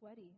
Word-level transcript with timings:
sweaty. 0.00 0.30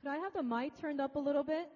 Could 0.00 0.08
I 0.08 0.16
have 0.16 0.32
the 0.32 0.42
mic 0.42 0.80
turned 0.80 0.98
up 0.98 1.16
a 1.16 1.18
little 1.18 1.44
bit? 1.44 1.68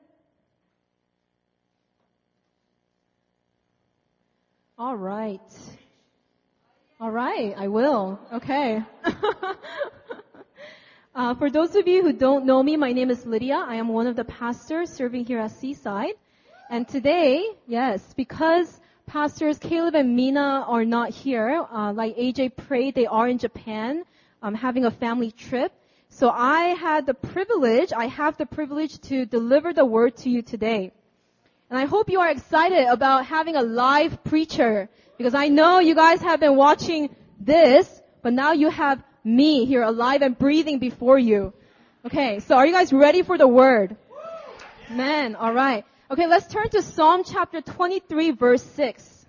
All 4.78 4.96
right. 4.96 5.40
All 6.98 7.10
right, 7.10 7.54
I 7.58 7.68
will. 7.68 8.18
Okay. 8.32 8.82
uh, 11.14 11.34
for 11.34 11.50
those 11.50 11.76
of 11.76 11.86
you 11.86 12.00
who 12.00 12.14
don't 12.14 12.46
know 12.46 12.62
me, 12.62 12.78
my 12.78 12.92
name 12.92 13.10
is 13.10 13.26
Lydia. 13.26 13.62
I 13.68 13.74
am 13.74 13.88
one 13.88 14.06
of 14.06 14.16
the 14.16 14.24
pastors 14.24 14.88
serving 14.88 15.26
here 15.26 15.40
at 15.40 15.50
Seaside. 15.50 16.14
And 16.70 16.88
today, 16.88 17.44
yes, 17.66 18.02
because 18.16 18.80
pastors 19.06 19.58
Caleb 19.58 19.94
and 19.94 20.16
Mina 20.16 20.64
are 20.66 20.84
not 20.84 21.10
here, 21.10 21.64
uh, 21.72 21.92
like 21.92 22.16
AJ 22.16 22.56
prayed, 22.56 22.94
they 22.94 23.06
are 23.06 23.28
in 23.28 23.38
Japan, 23.38 24.04
um, 24.42 24.54
having 24.54 24.84
a 24.84 24.90
family 24.90 25.30
trip. 25.30 25.72
So 26.08 26.28
I 26.30 26.74
had 26.74 27.06
the 27.06 27.14
privilege, 27.14 27.92
I 27.92 28.06
have 28.06 28.36
the 28.36 28.46
privilege 28.46 29.00
to 29.02 29.24
deliver 29.26 29.72
the 29.72 29.84
word 29.84 30.16
to 30.18 30.30
you 30.30 30.42
today. 30.42 30.92
And 31.70 31.78
I 31.78 31.86
hope 31.86 32.10
you 32.10 32.20
are 32.20 32.30
excited 32.30 32.86
about 32.86 33.26
having 33.26 33.56
a 33.56 33.62
live 33.62 34.22
preacher 34.24 34.88
because 35.18 35.34
I 35.34 35.48
know 35.48 35.78
you 35.78 35.94
guys 35.94 36.20
have 36.20 36.40
been 36.40 36.56
watching 36.56 37.14
this, 37.40 38.02
but 38.22 38.32
now 38.32 38.52
you 38.52 38.70
have 38.70 39.02
me 39.24 39.64
here 39.64 39.82
alive 39.82 40.22
and 40.22 40.38
breathing 40.38 40.78
before 40.78 41.18
you. 41.18 41.52
Okay, 42.04 42.40
so 42.40 42.56
are 42.56 42.66
you 42.66 42.72
guys 42.72 42.92
ready 42.92 43.22
for 43.22 43.36
the 43.36 43.48
word? 43.48 43.96
Man, 44.88 45.34
alright. 45.34 45.84
Okay, 46.08 46.28
let's 46.28 46.46
turn 46.46 46.68
to 46.68 46.82
Psalm 46.82 47.24
chapter 47.24 47.60
23 47.60 48.30
verse 48.30 48.62
6. 48.62 49.26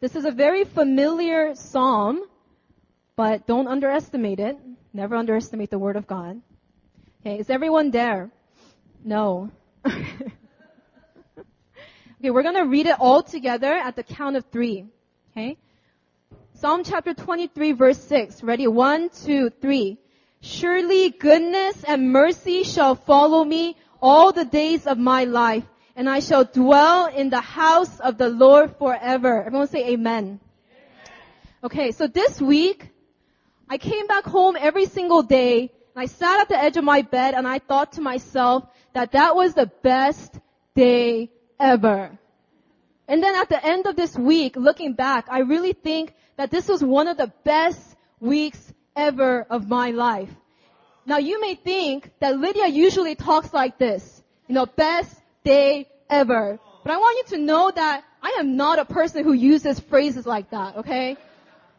This 0.00 0.16
is 0.16 0.24
a 0.24 0.30
very 0.30 0.64
familiar 0.64 1.54
psalm, 1.54 2.22
but 3.16 3.46
don't 3.46 3.68
underestimate 3.68 4.40
it. 4.40 4.56
Never 4.94 5.14
underestimate 5.16 5.68
the 5.68 5.78
word 5.78 5.96
of 5.96 6.06
God. 6.06 6.40
Okay, 7.20 7.38
is 7.38 7.50
everyone 7.50 7.90
there? 7.90 8.30
No. 9.04 9.50
okay, 9.86 10.30
we're 12.22 12.42
gonna 12.42 12.64
read 12.64 12.86
it 12.86 12.96
all 12.98 13.22
together 13.22 13.74
at 13.74 13.94
the 13.94 14.02
count 14.02 14.36
of 14.36 14.46
three. 14.46 14.86
Okay? 15.32 15.58
Psalm 16.60 16.82
chapter 16.82 17.14
23 17.14 17.70
verse 17.70 17.98
6. 17.98 18.42
Ready? 18.42 18.66
One, 18.66 19.10
two, 19.10 19.48
three. 19.48 19.96
Surely 20.40 21.08
goodness 21.08 21.84
and 21.84 22.10
mercy 22.10 22.64
shall 22.64 22.96
follow 22.96 23.44
me 23.44 23.76
all 24.02 24.32
the 24.32 24.44
days 24.44 24.84
of 24.88 24.98
my 24.98 25.22
life, 25.22 25.62
and 25.94 26.10
I 26.10 26.18
shall 26.18 26.42
dwell 26.42 27.06
in 27.06 27.30
the 27.30 27.40
house 27.40 28.00
of 28.00 28.18
the 28.18 28.28
Lord 28.28 28.74
forever. 28.76 29.44
Everyone 29.44 29.68
say 29.68 29.90
amen. 29.90 30.40
amen. 30.40 30.40
Okay, 31.62 31.92
so 31.92 32.08
this 32.08 32.40
week, 32.40 32.90
I 33.70 33.78
came 33.78 34.08
back 34.08 34.24
home 34.24 34.56
every 34.58 34.86
single 34.86 35.22
day 35.22 35.70
and 35.94 36.02
I 36.02 36.06
sat 36.06 36.40
at 36.40 36.48
the 36.48 36.58
edge 36.58 36.76
of 36.76 36.82
my 36.82 37.02
bed 37.02 37.34
and 37.34 37.46
I 37.46 37.60
thought 37.60 37.92
to 37.92 38.00
myself 38.00 38.66
that 38.94 39.12
that 39.12 39.36
was 39.36 39.54
the 39.54 39.70
best 39.82 40.34
day 40.74 41.30
ever. 41.60 42.18
And 43.08 43.22
then 43.22 43.34
at 43.34 43.48
the 43.48 43.64
end 43.64 43.86
of 43.86 43.96
this 43.96 44.16
week, 44.16 44.54
looking 44.54 44.92
back, 44.92 45.26
I 45.30 45.40
really 45.40 45.72
think 45.72 46.14
that 46.36 46.50
this 46.50 46.68
was 46.68 46.84
one 46.84 47.08
of 47.08 47.16
the 47.16 47.32
best 47.42 47.80
weeks 48.20 48.60
ever 48.94 49.46
of 49.48 49.68
my 49.68 49.90
life. 49.90 50.30
Now 51.06 51.16
you 51.16 51.40
may 51.40 51.54
think 51.54 52.10
that 52.20 52.38
Lydia 52.38 52.68
usually 52.68 53.14
talks 53.14 53.52
like 53.54 53.78
this, 53.78 54.22
you 54.46 54.54
know, 54.54 54.66
best 54.66 55.16
day 55.42 55.88
ever. 56.10 56.58
But 56.84 56.92
I 56.92 56.96
want 56.98 57.30
you 57.30 57.38
to 57.38 57.44
know 57.44 57.72
that 57.74 58.04
I 58.22 58.36
am 58.40 58.56
not 58.56 58.78
a 58.78 58.84
person 58.84 59.24
who 59.24 59.32
uses 59.32 59.80
phrases 59.80 60.26
like 60.26 60.50
that, 60.50 60.76
okay? 60.76 61.16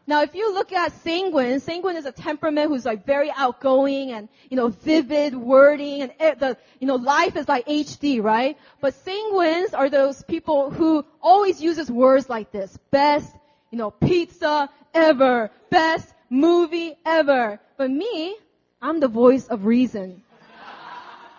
Now, 0.10 0.24
if 0.24 0.34
you 0.34 0.52
look 0.56 0.74
at 0.74 0.92
sanguine, 1.04 1.60
sanguine 1.60 1.96
is 1.96 2.08
a 2.08 2.12
temperament 2.12 2.72
who's 2.72 2.84
like 2.84 3.06
very 3.06 3.30
outgoing 3.30 4.10
and, 4.10 4.28
you 4.50 4.58
know, 4.58 4.70
vivid 4.70 5.36
wording 5.36 6.02
and 6.02 6.40
the, 6.40 6.58
you 6.80 6.88
know, 6.88 6.96
life 6.96 7.36
is 7.36 7.48
like 7.48 7.68
HD, 7.68 8.20
right? 8.20 8.58
But 8.82 8.96
sanguines 9.06 9.76
are 9.76 9.88
those 9.88 10.24
people 10.24 10.72
who 10.72 11.06
always 11.22 11.62
uses 11.62 11.92
words 11.92 12.28
like 12.28 12.52
this. 12.52 12.76
Best, 12.90 13.32
you 13.70 13.78
know, 13.78 13.92
pizza 13.92 14.72
ever. 14.96 15.52
Best 15.70 16.12
movie 16.28 16.96
ever. 17.06 17.60
But 17.78 17.92
me, 17.92 18.36
I'm 18.82 19.00
the 19.00 19.10
voice 19.10 19.46
of 19.46 19.68
reason. 19.68 20.24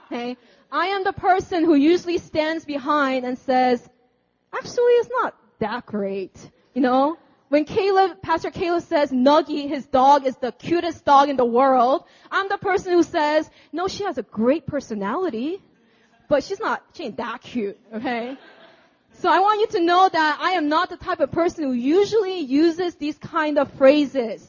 Okay? 0.07 0.37
I 0.71 0.87
am 0.87 1.03
the 1.03 1.13
person 1.13 1.65
who 1.65 1.75
usually 1.75 2.19
stands 2.19 2.65
behind 2.65 3.27
and 3.27 3.37
says, 3.37 3.85
actually 4.55 4.93
it's 4.93 5.11
not 5.11 5.35
that 5.59 5.87
great. 5.87 6.37
You 6.73 6.83
know? 6.83 7.19
When 7.51 7.65
Caleb, 7.65 8.23
Pastor 8.23 8.53
Caleb 8.53 8.85
says 8.85 9.11
Nuggy, 9.11 9.69
his 9.69 9.85
dog, 9.85 10.25
is 10.25 10.37
the 10.37 10.53
cutest 10.53 11.05
dog 11.05 11.29
in 11.29 11.37
the 11.37 11.45
world, 11.45 12.05
I'm 12.31 12.49
the 12.49 12.59
person 12.59 12.93
who 12.93 13.03
says, 13.03 13.51
no, 13.73 13.89
she 13.89 14.05
has 14.05 14.19
a 14.19 14.23
great 14.23 14.69
personality, 14.69 15.61
but 16.29 16.45
she's 16.45 16.61
not, 16.61 16.81
she 16.95 17.07
ain't 17.07 17.17
that 17.17 17.41
cute, 17.41 17.77
okay? 17.93 18.39
So 19.15 19.29
I 19.29 19.41
want 19.41 19.61
you 19.63 19.67
to 19.79 19.85
know 19.85 20.09
that 20.09 20.39
I 20.41 20.53
am 20.53 20.69
not 20.69 20.91
the 20.91 20.97
type 20.97 21.19
of 21.19 21.33
person 21.33 21.65
who 21.65 21.73
usually 21.73 22.39
uses 22.39 22.95
these 22.95 23.19
kind 23.19 23.59
of 23.59 23.69
phrases. 23.73 24.49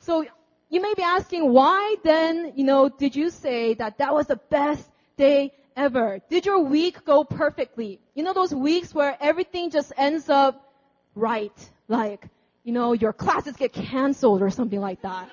So 0.00 0.26
you 0.68 0.82
may 0.82 0.92
be 0.92 1.02
asking, 1.02 1.50
why 1.50 1.96
then, 2.04 2.52
you 2.54 2.64
know, 2.64 2.90
did 2.90 3.16
you 3.16 3.30
say 3.30 3.72
that 3.74 3.96
that 3.96 4.12
was 4.12 4.26
the 4.26 4.36
best 4.36 4.86
day 5.16 5.52
ever? 5.74 6.20
Did 6.28 6.44
your 6.44 6.60
week 6.60 7.02
go 7.06 7.24
perfectly? 7.24 7.98
You 8.14 8.24
know 8.24 8.34
those 8.34 8.52
weeks 8.54 8.94
where 8.94 9.16
everything 9.22 9.70
just 9.70 9.90
ends 9.96 10.28
up 10.28 10.68
right? 11.14 11.70
Like, 11.88 12.28
you 12.64 12.72
know, 12.72 12.92
your 12.92 13.12
classes 13.12 13.56
get 13.56 13.72
canceled 13.72 14.42
or 14.42 14.50
something 14.50 14.80
like 14.80 15.02
that. 15.02 15.28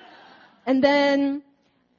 And 0.66 0.82
then, 0.82 1.42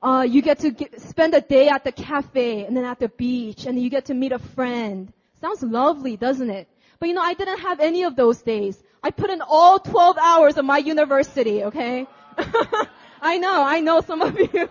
uh, 0.01 0.25
you 0.27 0.41
get 0.41 0.59
to 0.59 0.71
get, 0.71 0.99
spend 1.01 1.33
a 1.33 1.41
day 1.41 1.69
at 1.69 1.83
the 1.83 1.91
cafe 1.91 2.65
and 2.65 2.75
then 2.75 2.85
at 2.85 2.99
the 2.99 3.09
beach 3.09 3.65
and 3.65 3.81
you 3.81 3.89
get 3.89 4.05
to 4.05 4.13
meet 4.13 4.31
a 4.31 4.39
friend. 4.39 5.13
Sounds 5.39 5.63
lovely, 5.63 6.17
doesn't 6.17 6.49
it? 6.49 6.67
But 6.99 7.09
you 7.09 7.15
know, 7.15 7.21
I 7.21 7.33
didn't 7.33 7.59
have 7.59 7.79
any 7.79 8.03
of 8.03 8.15
those 8.15 8.41
days. 8.41 8.81
I 9.03 9.11
put 9.11 9.29
in 9.29 9.41
all 9.41 9.79
12 9.79 10.17
hours 10.17 10.57
of 10.57 10.65
my 10.65 10.77
university, 10.77 11.63
okay? 11.63 12.07
I 13.21 13.37
know, 13.37 13.63
I 13.63 13.79
know 13.79 14.01
some 14.01 14.21
of 14.21 14.37
you. 14.39 14.69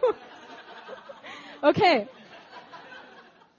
okay. 1.65 2.09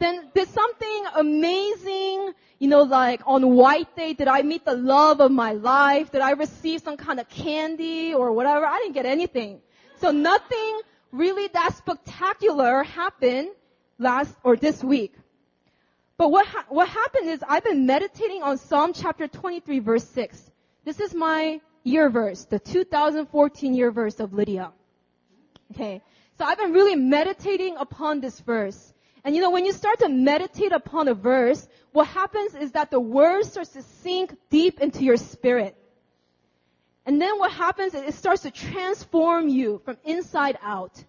Then 0.01 0.29
there's 0.33 0.49
something 0.49 0.99
amazing 1.15 2.33
you 2.61 2.67
know, 2.67 2.83
like 2.83 3.21
on 3.25 3.55
white 3.55 3.95
day, 3.95 4.13
did 4.13 4.27
I 4.27 4.43
meet 4.43 4.65
the 4.65 4.75
love 4.75 5.19
of 5.19 5.31
my 5.31 5.53
life? 5.53 6.11
Did 6.11 6.21
I 6.21 6.33
receive 6.33 6.81
some 6.81 6.95
kind 6.95 7.19
of 7.19 7.27
candy 7.27 8.13
or 8.13 8.31
whatever? 8.33 8.67
I 8.67 8.77
didn't 8.77 8.93
get 8.93 9.07
anything. 9.07 9.61
So 9.99 10.11
nothing 10.11 10.81
really 11.11 11.47
that 11.53 11.75
spectacular 11.75 12.83
happened 12.83 13.49
last 13.97 14.31
or 14.43 14.55
this 14.55 14.83
week. 14.83 15.15
But 16.17 16.29
what 16.29 16.45
ha- 16.45 16.67
what 16.69 16.87
happened 16.87 17.29
is 17.29 17.43
I've 17.49 17.63
been 17.63 17.87
meditating 17.87 18.43
on 18.43 18.59
Psalm 18.59 18.93
chapter 18.93 19.27
23 19.27 19.79
verse 19.79 20.07
6. 20.09 20.51
This 20.85 20.99
is 20.99 21.15
my 21.15 21.59
year 21.83 22.11
verse, 22.11 22.45
the 22.45 22.59
2014 22.59 23.73
year 23.73 23.89
verse 23.89 24.19
of 24.19 24.33
Lydia. 24.33 24.71
Okay. 25.71 26.03
So 26.37 26.45
I've 26.45 26.59
been 26.59 26.73
really 26.73 26.95
meditating 26.95 27.77
upon 27.77 28.21
this 28.21 28.39
verse. 28.39 28.90
And 29.23 29.35
you 29.35 29.41
know, 29.41 29.51
when 29.51 29.65
you 29.65 29.73
start 29.73 29.99
to 29.99 30.09
meditate 30.09 30.71
upon 30.71 31.07
a 31.07 31.13
verse, 31.13 31.67
what 31.91 32.07
happens 32.07 32.55
is 32.55 32.71
that 32.71 32.89
the 32.89 32.99
word 32.99 33.45
starts 33.45 33.71
to 33.71 33.81
sink 33.81 34.35
deep 34.49 34.79
into 34.79 35.03
your 35.03 35.17
spirit. 35.17 35.75
And 37.05 37.21
then 37.21 37.39
what 37.39 37.51
happens 37.51 37.93
is 37.93 38.01
it 38.01 38.13
starts 38.13 38.43
to 38.43 38.51
transform 38.51 39.49
you 39.49 39.81
from 39.85 39.97
inside 40.03 40.57
out. 40.61 41.03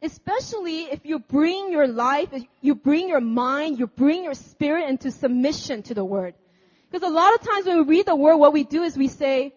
Especially 0.00 0.82
if 0.82 1.04
you 1.04 1.18
bring 1.18 1.72
your 1.72 1.88
life, 1.88 2.28
you 2.60 2.74
bring 2.74 3.08
your 3.08 3.20
mind, 3.20 3.78
you 3.78 3.86
bring 3.86 4.24
your 4.24 4.34
spirit 4.34 4.88
into 4.88 5.10
submission 5.10 5.82
to 5.84 5.94
the 5.94 6.04
word. 6.04 6.34
Because 6.90 7.06
a 7.06 7.12
lot 7.12 7.34
of 7.34 7.40
times 7.42 7.66
when 7.66 7.78
we 7.78 7.96
read 7.96 8.06
the 8.06 8.14
word, 8.14 8.36
what 8.36 8.52
we 8.52 8.64
do 8.64 8.82
is 8.84 8.96
we 8.96 9.08
say, 9.08 9.54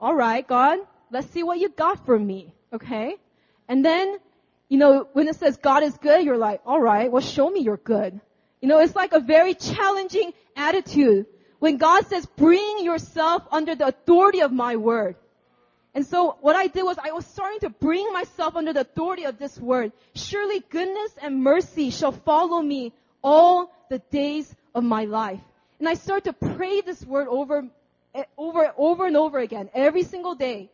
alright, 0.00 0.46
God, 0.46 0.80
let's 1.10 1.28
see 1.30 1.42
what 1.42 1.58
you 1.58 1.68
got 1.68 2.04
for 2.04 2.18
me. 2.18 2.52
Okay? 2.72 3.16
And 3.68 3.84
then 3.84 4.18
you 4.68 4.78
know, 4.78 5.08
when 5.12 5.28
it 5.28 5.36
says 5.36 5.56
God 5.56 5.82
is 5.82 5.96
good, 5.98 6.24
you're 6.24 6.38
like, 6.38 6.66
alright, 6.66 7.10
well 7.10 7.22
show 7.22 7.48
me 7.50 7.60
you're 7.60 7.76
good. 7.76 8.20
You 8.60 8.68
know, 8.68 8.78
it's 8.80 8.96
like 8.96 9.12
a 9.12 9.20
very 9.20 9.54
challenging 9.54 10.32
attitude. 10.56 11.26
When 11.58 11.76
God 11.76 12.06
says, 12.06 12.26
bring 12.26 12.84
yourself 12.84 13.42
under 13.50 13.74
the 13.74 13.86
authority 13.86 14.40
of 14.40 14.52
my 14.52 14.76
word. 14.76 15.16
And 15.94 16.04
so 16.04 16.36
what 16.40 16.56
I 16.56 16.66
did 16.66 16.82
was 16.82 16.98
I 16.98 17.12
was 17.12 17.24
starting 17.24 17.60
to 17.60 17.70
bring 17.70 18.12
myself 18.12 18.56
under 18.56 18.72
the 18.72 18.80
authority 18.80 19.24
of 19.24 19.38
this 19.38 19.58
word. 19.58 19.92
Surely 20.14 20.60
goodness 20.68 21.14
and 21.22 21.42
mercy 21.42 21.90
shall 21.90 22.12
follow 22.12 22.60
me 22.60 22.92
all 23.22 23.72
the 23.88 24.00
days 24.10 24.54
of 24.74 24.82
my 24.82 25.04
life. 25.04 25.40
And 25.78 25.88
I 25.88 25.94
start 25.94 26.24
to 26.24 26.32
pray 26.32 26.80
this 26.80 27.04
word 27.04 27.28
over, 27.28 27.68
eh, 28.14 28.24
over, 28.36 28.72
over 28.76 29.06
and 29.06 29.16
over 29.16 29.38
again 29.38 29.70
every 29.72 30.02
single 30.02 30.34
day, 30.34 30.70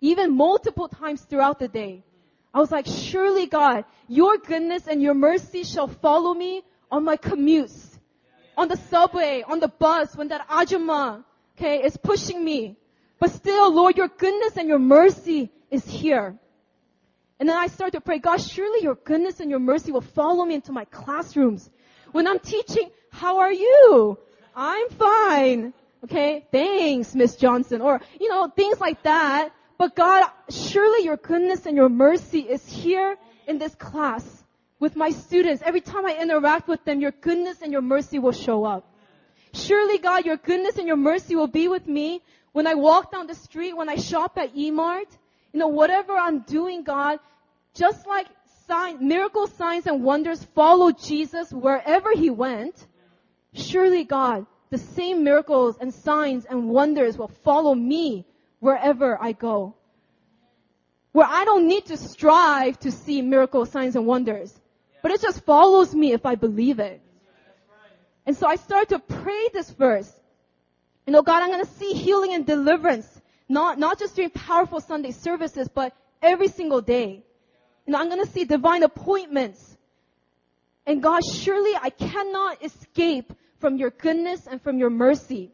even 0.00 0.36
multiple 0.36 0.88
times 0.88 1.22
throughout 1.22 1.58
the 1.58 1.68
day. 1.68 2.04
I 2.52 2.60
was 2.60 2.70
like, 2.70 2.86
surely 2.86 3.46
God, 3.46 3.84
your 4.08 4.38
goodness 4.38 4.86
and 4.86 5.02
your 5.02 5.14
mercy 5.14 5.64
shall 5.64 5.88
follow 5.88 6.34
me 6.34 6.62
on 6.90 7.04
my 7.04 7.16
commutes. 7.16 7.98
on 8.58 8.66
the 8.66 8.76
subway, 8.76 9.44
on 9.46 9.60
the 9.60 9.68
bus, 9.68 10.16
when 10.16 10.28
that 10.28 10.48
ajumma, 10.48 11.24
okay, 11.56 11.84
is 11.84 11.96
pushing 11.96 12.44
me. 12.44 12.76
But 13.20 13.30
still, 13.30 13.72
Lord, 13.72 13.96
your 13.96 14.08
goodness 14.08 14.56
and 14.56 14.68
your 14.68 14.80
mercy 14.80 15.50
is 15.70 15.86
here. 15.86 16.36
And 17.38 17.48
then 17.48 17.56
I 17.56 17.68
start 17.68 17.92
to 17.92 18.00
pray, 18.00 18.18
God, 18.18 18.40
surely 18.40 18.82
your 18.82 18.96
goodness 18.96 19.38
and 19.38 19.48
your 19.48 19.60
mercy 19.60 19.92
will 19.92 20.00
follow 20.00 20.44
me 20.44 20.56
into 20.56 20.72
my 20.72 20.84
classrooms. 20.86 21.70
When 22.10 22.26
I'm 22.26 22.40
teaching, 22.40 22.90
how 23.10 23.38
are 23.38 23.52
you? 23.52 24.18
I'm 24.56 24.88
fine. 24.90 25.72
Okay, 26.04 26.46
thanks, 26.50 27.14
Miss 27.14 27.36
Johnson. 27.36 27.80
Or, 27.80 28.00
you 28.20 28.28
know, 28.28 28.48
things 28.48 28.80
like 28.80 29.04
that. 29.04 29.50
But 29.78 29.94
God, 29.94 30.28
surely 30.50 31.04
your 31.04 31.16
goodness 31.16 31.64
and 31.64 31.76
your 31.76 31.88
mercy 31.88 32.40
is 32.40 32.66
here 32.66 33.16
in 33.46 33.58
this 33.58 33.76
class 33.76 34.44
with 34.80 34.96
my 34.96 35.10
students. 35.10 35.62
Every 35.64 35.80
time 35.80 36.04
I 36.04 36.18
interact 36.20 36.66
with 36.66 36.84
them, 36.84 37.00
your 37.00 37.12
goodness 37.12 37.62
and 37.62 37.70
your 37.70 37.80
mercy 37.80 38.18
will 38.18 38.32
show 38.32 38.64
up. 38.64 38.84
Surely 39.54 39.98
God, 39.98 40.26
your 40.26 40.36
goodness 40.36 40.78
and 40.78 40.88
your 40.88 40.96
mercy 40.96 41.36
will 41.36 41.46
be 41.46 41.68
with 41.68 41.86
me 41.86 42.20
when 42.52 42.66
I 42.66 42.74
walk 42.74 43.12
down 43.12 43.28
the 43.28 43.36
street, 43.36 43.76
when 43.76 43.88
I 43.88 43.94
shop 43.96 44.36
at 44.36 44.50
E-Mart. 44.56 45.06
you 45.52 45.60
know, 45.60 45.68
whatever 45.68 46.16
I'm 46.16 46.40
doing, 46.40 46.82
God, 46.82 47.20
just 47.72 48.04
like 48.06 48.26
sign, 48.66 49.06
miracle 49.06 49.46
signs 49.46 49.86
and 49.86 50.02
wonders 50.02 50.42
follow 50.56 50.90
Jesus 50.90 51.52
wherever 51.52 52.12
he 52.12 52.30
went, 52.30 52.86
surely 53.54 54.02
God, 54.02 54.44
the 54.70 54.78
same 54.78 55.22
miracles 55.22 55.76
and 55.80 55.94
signs 55.94 56.44
and 56.44 56.68
wonders 56.68 57.16
will 57.16 57.32
follow 57.44 57.74
me 57.74 58.26
wherever 58.60 59.20
I 59.20 59.32
go. 59.32 59.74
Where 61.12 61.26
I 61.26 61.44
don't 61.44 61.66
need 61.66 61.86
to 61.86 61.96
strive 61.96 62.78
to 62.80 62.92
see 62.92 63.22
miracle 63.22 63.66
signs 63.66 63.96
and 63.96 64.06
wonders, 64.06 64.54
but 65.02 65.10
it 65.10 65.20
just 65.20 65.44
follows 65.44 65.94
me 65.94 66.12
if 66.12 66.26
I 66.26 66.34
believe 66.34 66.78
it. 66.78 67.00
And 68.26 68.36
so 68.36 68.46
I 68.46 68.56
start 68.56 68.90
to 68.90 68.98
pray 68.98 69.48
this 69.52 69.70
verse. 69.70 70.12
You 71.06 71.12
know, 71.14 71.22
God, 71.22 71.42
I'm 71.42 71.50
going 71.50 71.64
to 71.64 71.72
see 71.72 71.94
healing 71.94 72.34
and 72.34 72.44
deliverance, 72.44 73.08
not, 73.48 73.78
not 73.78 73.98
just 73.98 74.16
during 74.16 74.30
powerful 74.30 74.80
Sunday 74.80 75.12
services, 75.12 75.66
but 75.66 75.94
every 76.20 76.48
single 76.48 76.82
day. 76.82 77.24
You 77.86 77.92
know, 77.92 77.98
I'm 77.98 78.10
going 78.10 78.22
to 78.22 78.30
see 78.30 78.44
divine 78.44 78.82
appointments. 78.82 79.76
And 80.84 81.02
God, 81.02 81.22
surely 81.24 81.72
I 81.80 81.88
cannot 81.88 82.62
escape 82.62 83.32
from 83.60 83.78
your 83.78 83.90
goodness 83.90 84.46
and 84.46 84.60
from 84.60 84.78
your 84.78 84.90
mercy. 84.90 85.50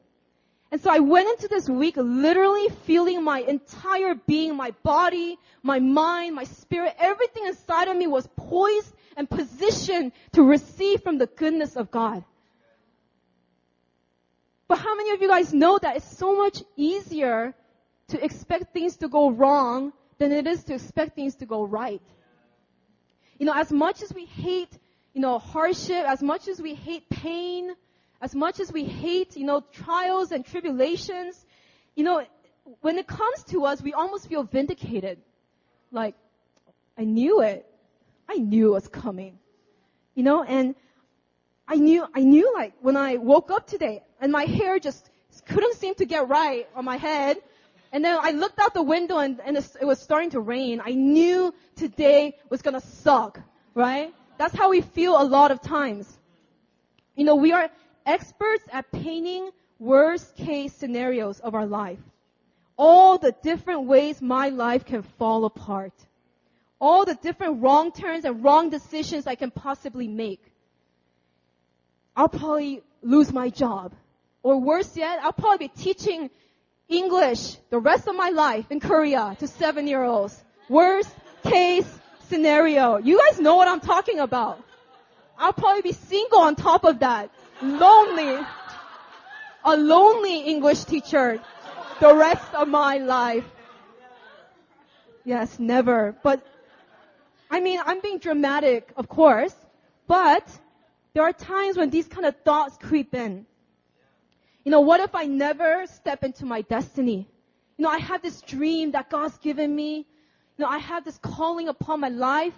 And 0.70 0.80
so 0.80 0.90
I 0.90 0.98
went 0.98 1.28
into 1.28 1.48
this 1.48 1.68
week 1.68 1.96
literally 1.96 2.68
feeling 2.84 3.22
my 3.22 3.40
entire 3.40 4.14
being, 4.14 4.56
my 4.56 4.72
body, 4.82 5.38
my 5.62 5.78
mind, 5.78 6.34
my 6.34 6.44
spirit, 6.44 6.94
everything 6.98 7.46
inside 7.46 7.88
of 7.88 7.96
me 7.96 8.06
was 8.06 8.28
poised 8.36 8.92
and 9.16 9.30
positioned 9.30 10.12
to 10.32 10.42
receive 10.42 11.02
from 11.02 11.18
the 11.18 11.26
goodness 11.26 11.76
of 11.76 11.90
God. 11.90 12.24
But 14.66 14.78
how 14.78 14.96
many 14.96 15.10
of 15.10 15.22
you 15.22 15.28
guys 15.28 15.52
know 15.52 15.78
that 15.78 15.96
it's 15.96 16.18
so 16.18 16.36
much 16.36 16.62
easier 16.76 17.54
to 18.08 18.24
expect 18.24 18.72
things 18.72 18.96
to 18.96 19.08
go 19.08 19.30
wrong 19.30 19.92
than 20.18 20.32
it 20.32 20.46
is 20.46 20.64
to 20.64 20.74
expect 20.74 21.14
things 21.14 21.36
to 21.36 21.46
go 21.46 21.64
right? 21.64 22.02
You 23.38 23.46
know, 23.46 23.54
as 23.54 23.70
much 23.70 24.02
as 24.02 24.12
we 24.12 24.24
hate, 24.24 24.70
you 25.12 25.20
know, 25.20 25.38
hardship, 25.38 26.04
as 26.06 26.22
much 26.22 26.48
as 26.48 26.60
we 26.60 26.74
hate 26.74 27.08
pain, 27.10 27.74
as 28.24 28.34
much 28.34 28.58
as 28.58 28.72
we 28.72 28.84
hate, 28.84 29.36
you 29.36 29.44
know, 29.44 29.60
trials 29.70 30.32
and 30.32 30.46
tribulations, 30.46 31.44
you 31.94 32.02
know, 32.02 32.24
when 32.80 32.96
it 32.96 33.06
comes 33.06 33.44
to 33.44 33.66
us, 33.66 33.82
we 33.82 33.92
almost 33.92 34.28
feel 34.30 34.44
vindicated. 34.44 35.18
Like, 35.92 36.14
I 36.96 37.04
knew 37.04 37.42
it. 37.42 37.66
I 38.26 38.36
knew 38.36 38.68
it 38.68 38.72
was 38.72 38.88
coming. 38.88 39.38
You 40.14 40.22
know, 40.22 40.42
and 40.42 40.74
I 41.68 41.76
knew, 41.76 42.06
I 42.14 42.20
knew 42.20 42.50
like 42.54 42.72
when 42.80 42.96
I 42.96 43.18
woke 43.18 43.50
up 43.50 43.66
today 43.66 44.02
and 44.22 44.32
my 44.32 44.44
hair 44.44 44.78
just 44.78 45.10
couldn't 45.44 45.74
seem 45.74 45.94
to 45.96 46.06
get 46.06 46.26
right 46.26 46.66
on 46.74 46.86
my 46.86 46.96
head. 46.96 47.36
And 47.92 48.02
then 48.02 48.16
I 48.18 48.30
looked 48.30 48.58
out 48.58 48.72
the 48.72 48.82
window 48.82 49.18
and, 49.18 49.38
and 49.44 49.58
it 49.58 49.84
was 49.84 49.98
starting 50.00 50.30
to 50.30 50.40
rain. 50.40 50.80
I 50.82 50.92
knew 50.92 51.54
today 51.76 52.38
was 52.48 52.62
gonna 52.62 52.80
suck, 52.80 53.38
right? 53.74 54.14
That's 54.38 54.54
how 54.54 54.70
we 54.70 54.80
feel 54.80 55.20
a 55.20 55.24
lot 55.24 55.50
of 55.50 55.60
times. 55.60 56.08
You 57.16 57.24
know, 57.24 57.36
we 57.36 57.52
are 57.52 57.68
experts 58.06 58.64
at 58.72 58.90
painting 58.90 59.50
worst 59.78 60.36
case 60.36 60.72
scenarios 60.72 61.40
of 61.40 61.54
our 61.54 61.66
life. 61.66 61.98
All 62.76 63.18
the 63.18 63.34
different 63.42 63.86
ways 63.86 64.20
my 64.20 64.48
life 64.48 64.84
can 64.84 65.02
fall 65.02 65.44
apart. 65.44 65.92
All 66.80 67.04
the 67.04 67.14
different 67.14 67.62
wrong 67.62 67.92
turns 67.92 68.24
and 68.24 68.42
wrong 68.42 68.70
decisions 68.70 69.26
I 69.26 69.36
can 69.36 69.50
possibly 69.50 70.08
make. 70.08 70.42
I'll 72.16 72.28
probably 72.28 72.82
lose 73.02 73.32
my 73.32 73.50
job. 73.50 73.92
Or 74.42 74.60
worse 74.60 74.96
yet, 74.96 75.20
I'll 75.22 75.32
probably 75.32 75.68
be 75.68 75.82
teaching 75.82 76.30
English 76.88 77.56
the 77.70 77.78
rest 77.78 78.06
of 78.08 78.14
my 78.14 78.30
life 78.30 78.66
in 78.70 78.80
Korea 78.80 79.36
to 79.38 79.48
seven 79.48 79.86
year 79.86 80.02
olds. 80.02 80.42
Worst 80.68 81.10
case 81.44 81.88
scenario. 82.28 82.98
You 82.98 83.18
guys 83.18 83.40
know 83.40 83.56
what 83.56 83.68
I'm 83.68 83.80
talking 83.80 84.18
about. 84.18 84.62
I'll 85.38 85.52
probably 85.52 85.82
be 85.82 85.92
single 85.92 86.40
on 86.40 86.56
top 86.56 86.84
of 86.84 87.00
that. 87.00 87.30
Lonely. 87.64 88.46
A 89.64 89.76
lonely 89.76 90.40
English 90.40 90.84
teacher 90.84 91.40
the 92.00 92.14
rest 92.14 92.54
of 92.54 92.68
my 92.68 92.98
life. 92.98 93.44
Yes, 95.24 95.58
never. 95.58 96.14
But, 96.22 96.44
I 97.50 97.60
mean, 97.60 97.80
I'm 97.84 98.00
being 98.00 98.18
dramatic, 98.18 98.92
of 98.96 99.08
course, 99.08 99.54
but 100.06 100.46
there 101.14 101.22
are 101.22 101.32
times 101.32 101.76
when 101.76 101.90
these 101.90 102.06
kind 102.06 102.26
of 102.26 102.36
thoughts 102.44 102.76
creep 102.76 103.14
in. 103.14 103.46
You 104.64 104.70
know, 104.70 104.80
what 104.80 105.00
if 105.00 105.14
I 105.14 105.24
never 105.24 105.86
step 105.86 106.24
into 106.24 106.44
my 106.44 106.62
destiny? 106.62 107.28
You 107.76 107.84
know, 107.84 107.90
I 107.90 107.98
have 107.98 108.22
this 108.22 108.40
dream 108.42 108.92
that 108.92 109.10
God's 109.10 109.36
given 109.38 109.74
me. 109.74 110.06
You 110.56 110.64
know, 110.64 110.68
I 110.68 110.78
have 110.78 111.04
this 111.04 111.18
calling 111.18 111.68
upon 111.68 112.00
my 112.00 112.08
life. 112.08 112.54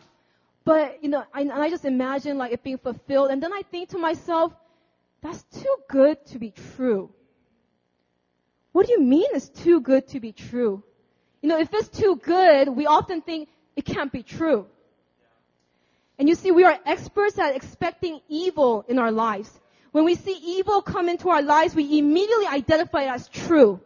But, 0.64 1.02
you 1.02 1.08
know, 1.08 1.24
I, 1.32 1.42
I 1.48 1.70
just 1.70 1.84
imagine 1.84 2.38
like 2.38 2.52
it 2.52 2.62
being 2.62 2.78
fulfilled. 2.78 3.30
And 3.30 3.42
then 3.42 3.52
I 3.52 3.62
think 3.70 3.90
to 3.90 3.98
myself, 3.98 4.52
that's 5.26 5.42
too 5.60 5.76
good 5.88 6.24
to 6.26 6.38
be 6.38 6.52
true. 6.76 7.10
What 8.70 8.86
do 8.86 8.92
you 8.92 9.00
mean 9.00 9.26
it's 9.32 9.48
too 9.48 9.80
good 9.80 10.06
to 10.08 10.20
be 10.20 10.32
true? 10.32 10.84
You 11.42 11.48
know, 11.48 11.58
if 11.58 11.72
it's 11.74 11.88
too 11.88 12.20
good, 12.22 12.68
we 12.68 12.86
often 12.86 13.22
think 13.22 13.48
it 13.74 13.84
can't 13.84 14.12
be 14.12 14.22
true. 14.22 14.66
And 16.18 16.28
you 16.28 16.36
see, 16.36 16.52
we 16.52 16.62
are 16.62 16.78
experts 16.86 17.38
at 17.38 17.56
expecting 17.56 18.20
evil 18.28 18.84
in 18.86 19.00
our 19.00 19.10
lives. 19.10 19.50
When 19.90 20.04
we 20.04 20.14
see 20.14 20.38
evil 20.58 20.80
come 20.80 21.08
into 21.08 21.28
our 21.30 21.42
lives, 21.42 21.74
we 21.74 21.98
immediately 21.98 22.46
identify 22.46 23.02
it 23.02 23.10
as 23.10 23.28
true. 23.28 23.80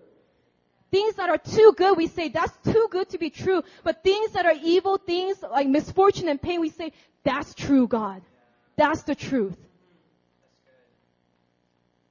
Things 0.90 1.14
that 1.14 1.30
are 1.30 1.38
too 1.38 1.73
good, 1.76 1.97
we 1.97 2.09
say 2.09 2.28
that's 2.28 2.56
too 2.64 2.88
good 2.90 3.09
to 3.11 3.18
be 3.18 3.30
true. 3.30 3.62
But 3.82 4.02
things 4.02 4.32
that 4.32 4.44
are 4.44 4.56
evil, 4.62 4.99
things 4.99 5.42
like 5.42 5.68
misfortune 5.68 6.28
and 6.28 6.40
pain, 6.40 6.61
we 6.61 6.68
say 6.68 6.92
that's 7.25 7.54
true, 7.54 7.87
God. 7.88 8.20
That's 8.76 9.04
the 9.04 9.14
truth. 9.14 9.56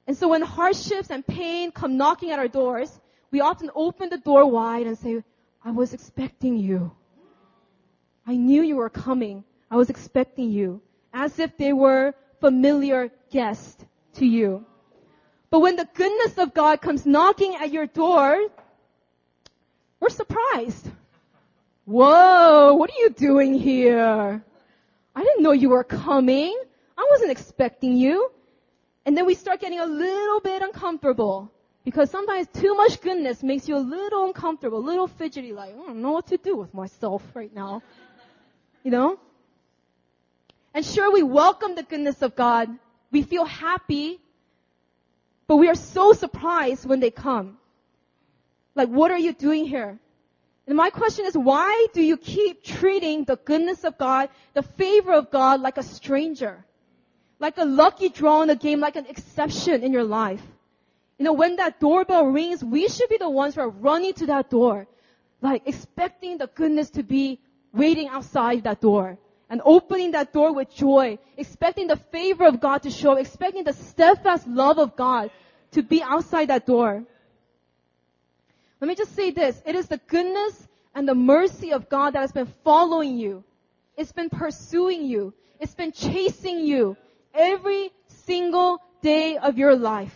And 0.06 0.16
so 0.16 0.28
when 0.28 0.42
hardships 0.42 1.10
and 1.10 1.26
pain 1.26 1.72
come 1.72 1.96
knocking 1.96 2.30
at 2.30 2.38
our 2.38 2.48
doors, 2.48 3.00
we 3.30 3.40
often 3.40 3.70
open 3.74 4.08
the 4.08 4.18
door 4.18 4.46
wide 4.46 4.86
and 4.86 4.98
say, 4.98 5.22
I 5.64 5.70
was 5.70 5.94
expecting 5.94 6.56
you. 6.56 6.92
I 8.26 8.36
knew 8.36 8.62
you 8.62 8.76
were 8.76 8.90
coming. 8.90 9.44
I 9.70 9.76
was 9.76 9.90
expecting 9.90 10.50
you. 10.50 10.80
As 11.12 11.38
if 11.38 11.56
they 11.56 11.72
were 11.72 12.14
familiar 12.40 13.10
guests 13.30 13.84
to 14.14 14.26
you. 14.26 14.64
But 15.50 15.60
when 15.60 15.76
the 15.76 15.88
goodness 15.94 16.38
of 16.38 16.54
God 16.54 16.80
comes 16.80 17.04
knocking 17.04 17.56
at 17.56 17.72
your 17.72 17.86
door, 17.86 18.38
we're 19.98 20.08
surprised. 20.08 20.90
Whoa, 21.84 22.74
what 22.74 22.90
are 22.90 23.00
you 23.00 23.10
doing 23.10 23.54
here? 23.54 24.42
I 25.14 25.22
didn't 25.22 25.42
know 25.42 25.52
you 25.52 25.70
were 25.70 25.84
coming. 25.84 26.56
I 26.96 27.06
wasn't 27.10 27.32
expecting 27.32 27.96
you. 27.96 28.30
And 29.06 29.16
then 29.16 29.26
we 29.26 29.34
start 29.34 29.60
getting 29.60 29.80
a 29.80 29.86
little 29.86 30.40
bit 30.40 30.62
uncomfortable. 30.62 31.50
Because 31.84 32.10
sometimes 32.10 32.46
too 32.52 32.74
much 32.74 33.00
goodness 33.00 33.42
makes 33.42 33.66
you 33.66 33.76
a 33.76 33.78
little 33.78 34.26
uncomfortable, 34.26 34.78
a 34.78 34.86
little 34.86 35.06
fidgety, 35.06 35.52
like, 35.52 35.74
I 35.74 35.76
don't 35.76 36.02
know 36.02 36.12
what 36.12 36.26
to 36.26 36.36
do 36.36 36.56
with 36.56 36.74
myself 36.74 37.22
right 37.34 37.52
now. 37.54 37.82
You 38.82 38.90
know? 38.90 39.18
And 40.74 40.84
sure, 40.84 41.10
we 41.10 41.22
welcome 41.22 41.74
the 41.74 41.82
goodness 41.82 42.20
of 42.22 42.36
God. 42.36 42.68
We 43.10 43.22
feel 43.22 43.44
happy, 43.44 44.20
but 45.46 45.56
we 45.56 45.68
are 45.68 45.74
so 45.74 46.12
surprised 46.12 46.84
when 46.86 47.00
they 47.00 47.10
come. 47.10 47.58
Like, 48.74 48.88
what 48.88 49.10
are 49.10 49.18
you 49.18 49.32
doing 49.32 49.64
here? 49.66 49.98
And 50.66 50.76
my 50.76 50.90
question 50.90 51.24
is, 51.24 51.36
why 51.36 51.86
do 51.92 52.02
you 52.02 52.16
keep 52.16 52.62
treating 52.62 53.24
the 53.24 53.36
goodness 53.36 53.84
of 53.84 53.98
God, 53.98 54.28
the 54.54 54.62
favor 54.62 55.12
of 55.12 55.30
God, 55.30 55.60
like 55.60 55.78
a 55.78 55.82
stranger? 55.82 56.64
Like 57.40 57.56
a 57.56 57.64
lucky 57.64 58.10
draw 58.10 58.42
in 58.42 58.50
a 58.50 58.54
game, 58.54 58.80
like 58.80 58.96
an 58.96 59.06
exception 59.06 59.82
in 59.82 59.92
your 59.92 60.04
life. 60.04 60.42
You 61.18 61.24
know, 61.24 61.32
when 61.32 61.56
that 61.56 61.80
doorbell 61.80 62.26
rings, 62.26 62.62
we 62.62 62.88
should 62.88 63.08
be 63.08 63.16
the 63.16 63.28
ones 63.28 63.54
who 63.54 63.62
are 63.62 63.70
running 63.70 64.12
to 64.14 64.26
that 64.26 64.50
door, 64.50 64.86
like 65.40 65.62
expecting 65.66 66.36
the 66.36 66.48
goodness 66.48 66.90
to 66.90 67.02
be 67.02 67.40
waiting 67.72 68.08
outside 68.08 68.64
that 68.64 68.80
door 68.80 69.18
and 69.48 69.62
opening 69.64 70.12
that 70.12 70.32
door 70.32 70.52
with 70.52 70.74
joy, 70.74 71.18
expecting 71.36 71.88
the 71.88 71.96
favor 71.96 72.46
of 72.46 72.60
God 72.60 72.82
to 72.82 72.90
show 72.90 73.16
expecting 73.16 73.64
the 73.64 73.72
steadfast 73.72 74.46
love 74.46 74.78
of 74.78 74.94
God 74.94 75.30
to 75.72 75.82
be 75.82 76.02
outside 76.02 76.48
that 76.48 76.66
door. 76.66 77.04
Let 78.80 78.88
me 78.88 78.94
just 78.94 79.14
say 79.14 79.30
this. 79.30 79.60
It 79.66 79.74
is 79.74 79.88
the 79.88 79.98
goodness 80.08 80.68
and 80.94 81.08
the 81.08 81.14
mercy 81.14 81.72
of 81.72 81.88
God 81.88 82.14
that 82.14 82.20
has 82.20 82.32
been 82.32 82.52
following 82.64 83.18
you. 83.18 83.44
It's 83.96 84.12
been 84.12 84.30
pursuing 84.30 85.04
you. 85.04 85.32
It's 85.58 85.74
been 85.74 85.92
chasing 85.92 86.60
you 86.60 86.96
every 87.34 87.90
single 88.06 88.78
day 89.02 89.36
of 89.36 89.58
your 89.58 89.76
life. 89.76 90.14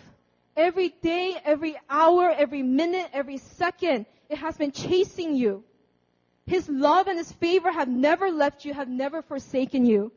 Every 0.56 0.90
day, 1.02 1.36
every 1.44 1.76
hour, 1.90 2.30
every 2.30 2.62
minute, 2.62 3.10
every 3.12 3.38
second, 3.38 4.06
it 4.28 4.38
has 4.38 4.56
been 4.56 4.70
chasing 4.72 5.34
you. 5.34 5.64
His 6.46 6.68
love 6.68 7.08
and 7.08 7.18
His 7.18 7.32
favor 7.32 7.72
have 7.72 7.88
never 7.88 8.30
left 8.30 8.64
you, 8.64 8.72
have 8.74 8.88
never 8.88 9.22
forsaken 9.22 9.84
you. 9.84 10.12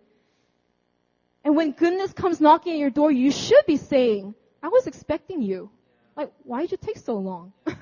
And 1.43 1.55
when 1.55 1.71
goodness 1.71 2.13
comes 2.13 2.41
knocking 2.41 2.73
at 2.73 2.79
your 2.79 2.89
door, 2.89 3.11
you 3.11 3.31
should 3.31 3.65
be 3.65 3.77
saying, 3.77 4.35
I 4.61 4.67
was 4.67 4.85
expecting 4.85 5.41
you. 5.41 5.71
Like, 6.15 6.31
why 6.43 6.61
did 6.61 6.71
you 6.71 6.77
take 6.77 6.97
so 6.97 7.15
long? 7.15 7.53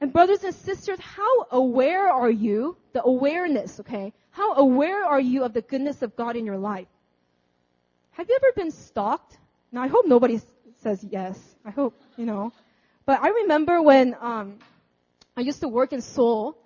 and 0.00 0.12
brothers 0.12 0.44
and 0.44 0.54
sisters, 0.54 0.98
how 0.98 1.46
aware 1.50 2.10
are 2.10 2.30
you? 2.30 2.76
The 2.94 3.04
awareness, 3.04 3.80
okay? 3.80 4.12
How 4.30 4.54
aware 4.54 5.04
are 5.04 5.20
you 5.20 5.44
of 5.44 5.52
the 5.52 5.62
goodness 5.62 6.00
of 6.02 6.16
God 6.16 6.36
in 6.36 6.46
your 6.46 6.58
life? 6.58 6.86
Have 8.12 8.28
you 8.28 8.36
ever 8.36 8.52
been 8.54 8.70
stalked? 8.70 9.38
Now 9.72 9.82
I 9.82 9.86
hope 9.88 10.06
nobody 10.06 10.40
says 10.82 11.04
yes. 11.08 11.38
I 11.64 11.70
hope, 11.70 11.94
you 12.16 12.26
know. 12.26 12.52
But 13.06 13.20
I 13.20 13.28
remember 13.30 13.80
when, 13.80 14.14
um, 14.20 14.58
I 15.36 15.40
used 15.40 15.60
to 15.60 15.68
work 15.68 15.92
in 15.94 16.02
Seoul. 16.02 16.56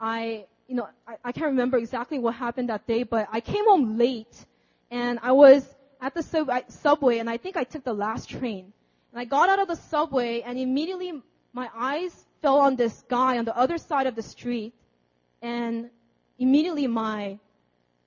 I, 0.00 0.46
you 0.66 0.76
know, 0.76 0.88
I, 1.06 1.16
I 1.24 1.32
can't 1.32 1.46
remember 1.46 1.76
exactly 1.76 2.18
what 2.18 2.34
happened 2.34 2.70
that 2.70 2.86
day, 2.86 3.02
but 3.02 3.28
I 3.30 3.40
came 3.40 3.66
home 3.66 3.98
late 3.98 4.46
and 4.90 5.18
I 5.22 5.32
was 5.32 5.62
at 6.00 6.14
the 6.14 6.22
sub- 6.22 6.50
subway 6.68 7.18
and 7.18 7.28
I 7.28 7.36
think 7.36 7.56
I 7.56 7.64
took 7.64 7.84
the 7.84 7.92
last 7.92 8.30
train. 8.30 8.72
And 9.12 9.20
I 9.20 9.24
got 9.26 9.50
out 9.50 9.58
of 9.58 9.68
the 9.68 9.76
subway 9.76 10.40
and 10.40 10.58
immediately 10.58 11.12
my 11.52 11.68
eyes 11.76 12.12
fell 12.40 12.58
on 12.58 12.76
this 12.76 13.04
guy 13.08 13.36
on 13.36 13.44
the 13.44 13.56
other 13.56 13.76
side 13.76 14.06
of 14.06 14.14
the 14.14 14.22
street 14.22 14.72
and 15.42 15.90
immediately 16.38 16.86
my, 16.86 17.38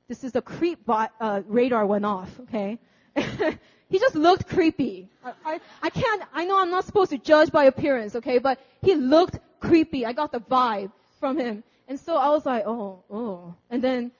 this 0.07 0.23
is 0.23 0.31
the 0.31 0.41
creep 0.41 0.85
bot, 0.85 1.11
uh, 1.19 1.41
radar 1.47 1.85
went 1.85 2.05
off, 2.05 2.29
okay? 2.41 2.79
he 3.89 3.99
just 3.99 4.15
looked 4.15 4.47
creepy. 4.47 5.09
I, 5.23 5.33
I, 5.45 5.59
I 5.83 5.89
can't, 5.89 6.23
I 6.33 6.45
know 6.45 6.59
I'm 6.59 6.69
not 6.69 6.85
supposed 6.85 7.11
to 7.11 7.17
judge 7.17 7.51
by 7.51 7.65
appearance, 7.65 8.15
okay, 8.15 8.37
but 8.37 8.59
he 8.81 8.95
looked 8.95 9.39
creepy. 9.59 10.05
I 10.05 10.13
got 10.13 10.31
the 10.31 10.39
vibe 10.39 10.91
from 11.19 11.37
him. 11.37 11.63
And 11.87 11.99
so 11.99 12.17
I 12.17 12.29
was 12.29 12.45
like, 12.45 12.63
oh, 12.65 13.03
oh. 13.09 13.55
And 13.69 13.83
then, 13.83 14.11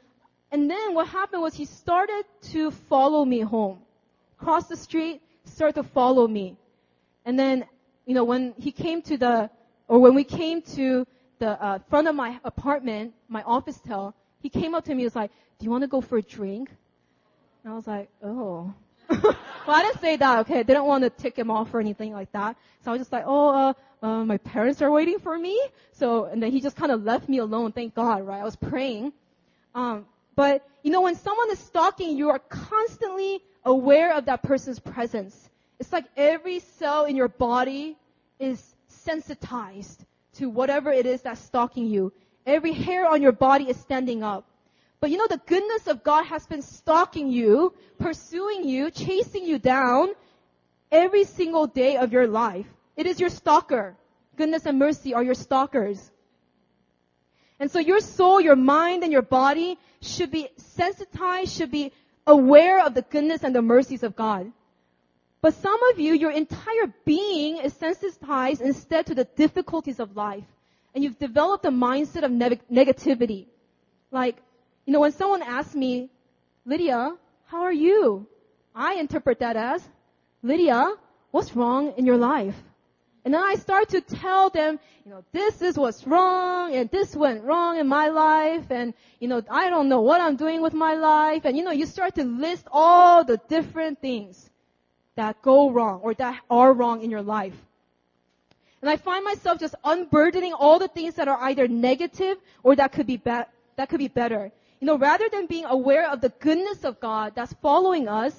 and 0.51 0.69
then 0.69 0.93
what 0.93 1.07
happened 1.07 1.41
was 1.41 1.53
he 1.53 1.65
started 1.65 2.23
to 2.53 2.71
follow 2.71 3.25
me 3.25 3.41
home. 3.41 3.79
Cross 4.37 4.67
the 4.67 4.77
street, 4.77 5.21
start 5.45 5.75
to 5.75 5.83
follow 5.83 6.27
me. 6.27 6.57
And 7.25 7.37
then, 7.37 7.65
you 8.05 8.13
know, 8.13 8.23
when 8.23 8.53
he 8.57 8.71
came 8.71 9.01
to 9.03 9.17
the, 9.17 9.49
or 9.87 9.99
when 9.99 10.15
we 10.15 10.23
came 10.23 10.61
to 10.73 11.05
the 11.39 11.61
uh, 11.61 11.79
front 11.89 12.07
of 12.07 12.15
my 12.15 12.39
apartment, 12.43 13.13
my 13.27 13.43
officetel, 13.43 14.13
he 14.39 14.49
came 14.49 14.73
up 14.75 14.85
to 14.85 14.91
me 14.95 15.03
and 15.03 15.05
was 15.05 15.15
like, 15.15 15.31
do 15.59 15.65
you 15.65 15.71
want 15.71 15.83
to 15.83 15.87
go 15.87 16.01
for 16.01 16.17
a 16.17 16.21
drink? 16.21 16.69
And 17.63 17.73
I 17.73 17.75
was 17.75 17.87
like, 17.87 18.09
oh. 18.23 18.73
well, 19.09 19.35
I 19.67 19.81
didn't 19.83 20.01
say 20.01 20.15
that, 20.17 20.39
okay? 20.39 20.59
I 20.59 20.63
didn't 20.63 20.85
want 20.85 21.03
to 21.03 21.09
tick 21.09 21.37
him 21.37 21.49
off 21.49 21.73
or 21.73 21.79
anything 21.79 22.13
like 22.13 22.31
that. 22.33 22.57
So 22.83 22.91
I 22.91 22.93
was 22.93 23.01
just 23.01 23.11
like, 23.11 23.23
oh, 23.25 23.49
uh, 23.49 23.73
uh, 24.05 24.25
my 24.25 24.37
parents 24.37 24.81
are 24.81 24.91
waiting 24.91 25.19
for 25.19 25.37
me. 25.37 25.59
So, 25.93 26.25
and 26.25 26.41
then 26.41 26.51
he 26.51 26.61
just 26.61 26.75
kind 26.75 26.91
of 26.91 27.03
left 27.03 27.27
me 27.27 27.39
alone. 27.39 27.71
Thank 27.71 27.95
God, 27.95 28.25
right? 28.25 28.41
I 28.41 28.43
was 28.43 28.55
praying. 28.55 29.13
Um, 29.73 30.05
but, 30.35 30.67
you 30.83 30.91
know, 30.91 31.01
when 31.01 31.15
someone 31.15 31.51
is 31.51 31.59
stalking, 31.59 32.17
you 32.17 32.29
are 32.29 32.39
constantly 32.39 33.41
aware 33.65 34.13
of 34.15 34.25
that 34.25 34.43
person's 34.43 34.79
presence. 34.79 35.49
It's 35.79 35.91
like 35.91 36.05
every 36.15 36.59
cell 36.59 37.05
in 37.05 37.15
your 37.15 37.27
body 37.27 37.97
is 38.39 38.75
sensitized 38.87 40.05
to 40.33 40.49
whatever 40.49 40.91
it 40.91 41.05
is 41.05 41.21
that's 41.21 41.41
stalking 41.41 41.87
you. 41.87 42.13
Every 42.45 42.73
hair 42.73 43.07
on 43.07 43.21
your 43.21 43.31
body 43.31 43.69
is 43.69 43.77
standing 43.77 44.23
up. 44.23 44.45
But 44.99 45.11
you 45.11 45.17
know, 45.17 45.27
the 45.27 45.41
goodness 45.45 45.87
of 45.87 46.03
God 46.03 46.23
has 46.23 46.45
been 46.47 46.61
stalking 46.61 47.31
you, 47.31 47.73
pursuing 47.99 48.67
you, 48.67 48.89
chasing 48.89 49.45
you 49.45 49.59
down 49.59 50.09
every 50.91 51.23
single 51.23 51.67
day 51.67 51.97
of 51.97 52.11
your 52.11 52.27
life. 52.27 52.65
It 52.95 53.05
is 53.05 53.19
your 53.19 53.29
stalker. 53.29 53.95
Goodness 54.35 54.65
and 54.65 54.79
mercy 54.79 55.13
are 55.13 55.23
your 55.23 55.35
stalkers. 55.35 56.11
And 57.59 57.69
so 57.69 57.79
your 57.79 57.99
soul, 57.99 58.39
your 58.41 58.55
mind, 58.55 59.03
and 59.03 59.11
your 59.11 59.21
body 59.21 59.77
should 60.01 60.31
be 60.31 60.49
sensitized, 60.57 61.55
should 61.55 61.71
be 61.71 61.91
aware 62.25 62.85
of 62.85 62.93
the 62.93 63.01
goodness 63.01 63.43
and 63.43 63.55
the 63.55 63.61
mercies 63.61 64.03
of 64.03 64.15
God. 64.15 64.51
But 65.41 65.53
some 65.53 65.79
of 65.91 65.99
you, 65.99 66.13
your 66.13 66.31
entire 66.31 66.93
being 67.05 67.57
is 67.57 67.73
sensitized 67.73 68.61
instead 68.61 69.05
to 69.07 69.15
the 69.15 69.25
difficulties 69.25 69.99
of 69.99 70.15
life. 70.15 70.43
And 70.93 71.03
you've 71.03 71.19
developed 71.19 71.65
a 71.65 71.69
mindset 71.69 72.23
of 72.23 72.31
ne- 72.31 72.59
negativity. 72.71 73.45
Like, 74.11 74.37
you 74.87 74.93
know, 74.93 75.01
when 75.01 75.11
someone 75.11 75.43
asks 75.43 75.75
me, 75.75 76.09
Lydia, 76.65 77.13
how 77.45 77.61
are 77.61 77.73
you? 77.73 78.25
I 78.73 78.95
interpret 78.95 79.39
that 79.39 79.57
as, 79.57 79.87
Lydia, 80.41 80.93
what's 81.31 81.55
wrong 81.55 81.93
in 81.97 82.05
your 82.05 82.17
life? 82.17 82.55
And 83.25 83.33
then 83.33 83.43
I 83.43 83.55
start 83.55 83.89
to 83.89 83.99
tell 83.99 84.49
them, 84.49 84.79
you 85.05 85.11
know, 85.11 85.25
this 85.33 85.61
is 85.61 85.77
what's 85.77 86.07
wrong, 86.07 86.73
and 86.73 86.89
this 86.89 87.13
went 87.13 87.43
wrong 87.43 87.77
in 87.77 87.85
my 87.85 88.07
life, 88.07 88.71
and, 88.71 88.93
you 89.19 89.27
know, 89.27 89.43
I 89.49 89.69
don't 89.69 89.89
know 89.89 89.99
what 89.99 90.21
I'm 90.21 90.37
doing 90.37 90.61
with 90.61 90.73
my 90.73 90.93
life, 90.93 91.43
and, 91.43 91.57
you 91.57 91.65
know, 91.65 91.71
you 91.71 91.85
start 91.85 92.15
to 92.15 92.23
list 92.23 92.65
all 92.71 93.25
the 93.25 93.41
different 93.49 93.99
things 93.99 94.49
that 95.15 95.41
go 95.41 95.69
wrong, 95.69 95.99
or 96.01 96.13
that 96.13 96.39
are 96.49 96.71
wrong 96.71 97.01
in 97.01 97.09
your 97.11 97.23
life. 97.23 97.55
And 98.81 98.89
I 98.89 98.95
find 98.95 99.25
myself 99.25 99.59
just 99.59 99.75
unburdening 99.83 100.53
all 100.53 100.79
the 100.79 100.87
things 100.87 101.15
that 101.15 101.27
are 101.27 101.41
either 101.41 101.67
negative 101.67 102.37
or 102.63 102.77
that 102.77 102.93
could 102.93 103.07
be, 103.07 103.17
be- 103.17 103.49
that 103.75 103.89
could 103.89 103.99
be 103.99 104.07
better. 104.07 104.53
You 104.79 104.87
know, 104.87 104.97
rather 104.97 105.27
than 105.29 105.47
being 105.47 105.65
aware 105.65 106.09
of 106.09 106.21
the 106.21 106.29
goodness 106.29 106.83
of 106.83 106.99
God 106.99 107.33
that's 107.35 107.53
following 107.61 108.07
us, 108.07 108.33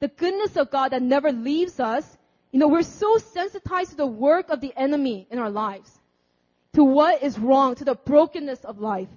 the 0.00 0.08
goodness 0.08 0.56
of 0.56 0.70
God 0.70 0.90
that 0.90 1.02
never 1.02 1.32
leaves 1.32 1.80
us, 1.80 2.04
you 2.52 2.60
know, 2.60 2.68
we're 2.68 2.82
so 2.82 3.16
sensitized 3.18 3.90
to 3.90 3.96
the 3.96 4.06
work 4.06 4.50
of 4.50 4.60
the 4.60 4.72
enemy 4.76 5.26
in 5.30 5.38
our 5.38 5.50
lives, 5.50 5.90
to 6.74 6.84
what 6.84 7.22
is 7.22 7.38
wrong, 7.38 7.74
to 7.76 7.84
the 7.84 7.94
brokenness 7.94 8.64
of 8.64 8.78
life. 8.78 9.08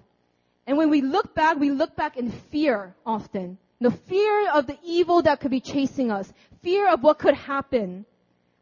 And 0.66 0.78
when 0.78 0.90
we 0.90 1.02
look 1.02 1.36
back, 1.36 1.58
we 1.58 1.70
look 1.70 1.96
back 1.96 2.18
in 2.18 2.32
fear 2.32 2.96
often. 3.06 3.58
The 3.80 3.92
fear 3.92 4.50
of 4.52 4.68
the 4.68 4.78
evil 4.84 5.22
that 5.22 5.40
could 5.40 5.52
be 5.52 5.62
chasing 5.62 6.12
us, 6.12 6.32
fear 6.64 6.90
of 6.90 7.04
what 7.04 7.20
could 7.20 7.36
happen, 7.36 8.06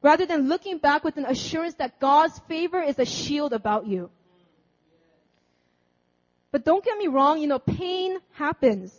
rather 0.01 0.25
than 0.25 0.49
looking 0.49 0.77
back 0.77 1.03
with 1.03 1.17
an 1.17 1.25
assurance 1.25 1.75
that 1.75 1.99
God's 1.99 2.37
favor 2.47 2.81
is 2.81 2.99
a 2.99 3.05
shield 3.05 3.53
about 3.53 3.87
you. 3.87 4.09
But 6.55 6.63
don't 6.63 6.85
get 6.85 6.97
me 6.97 7.07
wrong, 7.07 7.41
you 7.41 7.47
know, 7.47 7.59
pain 7.59 8.17
happens. 8.31 8.95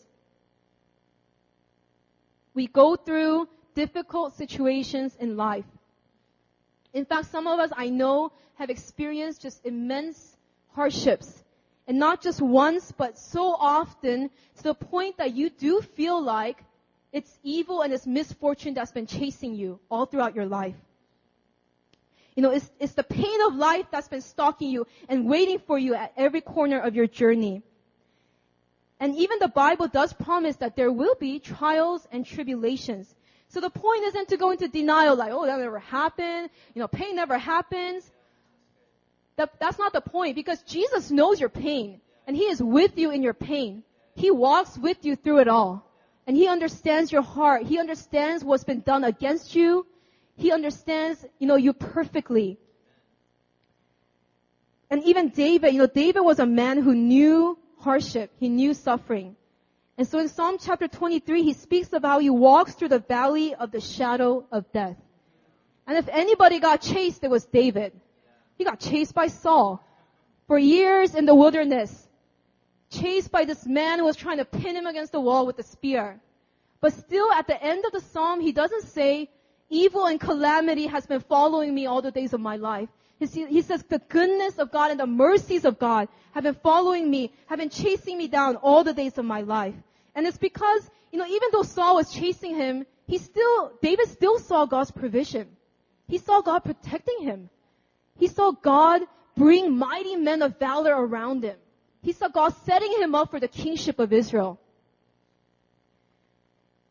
We 2.53 2.67
go 2.67 2.97
through 2.97 3.49
difficult 3.75 4.37
situations 4.37 5.17
in 5.19 5.39
life. 5.39 5.65
In 6.93 7.07
fact, 7.07 7.31
some 7.31 7.47
of 7.47 7.59
us 7.59 7.71
I 7.75 7.89
know 7.89 8.33
have 8.57 8.69
experienced 8.69 9.41
just 9.41 9.65
immense 9.65 10.37
hardships. 10.75 11.43
And 11.89 11.99
not 11.99 12.21
just 12.21 12.43
once, 12.43 12.93
but 12.93 13.17
so 13.17 13.57
often 13.59 14.29
to 14.59 14.63
the 14.63 14.75
point 14.75 15.17
that 15.17 15.33
you 15.35 15.49
do 15.49 15.81
feel 15.81 16.23
like 16.23 16.63
it's 17.11 17.39
evil 17.43 17.81
and 17.81 17.91
it's 17.91 18.07
misfortune 18.07 18.75
that's 18.75 18.93
been 18.93 19.07
chasing 19.07 19.55
you 19.55 19.81
all 19.91 20.05
throughout 20.05 20.35
your 20.35 20.45
life. 20.45 20.77
You 22.37 22.43
know, 22.43 22.50
it's, 22.50 22.71
it's 22.78 22.93
the 22.93 23.02
pain 23.02 23.40
of 23.47 23.55
life 23.55 23.87
that's 23.90 24.09
been 24.09 24.21
stalking 24.21 24.71
you 24.71 24.87
and 25.09 25.26
waiting 25.26 25.59
for 25.59 25.78
you 25.78 25.95
at 25.95 26.12
every 26.19 26.43
corner 26.43 26.78
of 26.78 26.95
your 26.95 27.07
journey. 27.07 27.62
And 29.00 29.16
even 29.16 29.38
the 29.40 29.49
Bible 29.49 29.88
does 29.88 30.12
promise 30.12 30.57
that 30.57 30.76
there 30.76 30.93
will 30.93 31.14
be 31.14 31.38
trials 31.38 32.07
and 32.12 32.25
tribulations. 32.26 33.12
So 33.49 33.61
the 33.61 33.71
point 33.71 34.05
isn't 34.05 34.28
to 34.28 34.37
go 34.37 34.50
into 34.50 34.69
denial 34.69 35.16
like, 35.16 35.33
oh, 35.33 35.47
that 35.47 35.59
never 35.59 35.78
happened. 35.78 36.50
You 36.75 36.81
know, 36.81 36.88
pain 36.88 37.16
never 37.16 37.38
happens. 37.38 38.11
That, 39.37 39.59
that's 39.59 39.78
not 39.78 39.95
the 39.95 40.02
point 40.02 40.37
because 40.37 40.62
Jesus 40.62 41.11
knows 41.11 41.40
your 41.40 41.49
pain 41.49 42.00
and 42.26 42.37
He 42.37 42.45
is 42.45 42.62
with 42.62 42.99
you 42.99 43.11
in 43.12 43.23
your 43.23 43.35
pain. 43.35 43.83
He 44.14 44.31
walks 44.31 44.76
with 44.76 45.05
you 45.07 45.16
through 45.16 45.38
it 45.38 45.49
all. 45.49 45.90
And 46.26 46.37
He 46.37 46.49
understands 46.49 47.11
your 47.11 47.23
heart. 47.23 47.62
He 47.62 47.78
understands 47.78 48.45
what's 48.45 48.64
been 48.64 48.81
done 48.81 49.05
against 49.05 49.55
you 49.55 49.87
he 50.37 50.52
understands, 50.52 51.25
you 51.38 51.47
know, 51.47 51.57
you 51.57 51.73
perfectly. 51.73 52.59
And 54.90 55.02
even 55.05 55.31
David, 55.31 55.73
you 55.73 55.81
know, 55.81 55.87
David 55.87 56.21
was 56.21 56.38
a 56.38 56.47
man 56.47 56.81
who 56.83 56.95
knew 56.95 57.59
hardship. 57.78 58.31
He 58.38 58.49
knew 58.49 58.75
suffering. 58.75 59.37
And 59.99 60.07
so 60.07 60.19
in 60.19 60.28
Psalm 60.28 60.59
chapter 60.61 60.88
23, 60.88 61.43
he 61.43 61.55
speaks 61.55 61.93
of 61.93 62.02
how 62.02 62.19
he 62.19 62.31
walks 62.31 62.75
through 62.75 62.88
the 62.88 62.99
valley 62.99 63.55
of 63.55 63.71
the 63.71 63.81
shadow 63.81 64.47
of 64.52 64.71
death. 64.73 64.97
And 65.87 65.97
if 65.97 66.09
anybody 66.09 66.61
got 66.61 66.83
chased, 66.83 67.25
it 67.25 67.31
was 67.31 67.45
David. 67.47 67.93
He 68.59 68.64
got 68.64 68.78
chased 68.78 69.14
by 69.14 69.28
Saul 69.28 69.83
for 70.47 70.59
years 70.59 71.14
in 71.14 71.26
the 71.26 71.35
wilderness. 71.35 72.07
chased 72.90 73.31
by 73.31 73.45
this 73.45 73.66
man 73.66 73.99
who 73.99 74.05
was 74.05 74.16
trying 74.16 74.38
to 74.38 74.45
pin 74.45 74.76
him 74.76 74.87
against 74.87 75.12
the 75.12 75.21
wall 75.21 75.47
with 75.47 75.59
a 75.59 75.62
spear. 75.62 76.21
But 76.81 76.93
still 76.95 77.31
at 77.33 77.47
the 77.47 77.61
end 77.62 77.85
of 77.85 77.93
the 77.93 78.00
psalm, 78.00 78.40
he 78.40 78.52
doesn't 78.52 78.85
say, 78.85 79.31
evil 79.68 80.06
and 80.06 80.20
calamity 80.20 80.87
has 80.87 81.06
been 81.06 81.20
following 81.20 81.75
me 81.75 81.87
all 81.87 82.02
the 82.02 82.11
days 82.11 82.32
of 82.32 82.40
my 82.40 82.56
life. 82.56 82.88
He 83.18 83.62
says, 83.62 83.82
the 83.85 83.99
goodness 83.99 84.58
of 84.58 84.70
God 84.70 84.90
and 84.90 85.00
the 85.00 85.06
mercies 85.06 85.64
of 85.64 85.78
God 85.78 86.08
have 86.32 86.44
been 86.44 86.54
following 86.54 87.11
me, 87.11 87.32
have 87.46 87.58
been 87.58 87.70
chasing 87.70 88.18
me 88.18 88.28
down 88.28 88.56
all 88.56 88.85
the 88.85 88.92
days 88.92 89.16
of 89.16 89.25
my 89.25 89.40
life. 89.40 89.75
And 90.14 90.26
it's 90.26 90.37
because, 90.37 90.90
you 91.11 91.18
know, 91.18 91.26
even 91.26 91.49
though 91.50 91.62
Saul 91.62 91.96
was 91.96 92.12
chasing 92.12 92.54
him, 92.54 92.85
he 93.06 93.18
still, 93.18 93.73
David 93.80 94.08
still 94.08 94.38
saw 94.38 94.66
God's 94.66 94.90
provision. 94.90 95.49
He 96.08 96.18
saw 96.18 96.42
God 96.42 96.61
protecting 96.61 97.23
him. 97.23 97.49
He 98.18 98.28
saw 98.28 98.50
God 98.50 99.02
bring 99.35 99.76
mighty 99.76 100.16
men 100.16 100.42
of 100.42 100.58
valor 100.58 100.94
around 100.94 101.42
him. 101.42 101.56
He 102.02 102.12
saw 102.12 102.28
God 102.28 102.54
setting 102.64 102.92
him 102.92 103.14
up 103.14 103.30
for 103.30 103.40
the 103.40 103.49
kingship 103.49 103.99
of 103.99 104.12
Israel. 104.12 104.61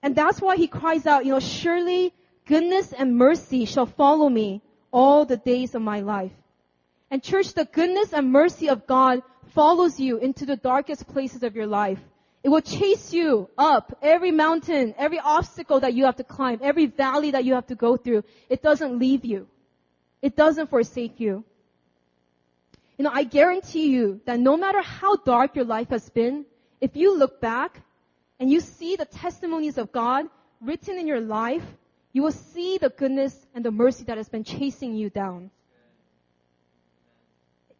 And 0.02 0.16
that's 0.16 0.42
why 0.42 0.56
he 0.58 0.68
cries 0.68 1.06
out, 1.06 1.26
you 1.26 1.32
know, 1.32 1.40
surely 1.40 2.14
goodness 2.46 2.94
and 2.94 3.18
mercy 3.18 3.66
shall 3.66 3.86
follow 3.86 4.30
me 4.30 4.62
all 4.92 5.26
the 5.26 5.38
days 5.38 5.76
of 5.76 5.82
my 5.82 6.02
life. 6.02 6.32
And 7.12 7.22
church, 7.22 7.54
the 7.54 7.66
goodness 7.66 8.14
and 8.14 8.32
mercy 8.32 8.70
of 8.70 8.88
God 8.88 9.22
follows 9.54 10.00
you 10.00 10.18
into 10.18 10.46
the 10.46 10.56
darkest 10.56 11.08
places 11.08 11.44
of 11.44 11.56
your 11.56 11.68
life. 11.68 12.00
It 12.44 12.50
will 12.50 12.62
chase 12.62 13.12
you 13.12 13.50
up 13.58 13.98
every 14.02 14.32
mountain, 14.32 14.94
every 14.98 15.20
obstacle 15.20 15.80
that 15.80 15.94
you 15.94 16.06
have 16.06 16.18
to 16.18 16.24
climb, 16.24 16.60
every 16.62 16.86
valley 16.86 17.32
that 17.32 17.44
you 17.44 17.56
have 17.56 17.68
to 17.68 17.76
go 17.76 17.98
through. 17.98 18.24
It 18.50 18.62
doesn't 18.62 19.00
leave 19.00 19.26
you. 19.26 19.48
It 20.22 20.36
doesn't 20.36 20.70
forsake 20.70 21.20
you. 21.20 21.44
You 22.98 23.04
know, 23.04 23.12
I 23.14 23.24
guarantee 23.24 23.88
you 23.88 24.22
that 24.26 24.40
no 24.40 24.58
matter 24.58 24.82
how 24.82 25.18
dark 25.18 25.56
your 25.56 25.66
life 25.66 25.90
has 25.90 26.08
been, 26.10 26.46
if 26.80 26.96
you 26.96 27.18
look 27.18 27.42
back 27.42 27.82
and 28.40 28.50
you 28.50 28.60
see 28.60 28.96
the 28.96 29.06
testimonies 29.06 29.78
of 29.78 29.92
God 29.92 30.26
written 30.62 30.98
in 30.98 31.08
your 31.08 31.22
life, 31.22 31.64
you 32.16 32.24
will 32.24 32.32
see 32.32 32.78
the 32.78 32.88
goodness 32.88 33.36
and 33.54 33.66
the 33.66 33.72
mercy 33.72 34.06
that 34.06 34.16
has 34.16 34.30
been 34.30 34.46
chasing 34.46 34.96
you 34.96 35.10
down. 35.10 35.52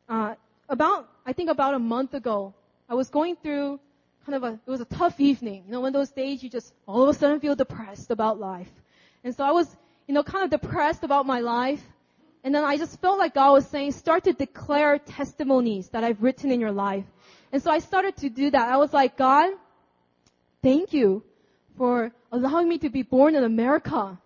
Uh, 0.10 0.36
about, 0.68 1.08
I 1.26 1.32
think 1.32 1.50
about 1.50 1.74
a 1.74 1.80
month 1.80 2.14
ago, 2.14 2.54
I 2.90 2.96
was 2.96 3.08
going 3.08 3.38
through 3.38 3.80
kind 4.26 4.36
of 4.36 4.44
a, 4.44 4.60
it 4.68 4.70
was 4.70 4.82
a 4.82 4.92
tough 5.00 5.22
evening. 5.22 5.64
You 5.66 5.72
know, 5.72 5.80
one 5.80 5.88
of 5.88 5.94
those 5.94 6.12
days 6.12 6.44
you 6.44 6.50
just 6.50 6.74
all 6.86 7.04
of 7.04 7.16
a 7.16 7.18
sudden 7.18 7.40
feel 7.40 7.56
depressed 7.56 8.12
about 8.12 8.38
life. 8.38 8.68
And 9.24 9.34
so 9.34 9.46
I 9.46 9.52
was, 9.52 9.74
you 10.06 10.14
know, 10.14 10.22
kind 10.22 10.44
of 10.44 10.50
depressed 10.50 11.06
about 11.06 11.26
my 11.26 11.40
life. 11.40 11.82
And 12.44 12.54
then 12.54 12.66
I 12.66 12.76
just 12.76 13.00
felt 13.00 13.18
like 13.18 13.36
God 13.36 13.54
was 13.54 13.66
saying, 13.68 13.94
start 13.94 14.26
to 14.26 14.34
declare 14.34 15.00
testimonies 15.00 15.88
that 15.94 16.04
I've 16.04 16.22
written 16.22 16.52
in 16.52 16.60
your 16.60 16.74
life. 16.74 17.06
And 17.54 17.64
so 17.64 17.72
I 17.72 17.80
started 17.80 18.18
to 18.18 18.30
do 18.30 18.52
that. 18.52 18.68
I 18.68 18.76
was 18.76 18.92
like, 18.92 19.16
God, 19.16 19.54
thank 20.62 20.92
you 20.92 21.24
for 21.78 22.12
allowing 22.34 22.68
me 22.68 22.80
to 22.80 22.90
be 22.90 23.02
born 23.02 23.36
in 23.36 23.46
America, 23.46 24.20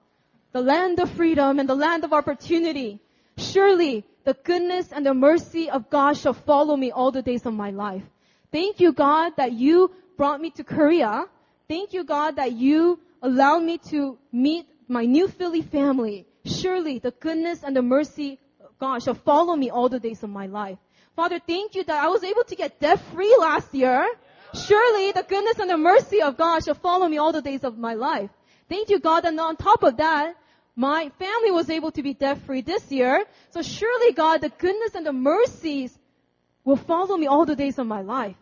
the 0.51 0.61
land 0.61 0.99
of 0.99 1.09
freedom 1.11 1.59
and 1.59 1.69
the 1.69 1.75
land 1.75 2.03
of 2.03 2.13
opportunity. 2.13 2.99
Surely 3.37 4.03
the 4.23 4.33
goodness 4.33 4.91
and 4.91 5.05
the 5.05 5.13
mercy 5.13 5.69
of 5.69 5.89
God 5.89 6.17
shall 6.17 6.33
follow 6.33 6.75
me 6.75 6.91
all 6.91 7.11
the 7.11 7.21
days 7.21 7.45
of 7.45 7.53
my 7.53 7.69
life. 7.71 8.03
Thank 8.51 8.79
you, 8.79 8.93
God, 8.93 9.37
that 9.37 9.53
you 9.53 9.91
brought 10.17 10.41
me 10.41 10.49
to 10.51 10.63
Korea. 10.63 11.25
Thank 11.67 11.93
you, 11.93 12.03
God, 12.03 12.37
that 12.37 12.53
you 12.53 12.99
allowed 13.21 13.63
me 13.63 13.77
to 13.89 14.17
meet 14.31 14.65
my 14.87 15.05
new 15.05 15.27
Philly 15.27 15.61
family. 15.61 16.25
Surely 16.45 16.99
the 16.99 17.11
goodness 17.11 17.63
and 17.63 17.75
the 17.75 17.81
mercy 17.81 18.39
of 18.59 18.77
God 18.79 19.03
shall 19.03 19.13
follow 19.13 19.55
me 19.55 19.69
all 19.69 19.87
the 19.87 19.99
days 19.99 20.23
of 20.23 20.29
my 20.29 20.47
life. 20.47 20.79
Father, 21.15 21.39
thank 21.39 21.75
you 21.75 21.83
that 21.83 22.03
I 22.03 22.07
was 22.07 22.23
able 22.23 22.43
to 22.45 22.55
get 22.55 22.79
debt 22.79 22.99
free 23.13 23.35
last 23.39 23.73
year. 23.73 24.07
Surely 24.53 25.11
the 25.11 25.23
goodness 25.23 25.59
and 25.59 25.69
the 25.69 25.77
mercy 25.77 26.21
of 26.21 26.37
God 26.37 26.63
shall 26.63 26.73
follow 26.73 27.07
me 27.07 27.17
all 27.17 27.31
the 27.31 27.41
days 27.41 27.63
of 27.63 27.77
my 27.77 27.93
life. 27.93 28.31
Thank 28.69 28.89
you, 28.89 28.99
God, 28.99 29.25
and 29.25 29.39
on 29.39 29.57
top 29.57 29.83
of 29.83 29.97
that, 29.97 30.35
my 30.75 31.11
family 31.17 31.51
was 31.51 31.69
able 31.69 31.91
to 31.91 32.03
be 32.03 32.13
debt 32.13 32.37
free 32.43 32.61
this 32.61 32.91
year. 32.91 33.25
So 33.49 33.61
surely, 33.61 34.13
God, 34.13 34.41
the 34.41 34.49
goodness 34.49 34.95
and 34.95 35.05
the 35.05 35.11
mercies 35.11 35.97
will 36.63 36.77
follow 36.77 37.17
me 37.17 37.27
all 37.27 37.45
the 37.45 37.55
days 37.55 37.79
of 37.79 37.87
my 37.87 38.01
life. 38.01 38.35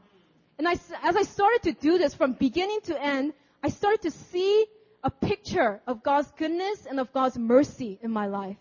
And 0.59 0.67
I, 0.67 0.73
as 1.03 1.15
I 1.15 1.23
started 1.23 1.63
to 1.63 1.71
do 1.71 1.97
this 1.97 2.13
from 2.13 2.33
beginning 2.33 2.81
to 2.83 3.01
end, 3.01 3.33
I 3.63 3.69
started 3.69 4.01
to 4.03 4.11
see 4.11 4.65
a 5.03 5.09
picture 5.09 5.81
of 5.87 6.03
God's 6.03 6.29
goodness 6.37 6.85
and 6.85 6.99
of 6.99 7.13
God's 7.13 7.37
mercy 7.37 7.97
in 8.01 8.11
my 8.11 8.27
life. 8.27 8.57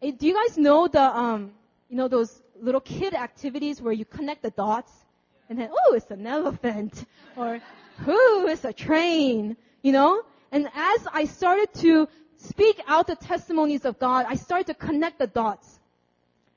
Hey, 0.00 0.10
do 0.10 0.26
you 0.26 0.34
guys 0.34 0.58
know 0.58 0.88
the, 0.88 1.02
um, 1.02 1.52
you 1.88 1.96
know, 1.96 2.08
those 2.08 2.42
little 2.60 2.80
kid 2.80 3.14
activities 3.14 3.80
where 3.80 3.92
you 3.92 4.04
connect 4.04 4.42
the 4.42 4.50
dots? 4.50 4.92
And 5.48 5.58
then, 5.58 5.70
oh, 5.72 5.94
it's 5.94 6.10
an 6.10 6.26
elephant. 6.26 7.04
Or, 7.36 7.60
who 7.98 8.46
is 8.48 8.64
a 8.64 8.72
train? 8.72 9.56
You 9.82 9.92
know? 9.92 10.22
And 10.52 10.68
as 10.74 11.06
I 11.12 11.24
started 11.24 11.72
to 11.74 12.08
speak 12.36 12.80
out 12.86 13.06
the 13.06 13.16
testimonies 13.16 13.84
of 13.84 13.98
God, 13.98 14.26
I 14.28 14.34
started 14.34 14.66
to 14.68 14.74
connect 14.74 15.18
the 15.18 15.26
dots. 15.26 15.78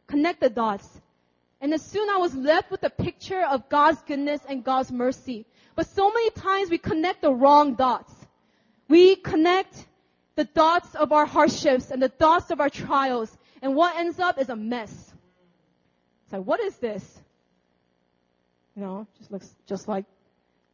Connect 0.08 0.40
the 0.40 0.50
dots. 0.50 0.88
And 1.62 1.74
as 1.74 1.82
soon 1.82 2.10
I 2.10 2.18
was 2.18 2.36
left 2.36 2.72
with 2.72 2.84
a 2.84 2.90
picture 2.90 3.42
of 3.42 3.70
God's 3.70 4.02
goodness 4.02 4.42
and 4.48 4.64
God's 4.64 4.92
mercy. 4.92 5.46
But 5.76 5.88
so 5.88 6.12
many 6.12 6.30
times 6.32 6.70
we 6.70 6.78
connect 6.78 7.22
the 7.22 7.34
wrong 7.34 7.76
dots. 7.76 8.14
We 8.88 9.16
connect 9.16 9.86
the 10.36 10.44
dots 10.44 10.94
of 10.96 11.12
our 11.12 11.26
hardships 11.26 11.92
and 11.92 12.02
the 12.02 12.10
dots 12.10 12.52
of 12.52 12.60
our 12.60 12.70
trials. 12.70 13.36
And 13.62 13.76
what 13.76 13.96
ends 13.96 14.20
up 14.20 14.40
is 14.40 14.50
a 14.50 14.56
mess. 14.56 14.92
It's 16.24 16.34
like, 16.34 16.44
what 16.44 16.60
is 16.60 16.76
this? 16.78 17.20
You 18.76 18.82
know, 18.82 19.08
just 19.20 19.32
looks 19.32 19.50
just 19.68 19.88
like, 19.88 20.06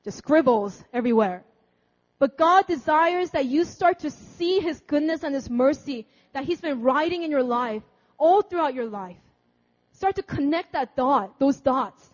just 0.04 0.18
scribbles 0.18 0.82
everywhere. 0.94 1.44
But 2.20 2.38
God 2.38 2.68
desires 2.68 3.32
that 3.32 3.46
you 3.46 3.64
start 3.64 4.00
to 4.00 4.12
see 4.12 4.60
His 4.60 4.82
goodness 4.82 5.24
and 5.24 5.34
His 5.34 5.50
mercy 5.50 6.06
that 6.34 6.44
He's 6.44 6.60
been 6.62 6.82
writing 6.82 7.24
in 7.24 7.32
your 7.32 7.44
life 7.44 7.82
all 8.18 8.42
throughout 8.42 8.74
your 8.74 8.88
life. 8.88 9.18
Start 9.94 10.16
to 10.18 10.24
connect 10.24 10.74
that 10.74 10.96
dot, 10.96 11.40
those 11.40 11.58
dots. 11.58 12.10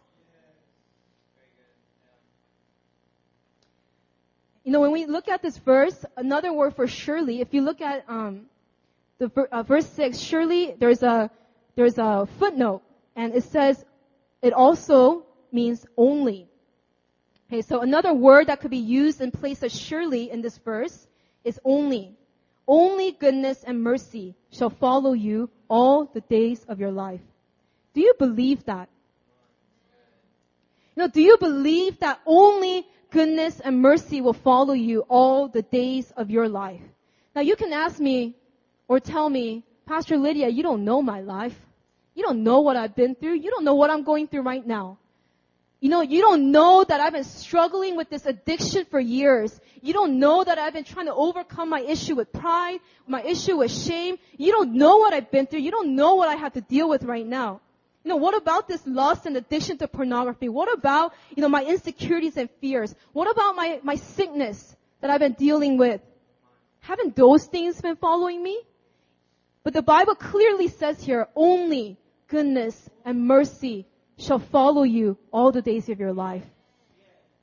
You 4.63 4.71
know, 4.71 4.81
when 4.81 4.91
we 4.91 5.05
look 5.05 5.27
at 5.27 5.43
this 5.43 5.57
verse, 5.57 6.05
another 6.17 6.51
word 6.51 6.75
for 6.75 6.87
surely, 6.87 7.41
if 7.41 7.53
you 7.53 7.61
look 7.61 7.81
at 7.81 8.05
um, 8.09 8.47
the 9.19 9.29
uh, 9.51 9.61
verse 9.61 9.87
six, 9.87 10.17
surely 10.17 10.75
there's 10.79 11.03
a 11.03 11.29
there's 11.75 11.99
a 11.99 12.27
footnote, 12.39 12.81
and 13.15 13.35
it 13.35 13.43
says 13.43 13.85
it 14.41 14.53
also 14.53 15.25
means 15.51 15.85
only. 15.97 16.47
Okay, 17.47 17.61
so 17.61 17.81
another 17.81 18.13
word 18.13 18.47
that 18.47 18.59
could 18.59 18.71
be 18.71 18.77
used 18.77 19.21
in 19.21 19.31
place 19.31 19.61
of 19.61 19.71
surely 19.71 20.31
in 20.31 20.41
this 20.41 20.57
verse 20.57 21.07
is 21.43 21.59
only. 21.63 22.15
Only 22.67 23.11
goodness 23.11 23.63
and 23.63 23.83
mercy 23.83 24.35
shall 24.51 24.71
follow 24.71 25.13
you 25.13 25.49
all 25.69 26.05
the 26.05 26.21
days 26.21 26.65
of 26.67 26.79
your 26.79 26.91
life. 26.91 27.21
Do 27.93 28.01
you 28.01 28.13
believe 28.17 28.65
that? 28.65 28.89
You 30.95 31.03
know, 31.03 31.07
do 31.07 31.21
you 31.21 31.37
believe 31.37 31.99
that 31.99 32.19
only 32.25 32.87
goodness 33.11 33.59
and 33.59 33.79
mercy 33.79 34.21
will 34.21 34.33
follow 34.33 34.73
you 34.73 35.01
all 35.07 35.47
the 35.47 35.61
days 35.61 36.11
of 36.17 36.31
your 36.31 36.49
life? 36.49 36.81
Now 37.35 37.41
you 37.41 37.55
can 37.55 37.71
ask 37.73 37.99
me 37.99 38.35
or 38.87 38.99
tell 38.99 39.29
me, 39.29 39.63
Pastor 39.85 40.17
Lydia, 40.17 40.49
you 40.49 40.63
don't 40.63 40.83
know 40.83 41.01
my 41.01 41.21
life. 41.21 41.55
You 42.15 42.23
don't 42.23 42.43
know 42.43 42.61
what 42.61 42.75
I've 42.75 42.95
been 42.95 43.13
through. 43.13 43.35
You 43.35 43.51
don't 43.51 43.65
know 43.65 43.75
what 43.75 43.91
I'm 43.91 44.03
going 44.03 44.27
through 44.27 44.41
right 44.41 44.65
now. 44.65 44.97
You 45.79 45.89
know, 45.89 46.01
you 46.01 46.21
don't 46.21 46.51
know 46.51 46.83
that 46.83 46.99
I've 46.99 47.13
been 47.13 47.23
struggling 47.23 47.95
with 47.95 48.09
this 48.09 48.25
addiction 48.25 48.85
for 48.85 48.99
years. 48.99 49.59
You 49.81 49.93
don't 49.93 50.19
know 50.19 50.43
that 50.43 50.57
I've 50.57 50.73
been 50.73 50.83
trying 50.83 51.05
to 51.07 51.13
overcome 51.13 51.69
my 51.69 51.81
issue 51.81 52.15
with 52.15 52.31
pride, 52.31 52.79
my 53.07 53.21
issue 53.21 53.57
with 53.57 53.71
shame. 53.71 54.17
You 54.37 54.51
don't 54.51 54.73
know 54.73 54.97
what 54.97 55.13
I've 55.13 55.29
been 55.29 55.45
through. 55.45 55.59
You 55.59 55.71
don't 55.71 55.95
know 55.95 56.15
what 56.15 56.29
I 56.29 56.35
have 56.35 56.53
to 56.53 56.61
deal 56.61 56.89
with 56.89 57.03
right 57.03 57.25
now. 57.25 57.61
You 58.03 58.09
know, 58.09 58.17
what 58.17 58.35
about 58.35 58.67
this 58.67 58.85
lust 58.85 59.25
and 59.25 59.35
addiction 59.35 59.77
to 59.79 59.87
pornography? 59.87 60.47
What 60.47 60.71
about, 60.71 61.13
you 61.35 61.41
know, 61.41 61.49
my 61.49 61.63
insecurities 61.63 62.37
and 62.37 62.49
fears? 62.61 62.93
What 63.13 63.29
about 63.29 63.55
my, 63.55 63.79
my 63.83 63.95
sickness 63.95 64.75
that 65.01 65.09
I've 65.09 65.19
been 65.19 65.33
dealing 65.33 65.77
with? 65.77 66.01
Haven't 66.81 67.15
those 67.15 67.45
things 67.45 67.81
been 67.81 67.95
following 67.95 68.41
me? 68.41 68.61
But 69.63 69.73
the 69.73 69.81
Bible 69.81 70.13
clearly 70.13 70.67
says 70.67 71.03
here, 71.03 71.27
only 71.35 71.97
goodness 72.27 72.89
and 73.03 73.25
mercy 73.27 73.87
shall 74.17 74.39
follow 74.39 74.83
you 74.83 75.17
all 75.31 75.51
the 75.51 75.61
days 75.61 75.89
of 75.89 75.99
your 75.99 76.13
life. 76.13 76.45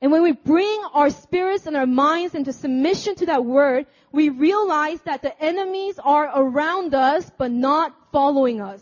And 0.01 0.11
when 0.11 0.21
we 0.21 0.33
bring 0.33 0.81
our 0.93 1.09
spirits 1.09 1.65
and 1.65 1.77
our 1.77 1.85
minds 1.85 2.35
into 2.35 2.51
submission 2.51 3.15
to 3.15 3.27
that 3.27 3.45
word, 3.45 3.85
we 4.11 4.29
realize 4.29 4.99
that 5.03 5.21
the 5.21 5.41
enemies 5.41 5.97
are 6.03 6.29
around 6.35 6.93
us, 6.93 7.31
but 7.37 7.51
not 7.51 7.95
following 8.11 8.59
us. 8.59 8.81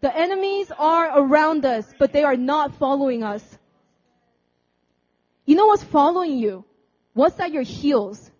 The 0.00 0.16
enemies 0.16 0.72
are 0.76 1.20
around 1.20 1.64
us, 1.64 1.92
but 1.98 2.12
they 2.12 2.24
are 2.24 2.36
not 2.36 2.74
following 2.76 3.22
us. 3.22 3.58
You 5.44 5.54
know 5.54 5.66
what's 5.66 5.84
following 5.84 6.36
you? 6.36 6.64
What's 7.14 7.38
at 7.40 7.52
your 7.52 7.62
heels? 7.62 8.30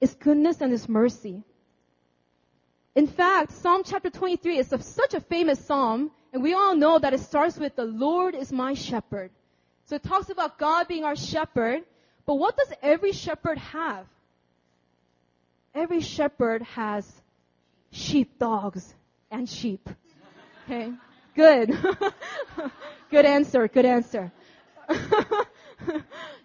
It's 0.00 0.14
goodness 0.14 0.60
and 0.60 0.72
His 0.72 0.88
mercy. 0.88 1.42
In 2.94 3.06
fact, 3.06 3.52
Psalm 3.52 3.82
chapter 3.84 4.10
23 4.10 4.58
is 4.58 4.68
such 4.68 5.14
a 5.14 5.20
famous 5.20 5.64
psalm, 5.64 6.10
and 6.32 6.42
we 6.42 6.54
all 6.54 6.74
know 6.74 6.98
that 6.98 7.14
it 7.14 7.20
starts 7.20 7.58
with, 7.58 7.76
the 7.76 7.84
Lord 7.84 8.34
is 8.34 8.52
my 8.52 8.74
shepherd. 8.74 9.30
So 9.86 9.96
it 9.96 10.02
talks 10.02 10.30
about 10.30 10.58
God 10.58 10.88
being 10.88 11.04
our 11.04 11.16
shepherd, 11.16 11.84
but 12.26 12.34
what 12.34 12.56
does 12.56 12.72
every 12.82 13.12
shepherd 13.12 13.58
have? 13.58 14.06
Every 15.74 16.00
shepherd 16.00 16.62
has 16.62 17.10
sheep 17.90 18.38
dogs 18.38 18.94
and 19.30 19.48
sheep. 19.48 19.88
Okay? 20.64 20.92
Good. 21.34 21.78
good 23.10 23.26
answer, 23.26 23.68
good 23.68 23.84
answer. 23.84 24.32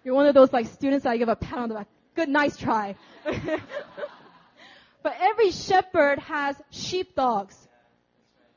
You're 0.04 0.14
one 0.14 0.26
of 0.26 0.34
those 0.34 0.52
like 0.52 0.66
students 0.66 1.04
that 1.04 1.10
I 1.10 1.16
give 1.16 1.28
a 1.28 1.36
pat 1.36 1.58
on 1.58 1.68
the 1.68 1.74
back. 1.76 1.88
Good, 2.14 2.28
nice 2.28 2.56
try. 2.56 2.94
but 3.24 5.16
every 5.18 5.50
shepherd 5.50 6.18
has 6.20 6.56
sheep 6.70 7.14
dogs 7.14 7.56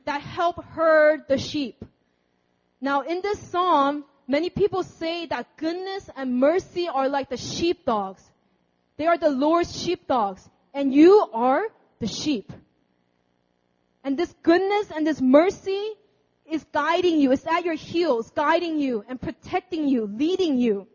that 0.06 0.22
help 0.22 0.64
herd 0.64 1.28
the 1.28 1.38
sheep. 1.38 1.84
Now 2.82 3.02
in 3.02 3.22
this 3.22 3.40
psalm, 3.40 4.06
many 4.28 4.50
people 4.50 4.84
say 4.84 5.26
that 5.28 5.58
goodness 5.58 6.10
and 6.16 6.38
mercy 6.40 6.88
are 6.88 7.10
like 7.10 7.30
the 7.30 7.38
sheepdogs. 7.38 8.24
They 8.98 9.08
are 9.08 9.18
the 9.18 9.30
Lord's 9.30 9.78
sheepdogs, 9.78 10.48
and 10.74 10.94
you 10.94 11.28
are 11.34 11.64
the 12.00 12.08
sheep. 12.08 12.52
And 14.04 14.18
this 14.18 14.34
goodness 14.44 14.92
and 14.96 15.06
this 15.06 15.20
mercy 15.20 15.94
is 16.46 16.64
guiding 16.72 17.20
you. 17.20 17.32
It's 17.32 17.48
at 17.48 17.66
your 17.66 17.74
heels, 17.74 18.30
guiding 18.32 18.80
you 18.80 19.04
and 19.10 19.20
protecting 19.20 19.88
you, 19.88 20.06
leading 20.06 20.58
you. 20.58 20.88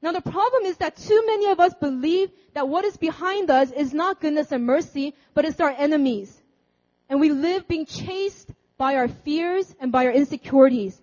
Now 0.00 0.12
the 0.12 0.20
problem 0.20 0.64
is 0.64 0.76
that 0.76 0.96
too 0.96 1.24
many 1.26 1.46
of 1.46 1.58
us 1.58 1.74
believe 1.74 2.30
that 2.52 2.68
what 2.68 2.84
is 2.84 2.96
behind 2.96 3.50
us 3.50 3.72
is 3.72 3.92
not 3.92 4.20
goodness 4.20 4.52
and 4.52 4.64
mercy, 4.64 5.14
but 5.34 5.44
it's 5.44 5.60
our 5.60 5.70
enemies. 5.70 6.40
And 7.08 7.20
we 7.20 7.30
live 7.30 7.68
being 7.68 7.86
chased 7.86 8.50
by 8.76 8.96
our 8.96 9.08
fears 9.08 9.74
and 9.80 9.92
by 9.92 10.06
our 10.06 10.12
insecurities. 10.12 11.00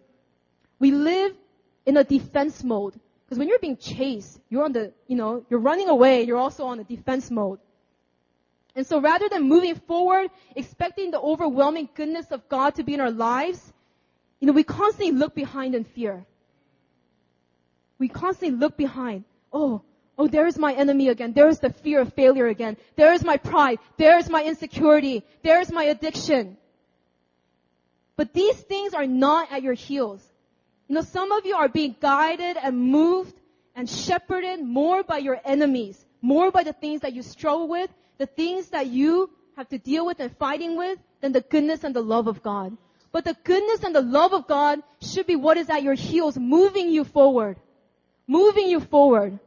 We 0.79 0.91
live 0.91 1.35
in 1.85 1.97
a 1.97 2.03
defense 2.03 2.63
mode. 2.63 2.99
Because 3.25 3.39
when 3.39 3.47
you're 3.47 3.59
being 3.59 3.77
chased, 3.77 4.39
you're 4.49 4.65
on 4.65 4.73
the, 4.73 4.93
you 5.07 5.15
know, 5.15 5.45
you're 5.49 5.59
running 5.59 5.87
away, 5.87 6.23
you're 6.23 6.37
also 6.37 6.65
on 6.65 6.79
a 6.79 6.83
defense 6.83 7.31
mode. 7.31 7.59
And 8.75 8.85
so 8.85 8.99
rather 8.99 9.29
than 9.29 9.43
moving 9.43 9.75
forward, 9.75 10.29
expecting 10.55 11.11
the 11.11 11.19
overwhelming 11.19 11.89
goodness 11.93 12.31
of 12.31 12.47
God 12.49 12.75
to 12.75 12.83
be 12.83 12.93
in 12.93 13.01
our 13.01 13.11
lives, 13.11 13.71
you 14.39 14.47
know, 14.47 14.53
we 14.53 14.63
constantly 14.63 15.11
look 15.11 15.35
behind 15.35 15.75
in 15.75 15.83
fear. 15.83 16.25
We 17.99 18.07
constantly 18.07 18.57
look 18.57 18.77
behind. 18.77 19.25
Oh, 19.53 19.83
oh, 20.21 20.27
there's 20.27 20.57
my 20.57 20.73
enemy 20.73 21.07
again. 21.09 21.33
There's 21.33 21.59
the 21.59 21.71
fear 21.71 21.99
of 22.01 22.13
failure 22.13 22.45
again. 22.45 22.77
There's 22.95 23.23
my 23.23 23.37
pride. 23.37 23.79
There's 23.97 24.29
my 24.29 24.43
insecurity. 24.43 25.23
There's 25.41 25.71
my 25.71 25.85
addiction. 25.85 26.57
But 28.17 28.31
these 28.31 28.55
things 28.55 28.93
are 28.93 29.07
not 29.07 29.51
at 29.51 29.63
your 29.63 29.73
heels. 29.73 30.21
You 30.87 30.95
know, 30.95 31.01
some 31.01 31.31
of 31.31 31.45
you 31.47 31.55
are 31.55 31.69
being 31.69 31.95
guided 31.99 32.55
and 32.61 32.77
moved 32.77 33.33
and 33.75 33.89
shepherded 33.89 34.61
more 34.61 35.01
by 35.01 35.17
your 35.17 35.39
enemies, 35.43 36.05
more 36.21 36.51
by 36.51 36.63
the 36.63 36.73
things 36.73 37.01
that 37.01 37.13
you 37.13 37.23
struggle 37.23 37.67
with, 37.67 37.89
the 38.19 38.27
things 38.27 38.69
that 38.69 38.85
you 38.87 39.31
have 39.57 39.69
to 39.69 39.79
deal 39.79 40.05
with 40.05 40.19
and 40.19 40.37
fighting 40.37 40.77
with, 40.77 40.99
than 41.21 41.31
the 41.31 41.41
goodness 41.41 41.83
and 41.83 41.95
the 41.95 42.03
love 42.03 42.27
of 42.27 42.43
God. 42.43 42.77
But 43.11 43.25
the 43.25 43.35
goodness 43.43 43.83
and 43.83 43.95
the 43.95 44.01
love 44.01 44.33
of 44.33 44.47
God 44.47 44.83
should 45.01 45.25
be 45.25 45.35
what 45.35 45.57
is 45.57 45.69
at 45.69 45.81
your 45.81 45.95
heels, 45.95 46.37
moving 46.37 46.91
you 46.91 47.05
forward. 47.05 47.57
Moving 48.27 48.67
you 48.67 48.79
forward. 48.79 49.39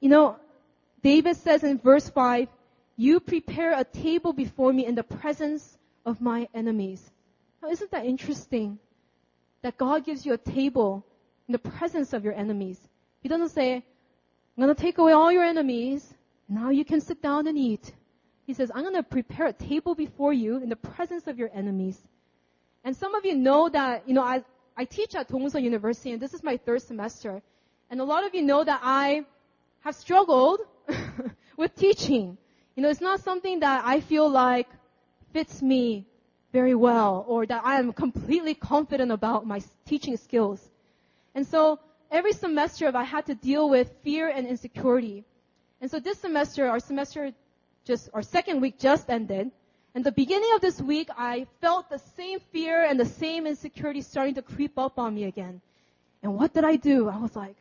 You 0.00 0.08
know, 0.08 0.36
David 1.02 1.36
says 1.36 1.62
in 1.62 1.78
verse 1.78 2.08
5, 2.08 2.48
you 2.96 3.20
prepare 3.20 3.78
a 3.78 3.84
table 3.84 4.32
before 4.32 4.72
me 4.72 4.84
in 4.84 4.94
the 4.94 5.02
presence 5.02 5.78
of 6.04 6.20
my 6.20 6.48
enemies. 6.54 7.02
Now, 7.62 7.70
isn't 7.70 7.90
that 7.92 8.04
interesting? 8.04 8.78
That 9.62 9.76
God 9.76 10.04
gives 10.04 10.24
you 10.24 10.32
a 10.32 10.38
table 10.38 11.04
in 11.48 11.52
the 11.52 11.58
presence 11.58 12.12
of 12.12 12.24
your 12.24 12.32
enemies. 12.32 12.78
He 13.22 13.28
doesn't 13.28 13.50
say, 13.50 13.74
I'm 13.74 14.60
gonna 14.60 14.74
take 14.74 14.98
away 14.98 15.12
all 15.12 15.30
your 15.30 15.44
enemies. 15.44 16.14
Now 16.48 16.70
you 16.70 16.84
can 16.84 17.00
sit 17.00 17.22
down 17.22 17.46
and 17.46 17.56
eat. 17.56 17.92
He 18.46 18.54
says, 18.54 18.70
I'm 18.74 18.84
gonna 18.84 19.02
prepare 19.02 19.46
a 19.46 19.52
table 19.52 19.94
before 19.94 20.32
you 20.32 20.56
in 20.56 20.68
the 20.68 20.76
presence 20.76 21.26
of 21.26 21.38
your 21.38 21.50
enemies. 21.54 21.98
And 22.84 22.96
some 22.96 23.14
of 23.14 23.24
you 23.24 23.36
know 23.36 23.68
that, 23.68 24.08
you 24.08 24.14
know, 24.14 24.22
I, 24.22 24.42
I 24.76 24.84
teach 24.84 25.14
at 25.14 25.28
Dongseo 25.28 25.62
University 25.62 26.12
and 26.12 26.20
this 26.20 26.34
is 26.34 26.42
my 26.42 26.56
third 26.56 26.82
semester. 26.82 27.42
And 27.90 28.00
a 28.00 28.04
lot 28.04 28.24
of 28.24 28.34
you 28.34 28.42
know 28.42 28.64
that 28.64 28.80
I 28.82 29.24
have 29.80 29.94
struggled 29.94 30.60
with 31.56 31.74
teaching. 31.76 32.36
You 32.76 32.82
know, 32.82 32.88
it's 32.88 33.00
not 33.00 33.20
something 33.20 33.60
that 33.60 33.82
I 33.84 34.00
feel 34.00 34.28
like 34.28 34.68
fits 35.32 35.62
me 35.62 36.06
very 36.52 36.74
well 36.74 37.24
or 37.28 37.46
that 37.46 37.62
I 37.64 37.78
am 37.78 37.92
completely 37.92 38.54
confident 38.54 39.12
about 39.12 39.46
my 39.46 39.60
teaching 39.86 40.16
skills. 40.16 40.68
And 41.34 41.46
so 41.46 41.78
every 42.10 42.32
semester 42.32 42.90
I 42.94 43.04
had 43.04 43.26
to 43.26 43.34
deal 43.34 43.68
with 43.68 43.92
fear 44.02 44.28
and 44.28 44.46
insecurity. 44.46 45.24
And 45.80 45.90
so 45.90 46.00
this 46.00 46.18
semester, 46.18 46.68
our 46.68 46.80
semester 46.80 47.32
just, 47.84 48.10
our 48.12 48.22
second 48.22 48.60
week 48.60 48.78
just 48.78 49.08
ended. 49.08 49.50
And 49.94 50.04
the 50.04 50.12
beginning 50.12 50.50
of 50.54 50.60
this 50.60 50.80
week, 50.80 51.08
I 51.16 51.46
felt 51.60 51.90
the 51.90 51.98
same 51.98 52.38
fear 52.52 52.84
and 52.84 52.98
the 52.98 53.06
same 53.06 53.46
insecurity 53.46 54.02
starting 54.02 54.34
to 54.34 54.42
creep 54.42 54.78
up 54.78 54.98
on 54.98 55.14
me 55.14 55.24
again. 55.24 55.60
And 56.22 56.36
what 56.36 56.52
did 56.52 56.64
I 56.64 56.76
do? 56.76 57.08
I 57.08 57.16
was 57.16 57.34
like, 57.34 57.56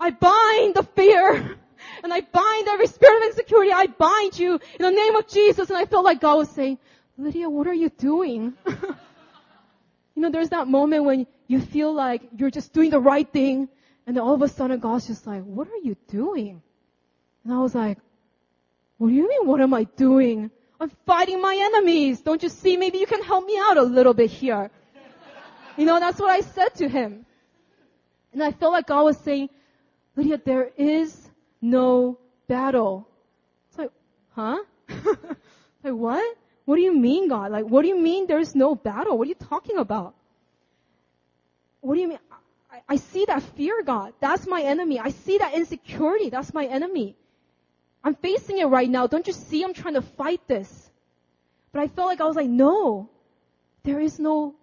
I 0.00 0.10
bind 0.10 0.74
the 0.74 0.82
fear 0.82 1.34
and 2.02 2.12
I 2.12 2.22
bind 2.22 2.68
every 2.68 2.86
spirit 2.86 3.18
of 3.18 3.28
insecurity. 3.28 3.72
I 3.72 3.86
bind 3.86 4.38
you 4.38 4.54
in 4.54 4.82
the 4.82 4.90
name 4.90 5.14
of 5.14 5.28
Jesus. 5.28 5.68
And 5.68 5.76
I 5.76 5.84
felt 5.84 6.04
like 6.04 6.20
God 6.20 6.36
was 6.36 6.50
saying, 6.50 6.78
Lydia, 7.18 7.50
what 7.50 7.66
are 7.66 7.74
you 7.74 7.90
doing? 7.90 8.54
you 8.66 10.22
know, 10.22 10.30
there's 10.30 10.48
that 10.48 10.66
moment 10.66 11.04
when 11.04 11.26
you 11.46 11.60
feel 11.60 11.92
like 11.92 12.22
you're 12.36 12.50
just 12.50 12.72
doing 12.72 12.90
the 12.90 13.00
right 13.00 13.30
thing, 13.30 13.68
and 14.06 14.16
then 14.16 14.22
all 14.22 14.34
of 14.34 14.42
a 14.42 14.48
sudden 14.48 14.80
God's 14.80 15.06
just 15.06 15.26
like, 15.26 15.42
what 15.42 15.68
are 15.68 15.82
you 15.82 15.96
doing? 16.08 16.62
And 17.44 17.52
I 17.52 17.58
was 17.58 17.74
like, 17.74 17.98
what 18.96 19.08
do 19.08 19.14
you 19.14 19.28
mean, 19.28 19.46
what 19.46 19.60
am 19.60 19.74
I 19.74 19.84
doing? 19.84 20.50
I'm 20.80 20.90
fighting 21.06 21.42
my 21.42 21.54
enemies. 21.54 22.20
Don't 22.22 22.42
you 22.42 22.48
see? 22.48 22.76
Maybe 22.76 22.98
you 22.98 23.06
can 23.06 23.22
help 23.22 23.44
me 23.44 23.58
out 23.58 23.76
a 23.76 23.82
little 23.82 24.14
bit 24.14 24.30
here. 24.30 24.70
You 25.76 25.86
know, 25.86 25.98
that's 25.98 26.20
what 26.20 26.28
I 26.28 26.40
said 26.40 26.74
to 26.74 26.88
him. 26.88 27.24
And 28.34 28.42
I 28.42 28.50
felt 28.52 28.72
like 28.72 28.88
God 28.88 29.04
was 29.04 29.16
saying, 29.18 29.48
Lydia, 30.20 30.38
there 30.44 30.70
is 30.76 31.30
no 31.62 32.18
battle. 32.46 33.08
It's 33.68 33.78
like, 33.78 33.90
huh? 34.34 34.58
like 35.82 35.94
what? 35.94 36.36
What 36.66 36.76
do 36.76 36.82
you 36.82 36.94
mean, 36.94 37.28
God? 37.28 37.50
Like, 37.50 37.64
what 37.64 37.82
do 37.82 37.88
you 37.88 37.98
mean 37.98 38.26
there's 38.26 38.54
no 38.54 38.74
battle? 38.74 39.16
What 39.16 39.26
are 39.26 39.30
you 39.30 39.34
talking 39.34 39.78
about? 39.78 40.14
What 41.80 41.94
do 41.94 42.02
you 42.02 42.08
mean? 42.08 42.18
I, 42.70 42.82
I 42.86 42.96
see 42.96 43.24
that 43.24 43.42
fear, 43.56 43.82
God. 43.82 44.12
That's 44.20 44.46
my 44.46 44.60
enemy. 44.60 44.98
I 44.98 45.08
see 45.08 45.38
that 45.38 45.54
insecurity. 45.54 46.28
That's 46.28 46.52
my 46.52 46.66
enemy. 46.66 47.16
I'm 48.04 48.14
facing 48.14 48.58
it 48.58 48.66
right 48.66 48.90
now. 48.90 49.06
Don't 49.06 49.26
you 49.26 49.32
see 49.32 49.64
I'm 49.64 49.72
trying 49.72 49.94
to 49.94 50.02
fight 50.02 50.46
this? 50.46 50.90
But 51.72 51.80
I 51.80 51.88
felt 51.88 52.08
like 52.08 52.20
I 52.20 52.26
was 52.26 52.36
like, 52.36 52.48
no, 52.48 53.08
there 53.84 54.00
is 54.00 54.18
no 54.18 54.54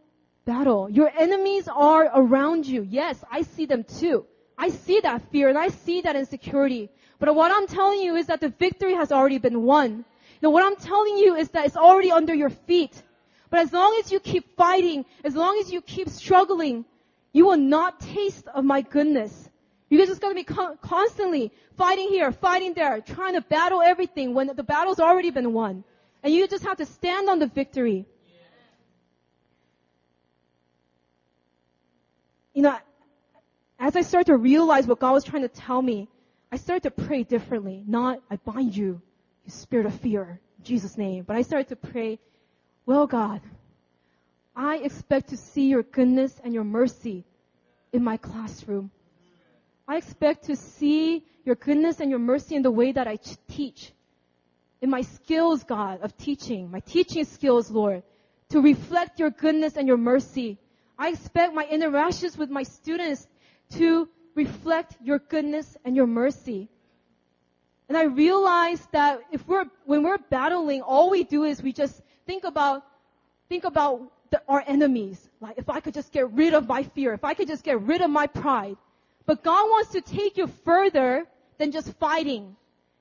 battle. 0.45 0.87
Your 0.87 1.11
enemies 1.17 1.67
are 1.67 2.05
around 2.13 2.67
you. 2.67 2.83
Yes, 2.83 3.17
I 3.31 3.41
see 3.41 3.65
them 3.65 3.83
too. 3.83 4.25
I 4.57 4.69
see 4.69 4.99
that 5.01 5.29
fear 5.31 5.49
and 5.49 5.57
I 5.57 5.67
see 5.69 6.01
that 6.01 6.15
insecurity. 6.15 6.89
But 7.19 7.33
what 7.35 7.51
I'm 7.51 7.67
telling 7.67 8.01
you 8.01 8.15
is 8.15 8.27
that 8.27 8.41
the 8.41 8.49
victory 8.49 8.93
has 8.93 9.11
already 9.11 9.37
been 9.37 9.63
won. 9.63 10.05
Now 10.41 10.49
what 10.49 10.63
I'm 10.63 10.75
telling 10.75 11.17
you 11.17 11.35
is 11.35 11.49
that 11.49 11.65
it's 11.65 11.77
already 11.77 12.11
under 12.11 12.33
your 12.33 12.49
feet. 12.49 13.01
But 13.49 13.59
as 13.59 13.71
long 13.71 13.97
as 14.03 14.11
you 14.11 14.19
keep 14.19 14.55
fighting, 14.55 15.05
as 15.23 15.35
long 15.35 15.57
as 15.59 15.71
you 15.71 15.81
keep 15.81 16.09
struggling, 16.09 16.85
you 17.33 17.45
will 17.45 17.57
not 17.57 17.99
taste 17.99 18.47
of 18.47 18.65
my 18.65 18.81
goodness. 18.81 19.49
You're 19.89 20.05
just 20.05 20.21
going 20.21 20.33
to 20.33 20.39
be 20.39 20.43
con- 20.43 20.77
constantly 20.81 21.51
fighting 21.77 22.09
here, 22.09 22.31
fighting 22.31 22.73
there, 22.73 22.99
trying 22.99 23.35
to 23.35 23.41
battle 23.41 23.81
everything 23.81 24.33
when 24.33 24.47
the 24.47 24.63
battle's 24.63 24.99
already 24.99 25.29
been 25.29 25.53
won. 25.53 25.83
And 26.23 26.33
you 26.33 26.47
just 26.47 26.65
have 26.65 26.77
to 26.77 26.85
stand 26.85 27.29
on 27.29 27.39
the 27.39 27.47
victory. 27.47 28.05
You 32.53 32.63
know, 32.63 32.77
as 33.79 33.95
I 33.95 34.01
started 34.01 34.27
to 34.27 34.37
realize 34.37 34.87
what 34.87 34.99
God 34.99 35.13
was 35.13 35.23
trying 35.23 35.43
to 35.43 35.49
tell 35.49 35.81
me, 35.81 36.07
I 36.51 36.57
started 36.57 36.83
to 36.83 36.91
pray 36.91 37.23
differently. 37.23 37.83
Not, 37.85 38.21
I 38.31 38.37
bind 38.37 38.75
you, 38.75 39.01
you 39.45 39.51
spirit 39.51 39.85
of 39.85 39.93
fear, 39.99 40.39
in 40.57 40.63
Jesus' 40.63 40.97
name. 40.97 41.23
But 41.23 41.35
I 41.35 41.41
started 41.41 41.67
to 41.69 41.75
pray, 41.75 42.19
well, 42.85 43.05
God, 43.05 43.41
I 44.55 44.77
expect 44.77 45.29
to 45.29 45.37
see 45.37 45.67
your 45.67 45.83
goodness 45.83 46.39
and 46.43 46.53
your 46.53 46.63
mercy 46.63 47.25
in 47.93 48.03
my 48.03 48.17
classroom. 48.17 48.89
I 49.87 49.97
expect 49.97 50.45
to 50.45 50.55
see 50.55 51.23
your 51.45 51.55
goodness 51.55 51.99
and 51.99 52.09
your 52.09 52.19
mercy 52.19 52.55
in 52.55 52.63
the 52.63 52.71
way 52.71 52.91
that 52.91 53.07
I 53.07 53.19
teach. 53.47 53.93
In 54.81 54.89
my 54.89 55.01
skills, 55.01 55.63
God, 55.63 56.01
of 56.01 56.17
teaching, 56.17 56.69
my 56.71 56.79
teaching 56.81 57.25
skills, 57.25 57.71
Lord, 57.71 58.03
to 58.49 58.61
reflect 58.61 59.19
your 59.19 59.29
goodness 59.29 59.77
and 59.77 59.87
your 59.87 59.97
mercy. 59.97 60.57
I 60.97 61.09
expect 61.09 61.53
my 61.53 61.65
interactions 61.65 62.37
with 62.37 62.49
my 62.49 62.63
students 62.63 63.27
to 63.71 64.07
reflect 64.35 64.95
your 65.03 65.19
goodness 65.19 65.77
and 65.83 65.95
your 65.95 66.07
mercy. 66.07 66.69
And 67.89 67.97
I 67.97 68.03
realize 68.03 68.85
that 68.91 69.21
if 69.31 69.47
we're, 69.47 69.65
when 69.85 70.03
we're 70.03 70.17
battling, 70.17 70.81
all 70.81 71.09
we 71.09 71.23
do 71.23 71.43
is 71.43 71.61
we 71.61 71.73
just 71.73 72.01
think 72.25 72.43
about, 72.43 72.83
think 73.49 73.63
about 73.63 74.01
the, 74.29 74.41
our 74.47 74.63
enemies. 74.67 75.29
Like, 75.39 75.57
if 75.57 75.69
I 75.69 75.79
could 75.79 75.93
just 75.93 76.11
get 76.11 76.31
rid 76.31 76.53
of 76.53 76.67
my 76.67 76.83
fear, 76.83 77.13
if 77.13 77.23
I 77.23 77.33
could 77.33 77.47
just 77.47 77.63
get 77.63 77.81
rid 77.81 78.01
of 78.01 78.09
my 78.09 78.27
pride. 78.27 78.77
But 79.25 79.43
God 79.43 79.63
wants 79.69 79.91
to 79.91 80.01
take 80.01 80.37
you 80.37 80.47
further 80.65 81.25
than 81.57 81.71
just 81.71 81.93
fighting. 81.93 82.55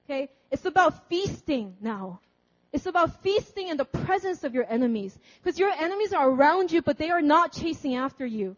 Okay? 0.04 0.30
It's 0.50 0.64
about 0.64 1.08
feasting 1.08 1.76
now. 1.80 2.20
It's 2.72 2.86
about 2.86 3.22
feasting 3.22 3.68
in 3.68 3.76
the 3.76 3.84
presence 3.84 4.44
of 4.44 4.54
your 4.54 4.66
enemies. 4.68 5.18
Because 5.42 5.58
your 5.58 5.70
enemies 5.70 6.12
are 6.12 6.28
around 6.28 6.70
you, 6.70 6.82
but 6.82 6.98
they 6.98 7.10
are 7.10 7.22
not 7.22 7.52
chasing 7.52 7.96
after 7.96 8.26
you. 8.26 8.56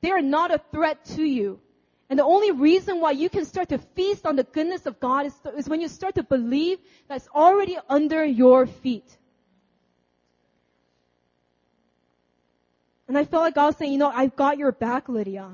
They 0.00 0.10
are 0.10 0.22
not 0.22 0.54
a 0.54 0.60
threat 0.72 1.04
to 1.16 1.22
you. 1.22 1.60
And 2.10 2.18
the 2.18 2.24
only 2.24 2.52
reason 2.52 3.00
why 3.00 3.10
you 3.10 3.28
can 3.28 3.44
start 3.44 3.68
to 3.68 3.78
feast 3.78 4.24
on 4.24 4.36
the 4.36 4.44
goodness 4.44 4.86
of 4.86 4.98
God 4.98 5.26
is, 5.26 5.34
is 5.56 5.68
when 5.68 5.80
you 5.80 5.88
start 5.88 6.14
to 6.14 6.22
believe 6.22 6.78
that's 7.06 7.28
already 7.34 7.76
under 7.88 8.24
your 8.24 8.66
feet. 8.66 9.16
And 13.08 13.16
I 13.16 13.24
felt 13.24 13.42
like 13.42 13.54
God 13.54 13.66
was 13.66 13.76
saying, 13.76 13.92
you 13.92 13.98
know, 13.98 14.12
I've 14.14 14.36
got 14.36 14.58
your 14.58 14.72
back, 14.72 15.08
Lydia. 15.08 15.50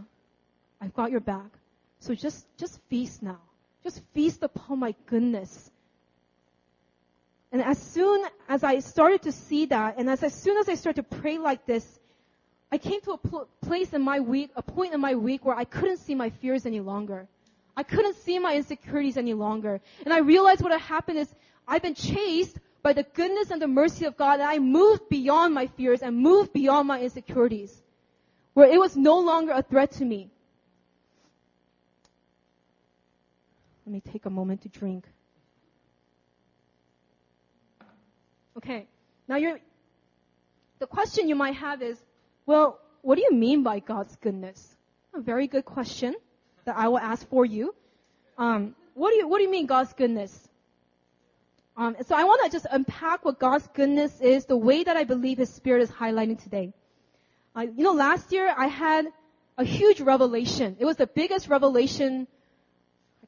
I've 0.81 0.95
got 0.95 1.11
your 1.11 1.21
back. 1.21 1.51
So 2.01 2.15
just, 2.15 2.47
just 2.57 2.81
feast 2.89 3.23
now. 3.23 3.41
Just 3.83 4.03
feast 4.13 4.43
upon 4.43 4.79
my 4.81 4.95
goodness. 5.07 5.71
And 7.53 7.63
as 7.63 7.79
soon 7.79 8.25
as 8.49 8.65
I 8.65 8.81
started 8.81 9.23
to 9.23 9.33
see 9.33 9.67
that, 9.67 9.95
and 9.99 10.11
as, 10.11 10.23
as 10.23 10.35
soon 10.35 10.57
as 10.57 10.69
I 10.69 10.75
started 10.75 11.09
to 11.09 11.17
pray 11.17 11.39
like 11.39 11.67
this, 11.67 11.87
I 12.75 12.79
came 12.79 13.01
to 13.03 13.13
a 13.13 13.19
pl- 13.19 13.47
place 13.61 13.93
in 13.93 14.03
my 14.03 14.19
week, 14.19 14.51
a 14.57 14.63
point 14.63 14.95
in 14.95 15.01
my 15.01 15.15
week 15.15 15.45
where 15.45 15.55
I 15.55 15.63
couldn't 15.63 15.99
see 15.99 16.17
my 16.17 16.31
fears 16.31 16.67
any 16.67 16.81
longer. 16.81 17.29
I 17.77 17.85
couldn't 17.85 18.17
see 18.17 18.41
my 18.41 18.57
insecurities 18.57 19.17
any 19.17 19.33
longer. 19.33 19.81
And 20.05 20.13
I 20.13 20.19
realized 20.19 20.61
what 20.61 20.73
had 20.73 20.81
happened 20.81 21.19
is 21.19 21.33
I've 21.69 21.83
been 21.83 21.95
chased 21.95 22.59
by 22.83 22.93
the 22.93 23.05
goodness 23.05 23.53
and 23.53 23.63
the 23.63 23.69
mercy 23.69 24.07
of 24.07 24.17
God 24.17 24.41
and 24.41 24.49
I 24.49 24.59
moved 24.59 25.09
beyond 25.09 25.55
my 25.55 25.69
fears 25.69 26.03
and 26.03 26.17
moved 26.17 26.53
beyond 26.53 26.89
my 26.89 27.01
insecurities. 27.01 27.81
Where 28.55 28.69
it 28.69 28.81
was 28.81 28.97
no 28.97 29.21
longer 29.21 29.53
a 29.53 29.63
threat 29.63 29.93
to 29.93 30.05
me. 30.05 30.33
Let 33.87 33.93
me 33.93 34.01
take 34.01 34.27
a 34.27 34.31
moment 34.31 34.63
to 34.63 34.69
drink. 34.69 35.05
Okay. 38.57 38.89
Now 39.29 39.37
you're, 39.37 39.61
the 40.81 40.89
question 40.89 41.29
you 41.29 41.37
might 41.37 41.55
have 41.55 41.81
is, 41.81 42.03
well, 42.47 42.81
what 43.03 43.17
do 43.17 43.23
you 43.23 43.33
mean 43.33 43.63
by 43.63 43.79
God's 43.81 44.17
goodness? 44.17 44.77
A 45.15 45.21
very 45.21 45.47
good 45.47 45.65
question 45.65 46.15
that 46.65 46.77
I 46.77 46.89
will 46.89 46.99
ask 46.99 47.29
for 47.29 47.45
you. 47.45 47.75
Um, 48.39 48.75
what 48.95 49.11
do 49.11 49.17
you, 49.17 49.29
what 49.29 49.39
do 49.39 49.45
you 49.45 49.51
mean 49.51 49.67
God's 49.67 49.93
goodness? 49.93 50.49
Um, 51.77 51.97
so 52.07 52.15
I 52.15 52.25
want 52.25 52.45
to 52.45 52.51
just 52.51 52.67
unpack 52.71 53.25
what 53.25 53.39
God's 53.41 53.67
goodness 53.75 54.21
is, 54.21 54.45
the 54.47 54.57
way 54.57 54.85
that 54.85 54.97
I 54.97 55.05
believe 55.05 55.39
His 55.39 55.53
Spirit 55.53 55.83
is 55.83 55.91
highlighting 55.91 56.41
today. 56.41 56.73
Uh, 57.57 57.63
you 57.63 57.83
know, 57.83 57.93
last 57.93 58.33
year 58.33 58.53
I 58.57 58.69
had 58.69 59.07
a 59.59 59.65
huge 59.65 60.01
revelation. 60.01 60.77
It 60.79 60.85
was 60.85 60.97
the 60.97 61.07
biggest 61.07 61.49
revelation, 61.49 62.27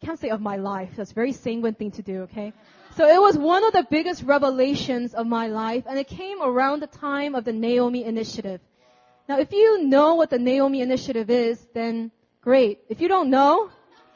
I 0.01 0.07
can't 0.07 0.19
say 0.19 0.31
of 0.31 0.41
my 0.41 0.57
life. 0.57 0.91
That's 0.97 1.11
a 1.11 1.15
very 1.15 1.33
sanguine 1.33 1.75
thing 1.75 1.91
to 1.93 2.03
do, 2.03 2.23
okay? 2.23 2.53
So 2.97 3.07
it 3.07 3.21
was 3.21 3.37
one 3.37 3.65
of 3.65 3.73
the 3.73 3.87
biggest 3.89 4.23
revelations 4.23 5.15
of 5.15 5.27
my 5.27 5.49
life, 5.49 5.85
and 5.89 5.99
it 5.99 6.09
came 6.09 6.41
around 6.41 6.81
the 6.81 6.87
time 6.87 7.35
of 7.35 7.45
the 7.45 7.53
Naomi 7.53 8.05
Initiative. 8.05 8.61
Now, 9.29 9.41
if 9.41 9.53
you 9.53 9.83
know 9.85 10.15
what 10.15 10.31
the 10.31 10.39
Naomi 10.39 10.83
Initiative 10.83 11.31
is, 11.31 11.59
then 11.75 12.13
great. 12.41 12.81
If 12.89 13.01
you 13.01 13.09
don't 13.09 13.29
know, 13.29 13.71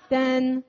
then, 0.09 0.62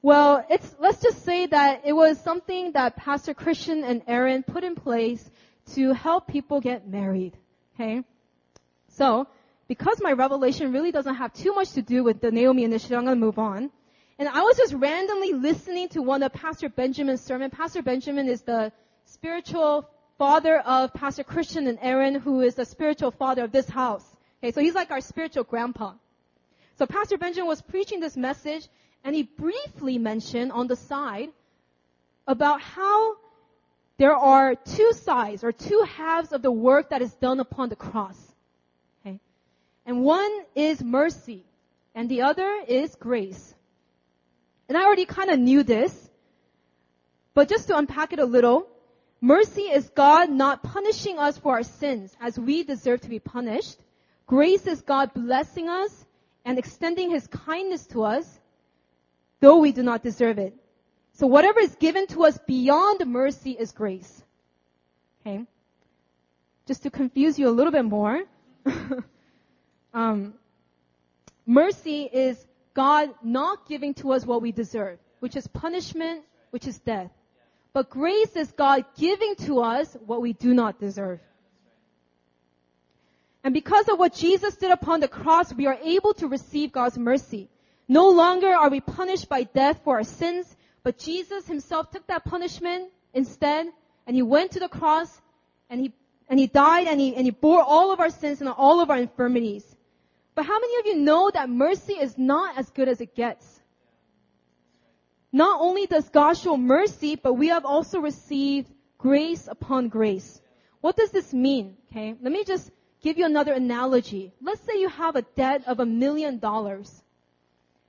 well, 0.00 0.44
it's, 0.48 0.74
let's 0.78 1.02
just 1.02 1.24
say 1.24 1.46
that 1.46 1.82
it 1.84 1.92
was 1.92 2.18
something 2.20 2.72
that 2.72 2.96
Pastor 2.96 3.34
Christian 3.34 3.84
and 3.84 4.02
Aaron 4.06 4.42
put 4.42 4.64
in 4.64 4.74
place 4.74 5.30
to 5.74 5.92
help 5.92 6.26
people 6.26 6.60
get 6.60 6.88
married. 6.88 7.36
Okay? 7.74 8.02
So, 8.88 9.26
because 9.68 10.00
my 10.00 10.12
revelation 10.12 10.72
really 10.72 10.90
doesn't 10.90 11.16
have 11.16 11.32
too 11.34 11.54
much 11.54 11.72
to 11.72 11.82
do 11.82 12.02
with 12.02 12.20
the 12.20 12.30
Naomi 12.30 12.64
Initiative, 12.64 12.98
I'm 12.98 13.04
to 13.06 13.14
move 13.14 13.38
on. 13.38 13.70
And 14.18 14.28
I 14.28 14.40
was 14.40 14.56
just 14.56 14.74
randomly 14.74 15.32
listening 15.32 15.88
to 15.90 16.02
one 16.02 16.22
of 16.22 16.32
Pastor 16.32 16.68
Benjamin's 16.68 17.20
sermon. 17.20 17.50
Pastor 17.50 17.82
Benjamin 17.82 18.26
is 18.26 18.42
the 18.42 18.72
spiritual 19.04 19.88
father 20.20 20.58
of 20.58 20.92
Pastor 20.92 21.24
Christian 21.24 21.66
and 21.66 21.78
Aaron, 21.80 22.14
who 22.14 22.42
is 22.42 22.54
the 22.54 22.66
spiritual 22.66 23.10
father 23.10 23.42
of 23.42 23.52
this 23.52 23.66
house. 23.66 24.04
Okay, 24.38 24.52
so 24.52 24.60
he's 24.60 24.74
like 24.74 24.90
our 24.90 25.00
spiritual 25.00 25.44
grandpa. 25.44 25.94
So 26.76 26.84
Pastor 26.84 27.16
Benjamin 27.16 27.48
was 27.48 27.62
preaching 27.62 28.00
this 28.00 28.18
message, 28.18 28.68
and 29.02 29.16
he 29.16 29.22
briefly 29.22 29.96
mentioned 29.96 30.52
on 30.52 30.66
the 30.66 30.76
side 30.76 31.30
about 32.26 32.60
how 32.60 33.16
there 33.96 34.14
are 34.14 34.56
two 34.56 34.92
sides 34.92 35.42
or 35.42 35.52
two 35.52 35.86
halves 35.96 36.32
of 36.32 36.42
the 36.42 36.52
work 36.52 36.90
that 36.90 37.00
is 37.00 37.14
done 37.14 37.40
upon 37.40 37.70
the 37.70 37.76
cross. 37.76 38.18
Okay? 39.00 39.18
And 39.86 40.02
one 40.04 40.30
is 40.54 40.84
mercy, 40.84 41.46
and 41.94 42.10
the 42.10 42.20
other 42.20 42.60
is 42.68 42.94
grace. 42.94 43.54
And 44.68 44.76
I 44.76 44.84
already 44.84 45.06
kind 45.06 45.30
of 45.30 45.38
knew 45.38 45.62
this, 45.62 46.10
but 47.32 47.48
just 47.48 47.68
to 47.68 47.78
unpack 47.78 48.12
it 48.12 48.18
a 48.18 48.26
little, 48.26 48.68
Mercy 49.20 49.62
is 49.62 49.88
God 49.90 50.30
not 50.30 50.62
punishing 50.62 51.18
us 51.18 51.36
for 51.36 51.52
our 51.52 51.62
sins 51.62 52.16
as 52.20 52.38
we 52.38 52.62
deserve 52.62 53.02
to 53.02 53.08
be 53.08 53.18
punished. 53.18 53.78
Grace 54.26 54.66
is 54.66 54.80
God 54.80 55.12
blessing 55.12 55.68
us 55.68 56.06
and 56.44 56.58
extending 56.58 57.10
His 57.10 57.26
kindness 57.26 57.86
to 57.88 58.04
us, 58.04 58.38
though 59.40 59.58
we 59.58 59.72
do 59.72 59.82
not 59.82 60.02
deserve 60.02 60.38
it. 60.38 60.54
So 61.12 61.26
whatever 61.26 61.60
is 61.60 61.74
given 61.74 62.06
to 62.08 62.24
us 62.24 62.38
beyond 62.46 63.04
mercy 63.06 63.50
is 63.52 63.72
grace. 63.72 64.22
Okay? 65.20 65.44
Just 66.66 66.84
to 66.84 66.90
confuse 66.90 67.38
you 67.38 67.48
a 67.48 67.50
little 67.50 67.72
bit 67.72 67.84
more, 67.84 68.22
um, 69.92 70.32
mercy 71.44 72.08
is 72.10 72.42
God 72.72 73.10
not 73.22 73.68
giving 73.68 73.92
to 73.94 74.12
us 74.12 74.24
what 74.24 74.40
we 74.40 74.50
deserve, 74.50 74.98
which 75.18 75.36
is 75.36 75.46
punishment, 75.46 76.22
which 76.50 76.66
is 76.66 76.78
death. 76.78 77.10
But 77.72 77.90
grace 77.90 78.34
is 78.36 78.50
God 78.52 78.84
giving 78.96 79.36
to 79.46 79.60
us 79.60 79.96
what 80.06 80.20
we 80.20 80.32
do 80.32 80.52
not 80.54 80.80
deserve. 80.80 81.20
And 83.42 83.54
because 83.54 83.88
of 83.88 83.98
what 83.98 84.14
Jesus 84.14 84.56
did 84.56 84.70
upon 84.70 85.00
the 85.00 85.08
cross, 85.08 85.52
we 85.52 85.66
are 85.66 85.78
able 85.82 86.14
to 86.14 86.28
receive 86.28 86.72
God's 86.72 86.98
mercy. 86.98 87.48
No 87.88 88.10
longer 88.10 88.48
are 88.48 88.68
we 88.68 88.80
punished 88.80 89.28
by 89.28 89.44
death 89.44 89.80
for 89.84 89.96
our 89.96 90.04
sins, 90.04 90.54
but 90.82 90.98
Jesus 90.98 91.46
himself 91.46 91.90
took 91.90 92.06
that 92.08 92.24
punishment 92.24 92.90
instead, 93.14 93.66
and 94.06 94.16
he 94.16 94.22
went 94.22 94.52
to 94.52 94.60
the 94.60 94.68
cross, 94.68 95.20
and 95.68 95.80
he, 95.80 95.92
and 96.28 96.38
he 96.38 96.46
died, 96.46 96.86
and 96.86 97.00
he, 97.00 97.14
and 97.14 97.24
he 97.24 97.30
bore 97.30 97.62
all 97.62 97.92
of 97.92 98.00
our 98.00 98.10
sins 98.10 98.40
and 98.40 98.50
all 98.50 98.80
of 98.80 98.90
our 98.90 98.98
infirmities. 98.98 99.64
But 100.34 100.44
how 100.44 100.58
many 100.58 100.76
of 100.80 100.86
you 100.86 100.96
know 101.04 101.30
that 101.30 101.48
mercy 101.48 101.94
is 101.94 102.16
not 102.18 102.58
as 102.58 102.70
good 102.70 102.88
as 102.88 103.00
it 103.00 103.14
gets? 103.14 103.59
Not 105.32 105.60
only 105.60 105.86
does 105.86 106.08
God 106.08 106.36
show 106.36 106.56
mercy, 106.56 107.16
but 107.16 107.34
we 107.34 107.48
have 107.48 107.64
also 107.64 108.00
received 108.00 108.70
grace 108.98 109.46
upon 109.48 109.88
grace. 109.88 110.40
What 110.80 110.96
does 110.96 111.10
this 111.10 111.32
mean? 111.32 111.76
Okay, 111.90 112.14
let 112.20 112.32
me 112.32 112.44
just 112.44 112.70
give 113.00 113.18
you 113.18 113.26
another 113.26 113.52
analogy. 113.52 114.32
Let's 114.40 114.60
say 114.62 114.80
you 114.80 114.88
have 114.88 115.16
a 115.16 115.22
debt 115.22 115.62
of 115.66 115.80
a 115.80 115.86
million 115.86 116.38
dollars. 116.38 117.02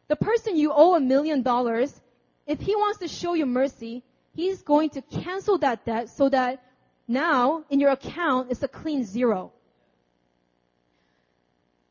The 0.07 0.15
person 0.15 0.55
you 0.55 0.71
owe 0.73 0.95
a 0.95 0.99
million 0.99 1.41
dollars, 1.41 1.99
if 2.45 2.59
he 2.59 2.75
wants 2.75 2.99
to 2.99 3.07
show 3.07 3.33
you 3.33 3.45
mercy, 3.45 4.03
he's 4.35 4.61
going 4.61 4.91
to 4.91 5.01
cancel 5.01 5.57
that 5.59 5.85
debt 5.85 6.09
so 6.09 6.29
that 6.29 6.63
now 7.07 7.63
in 7.69 7.79
your 7.79 7.91
account 7.91 8.51
it's 8.51 8.63
a 8.63 8.67
clean 8.67 9.03
zero. 9.03 9.51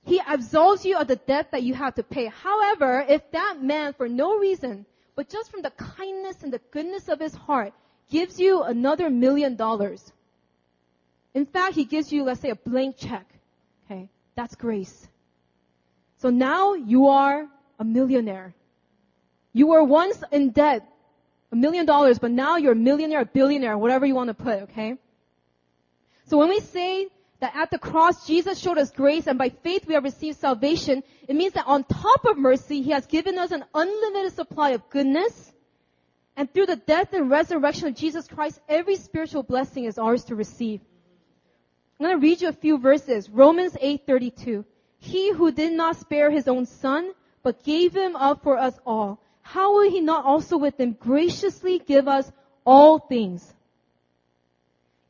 He 0.05 0.21
absolves 0.21 0.85
you 0.85 0.97
of 0.97 1.09
the 1.09 1.17
debt 1.17 1.53
that 1.53 1.63
you 1.63 1.75
have 1.75 1.95
to 1.97 2.03
pay. 2.03 2.27
However, 2.27 3.05
if 3.09 3.31
that 3.33 3.63
man 3.63 3.93
for 3.95 4.09
no 4.09 4.39
reason 4.39 4.87
but 5.17 5.29
just 5.29 5.51
from 5.51 5.63
the 5.63 5.71
kindness 5.71 6.43
and 6.43 6.53
the 6.53 6.61
goodness 6.71 7.09
of 7.09 7.21
his 7.21 7.35
heart, 7.35 7.73
gives 8.11 8.41
you 8.41 8.63
another 8.63 9.09
million 9.11 9.57
dollars. 9.57 10.13
In 11.35 11.47
fact, 11.47 11.75
he 11.75 11.85
gives 11.85 12.13
you, 12.13 12.25
let's 12.25 12.41
say, 12.41 12.51
a 12.51 12.57
blank 12.57 12.97
check. 12.97 13.27
Okay, 13.85 14.09
that's 14.35 14.55
grace. 14.57 15.09
So 16.19 16.31
now 16.31 16.75
you 16.75 17.09
are 17.09 17.47
a 17.79 17.85
millionaire. 17.85 18.55
You 19.53 19.69
were 19.69 19.83
once 19.83 20.23
in 20.31 20.51
debt, 20.51 20.87
a 21.51 21.57
million 21.57 21.87
dollars, 21.87 22.19
but 22.19 22.31
now 22.31 22.57
you're 22.57 22.73
a 22.73 22.77
millionaire, 22.77 23.21
a 23.21 23.27
billionaire, 23.27 23.79
whatever 23.79 24.07
you 24.07 24.15
want 24.15 24.29
to 24.29 24.35
put, 24.35 24.63
okay? 24.63 24.97
So 26.27 26.39
when 26.39 26.49
we 26.49 26.61
say 26.61 27.09
that 27.41 27.57
at 27.57 27.71
the 27.71 27.79
cross, 27.79 28.27
Jesus 28.27 28.59
showed 28.59 28.79
us 28.79 28.91
grace 28.91 29.27
and 29.27 29.39
by 29.39 29.49
faith 29.49 29.87
we 29.87 29.95
have 29.95 30.05
received 30.05 30.39
salvation. 30.39 31.03
It 31.27 31.35
means 31.35 31.55
that 31.55 31.67
on 31.67 31.85
top 31.85 32.25
of 32.27 32.39
mercy, 32.39 32.83
He 32.83 32.91
has 32.91 33.07
given 33.07 33.39
us 33.39 33.51
an 33.51 33.65
unlimited 33.75 34.35
supply 34.35 34.71
of 34.71 34.89
goodness. 34.91 35.53
And 36.37 36.53
through 36.53 36.67
the 36.67 36.77
death 36.77 37.13
and 37.13 37.31
resurrection 37.31 37.89
of 37.89 37.95
Jesus 37.95 38.29
Christ, 38.29 38.61
every 38.69 38.97
spiritual 38.97 39.43
blessing 39.43 39.85
is 39.85 39.99
ours 39.99 40.25
to 40.25 40.35
receive. 40.37 40.81
I'm 41.99 42.07
going 42.07 42.19
to 42.19 42.23
read 42.23 42.41
you 42.41 42.49
a 42.49 42.53
few 42.53 42.79
verses. 42.79 43.29
Romans 43.29 43.75
8:32. 43.75 44.65
He 44.99 45.33
who 45.33 45.51
did 45.51 45.73
not 45.73 45.97
spare 45.97 46.31
his 46.31 46.47
own 46.47 46.67
son, 46.67 47.13
but 47.43 47.65
gave 47.65 47.95
him 47.95 48.17
up 48.17 48.43
for 48.43 48.59
us 48.59 48.79
all, 48.87 49.21
how 49.43 49.75
will 49.75 49.91
he 49.91 50.01
not 50.01 50.25
also 50.25 50.59
with 50.59 50.79
him 50.79 50.93
graciously 50.93 51.79
give 51.79 52.07
us 52.07 52.31
all 52.65 52.99
things? 52.99 53.55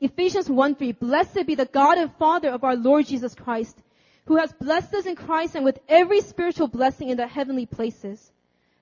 Ephesians 0.01 0.49
1 0.49 0.75
3, 0.75 0.91
blessed 0.93 1.45
be 1.45 1.53
the 1.53 1.65
God 1.65 1.99
and 1.99 2.11
Father 2.15 2.49
of 2.49 2.63
our 2.63 2.75
Lord 2.75 3.05
Jesus 3.05 3.35
Christ, 3.35 3.77
who 4.25 4.37
has 4.37 4.51
blessed 4.51 4.95
us 4.95 5.05
in 5.05 5.15
Christ 5.15 5.53
and 5.53 5.63
with 5.63 5.79
every 5.87 6.21
spiritual 6.21 6.67
blessing 6.67 7.09
in 7.09 7.17
the 7.17 7.27
heavenly 7.27 7.67
places. 7.67 8.31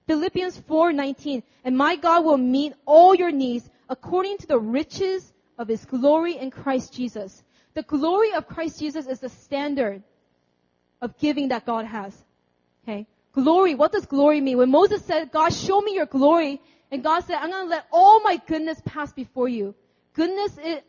Philippians 0.08 0.58
4 0.60 0.94
19, 0.94 1.44
and 1.66 1.78
my 1.78 1.98
God 1.98 2.24
will 2.24 2.38
meet 2.38 2.74
all 2.86 3.14
your 3.14 3.32
needs 3.32 3.70
according 3.90 4.38
to 4.38 4.48
the 4.48 4.58
riches 4.60 5.34
of 5.58 5.68
his 5.68 5.84
glory 5.84 6.38
in 6.38 6.52
Christ 6.52 6.94
Jesus. 6.94 7.44
The 7.74 7.84
glory 7.84 8.34
of 8.34 8.48
Christ 8.48 8.80
Jesus 8.80 9.06
is 9.06 9.20
the 9.20 9.30
standard 9.30 10.02
of 11.02 11.18
giving 11.18 11.50
that 11.50 11.66
God 11.66 11.86
has. 11.86 12.16
Okay? 12.84 13.06
Glory, 13.34 13.76
what 13.76 13.92
does 13.92 14.06
glory 14.06 14.40
mean? 14.40 14.58
When 14.58 14.72
Moses 14.72 15.04
said, 15.04 15.32
God, 15.32 15.54
show 15.54 15.82
me 15.82 15.96
your 15.96 16.06
glory, 16.06 16.62
and 16.92 17.04
God 17.04 17.20
said, 17.26 17.36
I'm 17.36 17.52
gonna 17.52 17.70
let 17.70 17.86
all 17.92 18.22
my 18.22 18.40
goodness 18.48 18.82
pass 18.86 19.12
before 19.12 19.50
you. 19.50 19.76
Goodness 20.14 20.58
is, 20.58 20.80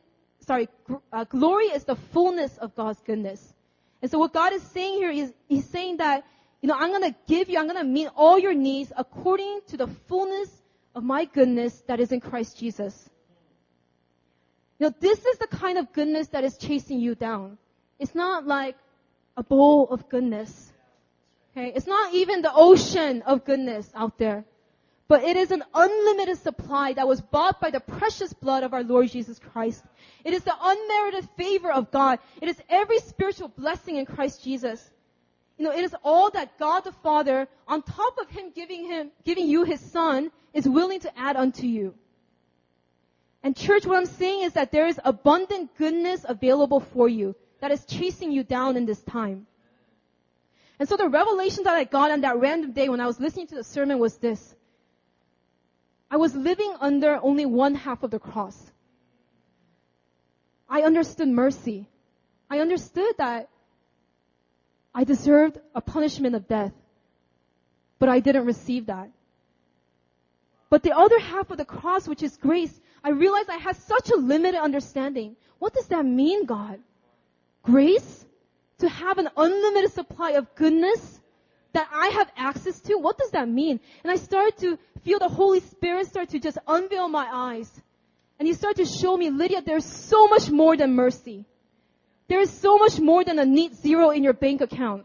sorry, 0.51 0.69
uh, 1.13 1.23
glory 1.23 1.67
is 1.67 1.85
the 1.85 1.95
fullness 1.95 2.59
of 2.59 2.75
God's 2.75 2.99
goodness. 3.07 3.41
And 4.03 4.11
so 4.11 4.19
what 4.19 4.33
God 4.33 4.53
is 4.53 4.63
saying 4.63 4.95
here 4.95 5.13
is, 5.13 5.33
He's 5.47 5.65
saying 5.67 5.99
that, 5.99 6.25
you 6.61 6.69
know, 6.69 6.75
I'm 6.77 6.91
gonna 6.91 7.15
give 7.29 7.49
you, 7.49 7.57
I'm 7.57 7.69
gonna 7.69 7.85
meet 7.85 8.09
all 8.17 8.37
your 8.37 8.53
needs 8.53 8.93
according 8.97 9.61
to 9.69 9.77
the 9.77 9.87
fullness 10.09 10.51
of 10.97 11.05
my 11.05 11.25
goodness 11.25 11.81
that 11.87 12.01
is 12.01 12.11
in 12.11 12.19
Christ 12.19 12.59
Jesus. 12.59 13.09
You 14.81 14.89
know, 14.89 14.95
this 14.99 15.25
is 15.25 15.39
the 15.39 15.47
kind 15.47 15.79
of 15.79 15.93
goodness 15.93 16.27
that 16.29 16.43
is 16.43 16.59
chasing 16.59 16.99
you 16.99 17.15
down. 17.15 17.57
It's 18.01 18.17
not 18.17 18.45
like 18.45 18.77
a 19.37 19.45
bowl 19.45 19.87
of 19.89 20.09
goodness. 20.09 20.73
Okay? 21.53 21.71
It's 21.77 21.87
not 21.87 22.13
even 22.13 22.43
the 22.43 22.53
ocean 22.53 23.23
of 23.23 23.45
goodness 23.45 23.89
out 23.95 24.19
there. 24.19 24.45
But 25.11 25.25
it 25.25 25.37
is 25.37 25.51
an 25.51 25.65
unlimited 25.75 26.39
supply 26.39 26.93
that 26.93 27.09
was 27.09 27.21
bought 27.21 27.61
by 27.61 27.71
the 27.71 27.81
precious 27.81 28.33
blood 28.33 28.63
of 28.63 28.73
our 28.73 28.85
Lord 28.85 29.09
Jesus 29.09 29.41
Christ. 29.41 29.83
It 30.23 30.33
is 30.33 30.45
the 30.45 30.55
unmerited 30.63 31.29
favor 31.37 31.73
of 31.73 31.91
God. 31.91 32.21
It 32.41 32.49
is 32.49 32.63
every 32.69 33.01
spiritual 33.01 33.49
blessing 33.49 33.97
in 33.97 34.07
Christ 34.07 34.45
Jesus. 34.45 34.89
You 35.59 35.65
know, 35.65 35.73
it 35.73 35.83
is 35.83 35.97
all 36.05 36.31
that 36.31 36.57
God 36.61 36.85
the 36.85 36.93
Father, 36.93 37.49
on 37.67 37.83
top 37.83 38.19
of 38.19 38.31
Him 38.31 38.53
giving 38.55 38.85
Him, 38.85 39.11
giving 39.25 39.49
you 39.49 39.65
His 39.65 39.81
Son, 39.81 40.31
is 40.55 40.69
willing 40.69 41.01
to 41.01 41.19
add 41.19 41.35
unto 41.35 41.67
you. 41.67 41.93
And 43.43 43.57
church, 43.57 43.85
what 43.87 43.99
I'm 43.99 44.07
saying 44.07 44.43
is 44.43 44.53
that 44.53 44.71
there 44.71 44.87
is 44.87 45.01
abundant 45.05 45.77
goodness 45.77 46.25
available 46.29 46.79
for 46.79 47.09
you 47.09 47.35
that 47.61 47.73
is 47.73 47.85
chasing 47.85 48.31
you 48.31 48.45
down 48.45 48.77
in 48.77 48.87
this 48.87 49.03
time. 49.03 49.49
And 50.79 50.89
so 50.89 50.97
the 50.97 51.09
revelation 51.09 51.65
that 51.65 51.75
I 51.75 51.83
got 51.83 52.13
on 52.13 52.21
that 52.21 52.39
random 52.39 52.71
day 52.71 52.89
when 52.89 53.01
I 53.01 53.09
was 53.09 53.19
listening 53.19 53.49
to 53.49 53.57
the 53.57 53.65
sermon 53.65 53.99
was 53.99 54.17
this. 54.19 54.55
I 56.11 56.17
was 56.17 56.35
living 56.35 56.75
under 56.81 57.19
only 57.23 57.47
one 57.47 57.75
half 57.75 58.03
of 58.03 58.11
the 58.11 58.19
cross. 58.19 58.59
I 60.69 60.83
understood 60.83 61.29
mercy. 61.29 61.87
I 62.51 62.59
understood 62.59 63.15
that 63.19 63.49
I 64.93 65.05
deserved 65.05 65.59
a 65.75 65.81
punishment 65.81 66.35
of 66.35 66.49
death, 66.49 66.73
but 68.01 68.09
I 68.09 68.19
didn't 68.19 68.45
receive 68.47 68.87
that. 68.87 69.11
But 70.69 70.83
the 70.83 70.97
other 70.97 71.19
half 71.21 71.51
of 71.51 71.59
the 71.59 71.65
cross, 71.65 72.09
which 72.09 72.23
is 72.23 72.37
grace, 72.37 72.81
I 73.05 73.11
realized 73.11 73.49
I 73.51 73.57
had 73.57 73.77
such 73.77 74.11
a 74.11 74.17
limited 74.17 74.61
understanding. 74.61 75.37
What 75.59 75.75
does 75.75 75.87
that 75.89 76.05
mean, 76.05 76.45
God? 76.45 76.81
Grace? 77.63 78.25
To 78.79 78.89
have 78.89 79.19
an 79.19 79.29
unlimited 79.37 79.93
supply 79.93 80.31
of 80.33 80.55
goodness 80.55 81.20
that 81.73 81.89
I 81.93 82.09
have 82.09 82.31
access 82.37 82.81
to? 82.83 82.97
What 82.97 83.19
does 83.19 83.31
that 83.31 83.49
mean? 83.49 83.81
And 84.03 84.11
I 84.11 84.17
started 84.17 84.57
to 84.59 84.79
feel 85.03 85.19
the 85.19 85.29
Holy 85.29 85.61
Spirit 85.61 86.07
start 86.09 86.31
to 86.31 86.39
just 86.39 86.59
unveil 86.67 87.09
my 87.09 87.29
eyes. 87.31 87.71
And 88.39 88.49
He 88.49 88.55
started 88.55 88.85
to 88.85 88.91
show 88.91 89.17
me, 89.17 89.31
Lydia, 89.31 89.63
there's 89.63 89.85
so 89.85 90.29
much 90.29 90.51
more 90.51 90.77
than 90.77 90.95
mercy. 90.95 91.45
There 92.29 92.41
is 92.41 92.51
so 92.51 92.79
much 92.79 93.01
more 93.01 93.25
than 93.25 93.39
a 93.39 93.45
neat 93.45 93.75
zero 93.75 94.11
in 94.11 94.23
your 94.23 94.33
bank 94.33 94.61
account. 94.61 95.05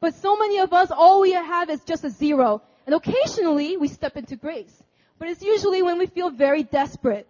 But 0.00 0.14
so 0.14 0.36
many 0.36 0.58
of 0.58 0.72
us, 0.72 0.90
all 0.90 1.20
we 1.20 1.32
have 1.32 1.70
is 1.70 1.84
just 1.84 2.04
a 2.04 2.10
zero. 2.10 2.62
And 2.86 2.94
occasionally 2.94 3.76
we 3.76 3.88
step 3.88 4.16
into 4.16 4.36
grace. 4.36 4.82
But 5.18 5.28
it's 5.28 5.42
usually 5.42 5.82
when 5.82 5.98
we 5.98 6.06
feel 6.06 6.30
very 6.30 6.64
desperate. 6.64 7.28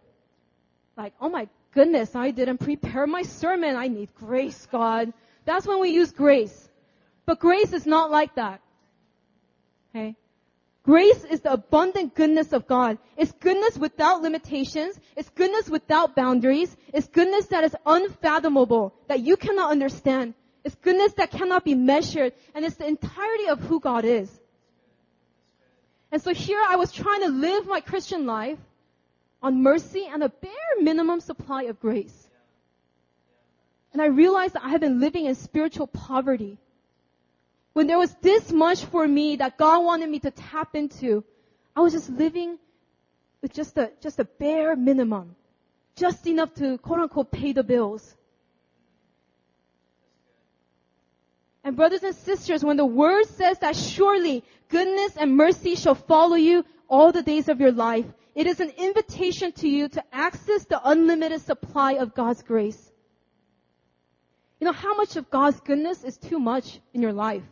Like, 0.97 1.15
oh 1.21 1.29
my 1.29 1.49
goodness, 1.75 2.15
I 2.15 2.31
didn't 2.31 2.59
prepare 2.59 3.07
my 3.07 3.23
sermon. 3.23 3.77
I 3.77 3.89
need 3.89 4.15
grace, 4.15 4.67
God. 4.71 5.13
That's 5.45 5.67
when 5.67 5.81
we 5.81 5.91
use 5.91 6.13
grace. 6.13 6.69
But 7.27 7.39
grace 7.39 7.73
is 7.73 7.87
not 7.87 8.11
like 8.11 8.35
that. 8.35 8.61
Okay? 9.91 10.17
Grace 10.83 11.25
is 11.25 11.41
the 11.41 11.53
abundant 11.53 12.15
goodness 12.15 12.53
of 12.53 12.67
God. 12.67 12.99
It's 13.17 13.31
goodness 13.33 13.79
without 13.79 14.23
limitations. 14.23 14.99
It's 15.17 15.31
goodness 15.31 15.71
without 15.71 16.17
boundaries. 16.17 16.77
It's 16.93 17.07
goodness 17.07 17.47
that 17.47 17.63
is 17.63 17.77
unfathomable, 17.87 18.93
that 19.07 19.21
you 19.21 19.37
cannot 19.37 19.71
understand. 19.71 20.35
It's 20.65 20.75
goodness 20.75 21.13
that 21.15 21.31
cannot 21.31 21.65
be 21.65 21.75
measured, 21.75 22.33
and 22.55 22.65
it's 22.65 22.77
the 22.77 22.87
entirety 22.87 23.47
of 23.49 23.61
who 23.61 23.79
God 23.81 24.05
is. 24.05 24.31
And 26.11 26.21
so 26.21 26.35
here 26.35 26.61
I 26.69 26.77
was 26.77 26.93
trying 26.93 27.23
to 27.23 27.29
live 27.29 27.67
my 27.67 27.81
Christian 27.81 28.27
life 28.27 28.59
on 29.41 29.63
mercy 29.63 30.09
and 30.13 30.23
a 30.23 30.29
bare 30.29 30.81
minimum 30.81 31.21
supply 31.21 31.65
of 31.65 31.81
grace. 31.81 32.29
And 33.93 34.03
I 34.03 34.07
realized 34.07 34.55
that 34.55 34.65
I 34.65 34.69
had 34.69 34.81
been 34.81 35.01
living 35.01 35.27
in 35.27 35.35
spiritual 35.35 35.87
poverty. 35.87 36.59
When 37.73 37.87
there 37.87 37.99
was 37.99 38.15
this 38.21 38.53
much 38.53 38.85
for 38.85 39.07
me 39.07 39.37
that 39.37 39.57
God 39.57 39.85
wanted 39.85 40.11
me 40.11 40.19
to 40.21 40.31
tap 40.31 40.75
into, 40.75 41.25
I 41.75 41.81
was 41.81 41.93
just 41.93 42.11
living 42.11 42.59
with 43.41 43.53
just 43.53 43.77
a, 43.79 43.91
just 44.01 44.19
a 44.19 44.25
bare 44.25 44.77
minimum. 44.77 45.35
Just 45.97 46.27
enough 46.27 46.55
to 46.55 46.79
quote 46.79 47.01
unquote 47.01 47.31
pay 47.31 47.53
the 47.53 47.63
bills. 47.63 48.17
And 51.65 51.77
brothers 51.77 52.03
and 52.03 52.15
sisters, 52.15 52.65
when 52.65 52.77
the 52.77 52.85
word 52.85 53.27
says 53.27 53.59
that 53.61 53.77
surely 53.77 54.43
goodness 54.69 55.17
and 55.17 55.37
mercy 55.37 55.77
shall 55.77 55.95
follow 55.95 56.35
you 56.35 56.65
all 56.89 57.13
the 57.13 57.23
days 57.23 57.49
of 57.49 57.61
your 57.61 57.73
life, 57.73 58.07
it 58.35 58.47
is 58.47 58.61
an 58.61 58.71
invitation 58.71 59.53
to 59.53 59.69
you 59.69 59.89
to 59.89 60.03
access 60.13 60.65
the 60.65 60.81
unlimited 60.83 61.41
supply 61.43 61.93
of 61.93 62.15
God's 62.15 62.43
grace. 62.43 62.91
You 64.61 64.67
know, 64.67 64.73
how 64.73 64.95
much 64.95 65.17
of 65.17 65.31
God's 65.31 65.61
goodness 65.61 66.05
is 66.05 66.17
too 66.17 66.39
much 66.39 66.81
in 66.95 67.03
your 67.03 67.13
life? 67.13 67.45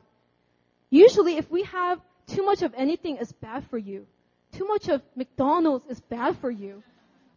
Usually, 0.90 1.36
if 1.36 1.50
we 1.50 1.62
have 1.64 2.00
too 2.26 2.44
much 2.44 2.62
of 2.62 2.74
anything, 2.76 3.18
it's 3.20 3.32
bad 3.32 3.64
for 3.70 3.78
you. 3.78 4.06
Too 4.52 4.66
much 4.66 4.88
of 4.88 5.02
McDonald's 5.14 5.86
is 5.86 6.00
bad 6.00 6.36
for 6.38 6.50
you. 6.50 6.82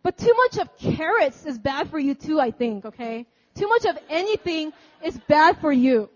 But 0.02 0.18
too 0.18 0.34
much 0.36 0.58
of 0.58 0.78
carrots 0.78 1.46
is 1.46 1.58
bad 1.58 1.90
for 1.90 2.00
you 2.00 2.16
too, 2.16 2.40
I 2.40 2.52
think, 2.52 2.86
okay? 2.86 3.26
Too 3.56 3.68
much 3.68 3.86
of 3.86 3.98
anything 4.10 4.74
is 5.04 5.18
bad 5.28 5.60
for 5.60 5.72
you. 5.72 6.10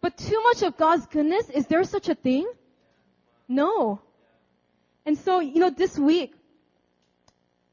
But 0.00 0.16
too 0.16 0.40
much 0.42 0.62
of 0.62 0.76
God's 0.76 1.06
goodness, 1.06 1.48
is 1.50 1.66
there 1.66 1.82
such 1.84 2.08
a 2.08 2.14
thing? 2.14 2.50
No. 3.48 4.00
And 5.06 5.16
so, 5.18 5.40
you 5.40 5.60
know, 5.60 5.70
this 5.70 5.98
week, 5.98 6.34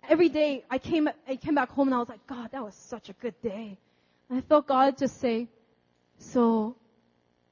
every 0.07 0.29
day 0.29 0.63
I 0.69 0.77
came, 0.77 1.09
I 1.27 1.35
came 1.35 1.55
back 1.55 1.69
home 1.69 1.89
and 1.89 1.95
I 1.95 1.99
was 1.99 2.09
like, 2.09 2.25
God, 2.25 2.49
that 2.51 2.63
was 2.63 2.75
such 2.75 3.09
a 3.09 3.13
good 3.13 3.39
day. 3.41 3.77
And 4.29 4.37
I 4.39 4.41
felt 4.41 4.67
God 4.67 4.97
just 4.97 5.19
say, 5.19 5.47
so, 6.17 6.75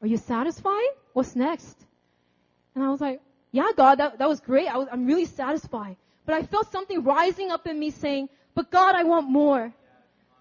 are 0.02 0.08
you 0.08 0.18
satisfied? 0.18 0.94
What's 1.18 1.36
next? 1.36 1.76
And 2.76 2.84
I 2.84 2.92
was 2.92 3.02
like, 3.02 3.22
yeah, 3.52 3.72
God, 3.76 3.96
that, 3.96 4.20
that 4.20 4.30
was 4.30 4.40
great. 4.40 4.68
I 4.68 4.78
was, 4.78 4.88
I'm 4.92 5.08
really 5.08 5.26
satisfied. 5.26 5.96
But 6.28 6.36
I 6.36 6.44
felt 6.44 6.72
something 6.72 7.04
rising 7.04 7.50
up 7.50 7.66
in 7.66 7.80
me 7.80 7.90
saying, 7.90 8.30
but 8.54 8.70
God, 8.70 8.94
I 8.94 9.04
want 9.04 9.28
more. 9.28 9.74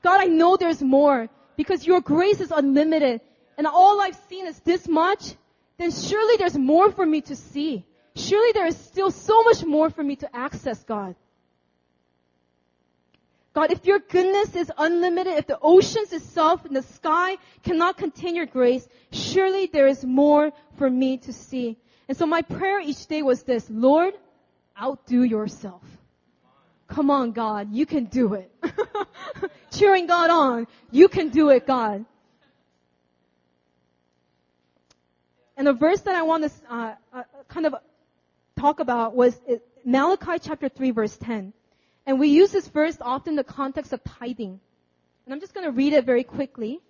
God, 0.02 0.20
I 0.20 0.26
know 0.26 0.58
there's 0.58 0.82
more 0.82 1.30
because 1.56 1.86
your 1.86 2.02
grace 2.02 2.42
is 2.42 2.50
unlimited 2.50 3.22
and 3.56 3.66
all 3.66 4.02
I've 4.02 4.20
seen 4.28 4.46
is 4.46 4.58
this 4.60 4.86
much, 4.86 5.32
then 5.78 5.90
surely 5.90 6.36
there's 6.36 6.58
more 6.58 6.92
for 6.92 7.06
me 7.06 7.22
to 7.22 7.36
see. 7.36 7.82
Surely 8.14 8.52
there 8.52 8.66
is 8.66 8.76
still 8.76 9.10
so 9.10 9.44
much 9.44 9.64
more 9.64 9.88
for 9.88 10.02
me 10.02 10.16
to 10.16 10.36
access, 10.36 10.84
God. 10.84 11.16
God, 13.56 13.72
if 13.72 13.86
your 13.86 14.00
goodness 14.00 14.54
is 14.54 14.70
unlimited, 14.76 15.32
if 15.38 15.46
the 15.46 15.58
oceans 15.62 16.12
itself 16.12 16.66
and 16.66 16.76
the 16.76 16.82
sky 16.82 17.38
cannot 17.64 17.96
contain 17.96 18.36
your 18.36 18.44
grace, 18.44 18.86
surely 19.10 19.64
there 19.64 19.86
is 19.86 20.04
more 20.04 20.52
for 20.76 20.88
me 20.88 21.18
to 21.18 21.32
see. 21.32 21.76
And 22.08 22.16
so 22.16 22.26
my 22.26 22.42
prayer 22.42 22.80
each 22.80 23.06
day 23.06 23.22
was 23.22 23.42
this, 23.42 23.66
Lord, 23.68 24.14
outdo 24.80 25.22
yourself. 25.22 25.82
Come 26.88 27.10
on, 27.10 27.32
God, 27.32 27.72
you 27.72 27.84
can 27.84 28.04
do 28.04 28.34
it. 28.34 28.50
Cheering 29.72 30.06
God 30.06 30.30
on, 30.30 30.66
you 30.90 31.08
can 31.08 31.30
do 31.30 31.50
it, 31.50 31.66
God. 31.66 32.04
And 35.56 35.66
the 35.66 35.72
verse 35.72 36.00
that 36.02 36.14
I 36.14 36.22
want 36.22 36.44
to 36.44 36.50
uh, 36.72 36.94
uh, 37.12 37.22
kind 37.48 37.66
of 37.66 37.74
talk 38.58 38.78
about 38.78 39.16
was 39.16 39.38
Malachi 39.84 40.38
chapter 40.40 40.68
3 40.68 40.90
verse 40.90 41.16
10. 41.16 41.52
And 42.06 42.20
we 42.20 42.28
use 42.28 42.52
this 42.52 42.68
verse 42.68 42.96
often 43.00 43.32
in 43.32 43.36
the 43.36 43.44
context 43.44 43.92
of 43.92 44.02
tithing. 44.04 44.60
And 45.24 45.34
I'm 45.34 45.40
just 45.40 45.54
going 45.54 45.66
to 45.66 45.72
read 45.72 45.92
it 45.92 46.04
very 46.04 46.22
quickly. 46.22 46.80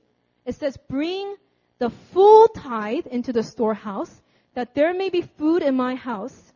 It 0.44 0.56
says, 0.56 0.76
bring 0.88 1.36
the 1.78 1.90
full 1.90 2.48
tithe 2.48 3.06
into 3.06 3.32
the 3.32 3.42
storehouse, 3.42 4.22
that 4.54 4.74
there 4.74 4.94
may 4.94 5.10
be 5.10 5.22
food 5.22 5.62
in 5.62 5.74
my 5.74 5.94
house, 5.94 6.52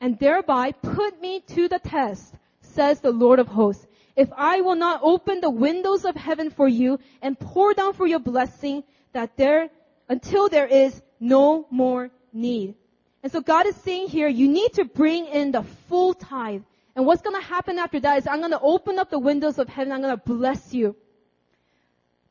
and 0.00 0.18
thereby 0.18 0.72
put 0.72 1.20
me 1.20 1.40
to 1.40 1.68
the 1.68 1.78
test, 1.78 2.34
says 2.60 3.00
the 3.00 3.10
Lord 3.10 3.38
of 3.38 3.48
hosts, 3.48 3.86
if 4.16 4.28
I 4.36 4.60
will 4.60 4.74
not 4.74 5.00
open 5.02 5.40
the 5.40 5.50
windows 5.50 6.04
of 6.04 6.16
heaven 6.16 6.50
for 6.50 6.68
you 6.68 6.98
and 7.22 7.38
pour 7.38 7.72
down 7.72 7.94
for 7.94 8.06
your 8.06 8.18
blessing 8.18 8.84
that 9.12 9.36
there, 9.36 9.70
until 10.08 10.48
there 10.48 10.66
is 10.66 11.00
no 11.18 11.66
more 11.70 12.10
need. 12.32 12.74
And 13.22 13.30
so 13.30 13.40
God 13.40 13.66
is 13.66 13.76
saying 13.76 14.08
here, 14.08 14.28
you 14.28 14.48
need 14.48 14.74
to 14.74 14.84
bring 14.84 15.26
in 15.26 15.52
the 15.52 15.62
full 15.88 16.12
tithe. 16.12 16.62
And 16.94 17.06
what's 17.06 17.22
gonna 17.22 17.40
happen 17.40 17.78
after 17.78 18.00
that 18.00 18.18
is 18.18 18.26
I'm 18.26 18.40
gonna 18.40 18.60
open 18.60 18.98
up 18.98 19.08
the 19.08 19.18
windows 19.18 19.58
of 19.58 19.68
heaven, 19.68 19.92
I'm 19.92 20.02
gonna 20.02 20.16
bless 20.16 20.74
you. 20.74 20.96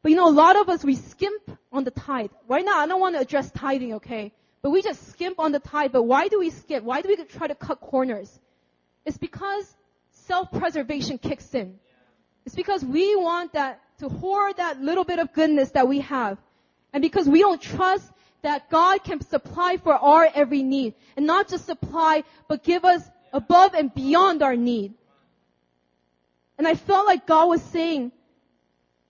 But 0.01 0.11
you 0.11 0.17
know, 0.17 0.29
a 0.29 0.31
lot 0.31 0.55
of 0.55 0.69
us, 0.69 0.83
we 0.83 0.95
skimp 0.95 1.57
on 1.71 1.83
the 1.83 1.91
tithe. 1.91 2.31
Right 2.47 2.65
now, 2.65 2.79
I 2.79 2.87
don't 2.87 2.99
want 2.99 3.15
to 3.15 3.21
address 3.21 3.51
tithing, 3.51 3.93
okay? 3.95 4.33
But 4.61 4.71
we 4.71 4.81
just 4.81 5.09
skimp 5.09 5.39
on 5.39 5.51
the 5.51 5.59
tithe. 5.59 5.91
But 5.91 6.03
why 6.03 6.27
do 6.27 6.39
we 6.39 6.49
skimp? 6.49 6.85
Why 6.85 7.01
do 7.01 7.09
we 7.09 7.15
try 7.25 7.47
to 7.47 7.55
cut 7.55 7.81
corners? 7.81 8.39
It's 9.05 9.17
because 9.17 9.75
self-preservation 10.11 11.19
kicks 11.19 11.53
in. 11.53 11.79
It's 12.45 12.55
because 12.55 12.83
we 12.83 13.15
want 13.15 13.53
that, 13.53 13.79
to 13.99 14.09
hoard 14.09 14.57
that 14.57 14.81
little 14.81 15.03
bit 15.03 15.19
of 15.19 15.33
goodness 15.33 15.71
that 15.71 15.87
we 15.87 15.99
have. 15.99 16.37
And 16.93 17.01
because 17.01 17.27
we 17.27 17.39
don't 17.39 17.61
trust 17.61 18.11
that 18.41 18.69
God 18.69 19.03
can 19.03 19.21
supply 19.21 19.77
for 19.77 19.93
our 19.93 20.27
every 20.33 20.63
need. 20.63 20.95
And 21.15 21.27
not 21.27 21.47
just 21.47 21.65
supply, 21.65 22.23
but 22.47 22.63
give 22.63 22.83
us 22.85 23.03
above 23.31 23.75
and 23.75 23.93
beyond 23.93 24.41
our 24.41 24.55
need. 24.55 24.93
And 26.57 26.67
I 26.67 26.75
felt 26.75 27.05
like 27.05 27.25
God 27.25 27.47
was 27.47 27.61
saying, 27.61 28.11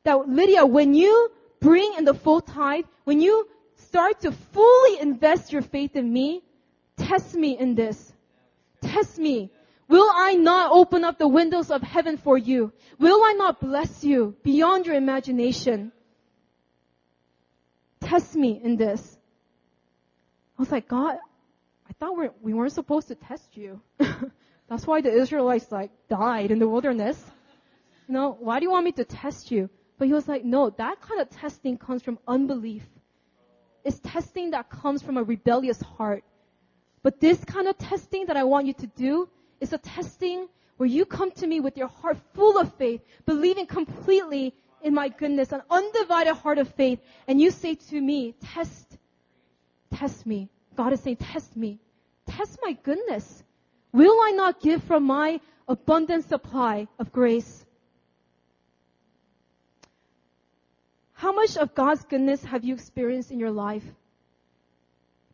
that 0.04 0.28
Lydia, 0.28 0.66
when 0.66 0.94
you 0.94 1.32
bring 1.60 1.94
in 1.98 2.06
the 2.06 2.14
full 2.14 2.42
tithe, 2.42 2.86
when 3.04 3.22
you 3.22 3.48
start 3.76 4.22
to 4.22 4.32
fully 4.32 5.00
invest 5.00 5.52
your 5.52 5.62
faith 5.62 5.96
in 5.96 6.12
me, 6.12 6.44
test 6.98 7.36
me 7.36 7.58
in 7.58 7.76
this. 7.76 8.12
Test 8.82 9.18
me. 9.18 9.52
Will 9.88 10.10
I 10.16 10.36
not 10.36 10.72
open 10.72 11.04
up 11.04 11.20
the 11.20 11.28
windows 11.28 11.70
of 11.70 11.82
heaven 11.82 12.18
for 12.18 12.38
you? 12.38 12.72
Will 12.98 13.22
I 13.24 13.34
not 13.34 13.60
bless 13.60 14.04
you 14.04 14.36
beyond 14.44 14.86
your 14.86 14.96
imagination? 14.96 15.92
Test 18.00 18.36
me 18.36 18.60
in 18.64 18.78
this. 18.78 19.18
I 20.58 20.62
was 20.62 20.72
like, 20.72 20.88
God, 20.88 21.18
I 21.90 21.94
thought 22.00 22.16
we're, 22.16 22.32
we 22.42 22.54
weren't 22.54 22.72
supposed 22.72 23.10
to 23.10 23.16
test 23.16 23.58
you. 23.58 23.82
That's 24.70 24.88
why 24.88 25.02
the 25.02 25.12
Israelites 25.12 25.70
like 25.72 25.92
died 26.08 26.52
in 26.52 26.60
the 26.60 26.70
wilderness. 26.70 27.22
You 28.08 28.14
know, 28.14 28.38
why 28.40 28.60
do 28.60 28.66
you 28.66 28.72
want 28.72 28.86
me 28.86 28.94
to 28.94 29.04
test 29.04 29.52
you? 29.52 29.70
But 30.02 30.08
he 30.08 30.16
was 30.16 30.28
like, 30.28 30.44
no, 30.44 30.72
that 30.72 31.00
kind 31.00 31.22
of 31.22 31.30
testing 31.30 31.78
comes 31.78 32.02
from 32.02 32.18
unbelief. 32.28 32.82
It's 33.86 34.00
testing 34.00 34.50
that 34.50 34.68
comes 34.68 35.04
from 35.04 35.16
a 35.16 35.22
rebellious 35.22 35.80
heart. 35.80 36.24
But 37.04 37.20
this 37.20 37.46
kind 37.46 37.68
of 37.68 37.78
testing 37.78 38.26
that 38.26 38.36
I 38.36 38.44
want 38.44 38.66
you 38.66 38.74
to 38.74 38.88
do 38.88 39.30
is 39.60 39.74
a 39.74 39.78
testing 39.78 40.48
where 40.78 40.90
you 40.90 41.06
come 41.06 41.30
to 41.34 41.46
me 41.46 41.60
with 41.60 41.78
your 41.78 41.88
heart 41.88 42.18
full 42.34 42.58
of 42.58 42.74
faith, 42.78 43.02
believing 43.28 43.68
completely 43.68 44.56
in 44.82 44.96
my 44.96 45.08
goodness, 45.08 45.52
an 45.52 45.62
undivided 45.70 46.34
heart 46.34 46.58
of 46.58 46.68
faith, 46.70 47.00
and 47.28 47.40
you 47.40 47.52
say 47.52 47.76
to 47.76 48.02
me, 48.02 48.34
test, 48.42 48.98
test 49.94 50.26
me. 50.26 50.50
God 50.76 50.94
is 50.94 51.02
saying, 51.02 51.18
test 51.18 51.56
me. 51.56 51.78
Test 52.28 52.58
my 52.64 52.74
goodness. 52.82 53.44
Will 53.92 54.18
I 54.20 54.32
not 54.32 54.62
give 54.62 54.84
from 54.84 55.04
my 55.04 55.40
abundant 55.68 56.28
supply 56.28 56.88
of 56.98 57.12
grace? 57.12 57.68
How 61.22 61.32
much 61.32 61.56
of 61.56 61.76
God's 61.76 62.04
goodness 62.06 62.44
have 62.46 62.64
you 62.64 62.74
experienced 62.74 63.30
in 63.30 63.40
your 63.40 63.52
life? 63.52 63.84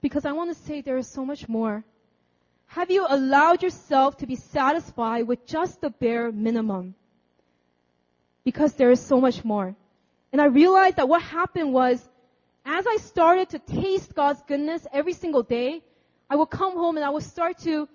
Because 0.01 0.25
I 0.25 0.33
want 0.33 0.49
to 0.53 0.63
say 0.65 0.81
there 0.81 0.97
is 0.97 1.07
so 1.07 1.23
much 1.23 1.47
more. 1.47 1.85
Have 2.65 2.91
you 2.91 3.05
allowed 3.07 3.63
yourself 3.63 4.17
to 4.17 4.27
be 4.27 4.35
satisfied 4.35 5.29
with 5.29 5.47
just 5.47 5.79
the 5.79 5.89
bare 5.89 6.29
minimum? 6.29 6.93
Because 8.43 8.73
there 8.73 8.91
is 8.91 8.99
so 8.99 9.21
much 9.21 9.45
more. 9.45 9.77
And 10.33 10.41
I 10.41 10.47
realized 10.47 10.97
that 10.97 11.07
what 11.07 11.21
happened 11.21 11.71
was, 11.71 12.05
as 12.65 12.85
I 12.85 12.97
started 12.97 13.47
to 13.51 13.59
taste 13.59 14.13
God's 14.13 14.41
goodness 14.45 14.85
every 14.91 15.13
single 15.13 15.43
day, 15.43 15.81
I 16.29 16.35
would 16.35 16.49
come 16.49 16.73
home 16.73 16.97
and 16.97 17.05
I 17.05 17.11
would 17.11 17.23
start 17.23 17.59
to, 17.59 17.71
you 17.71 17.88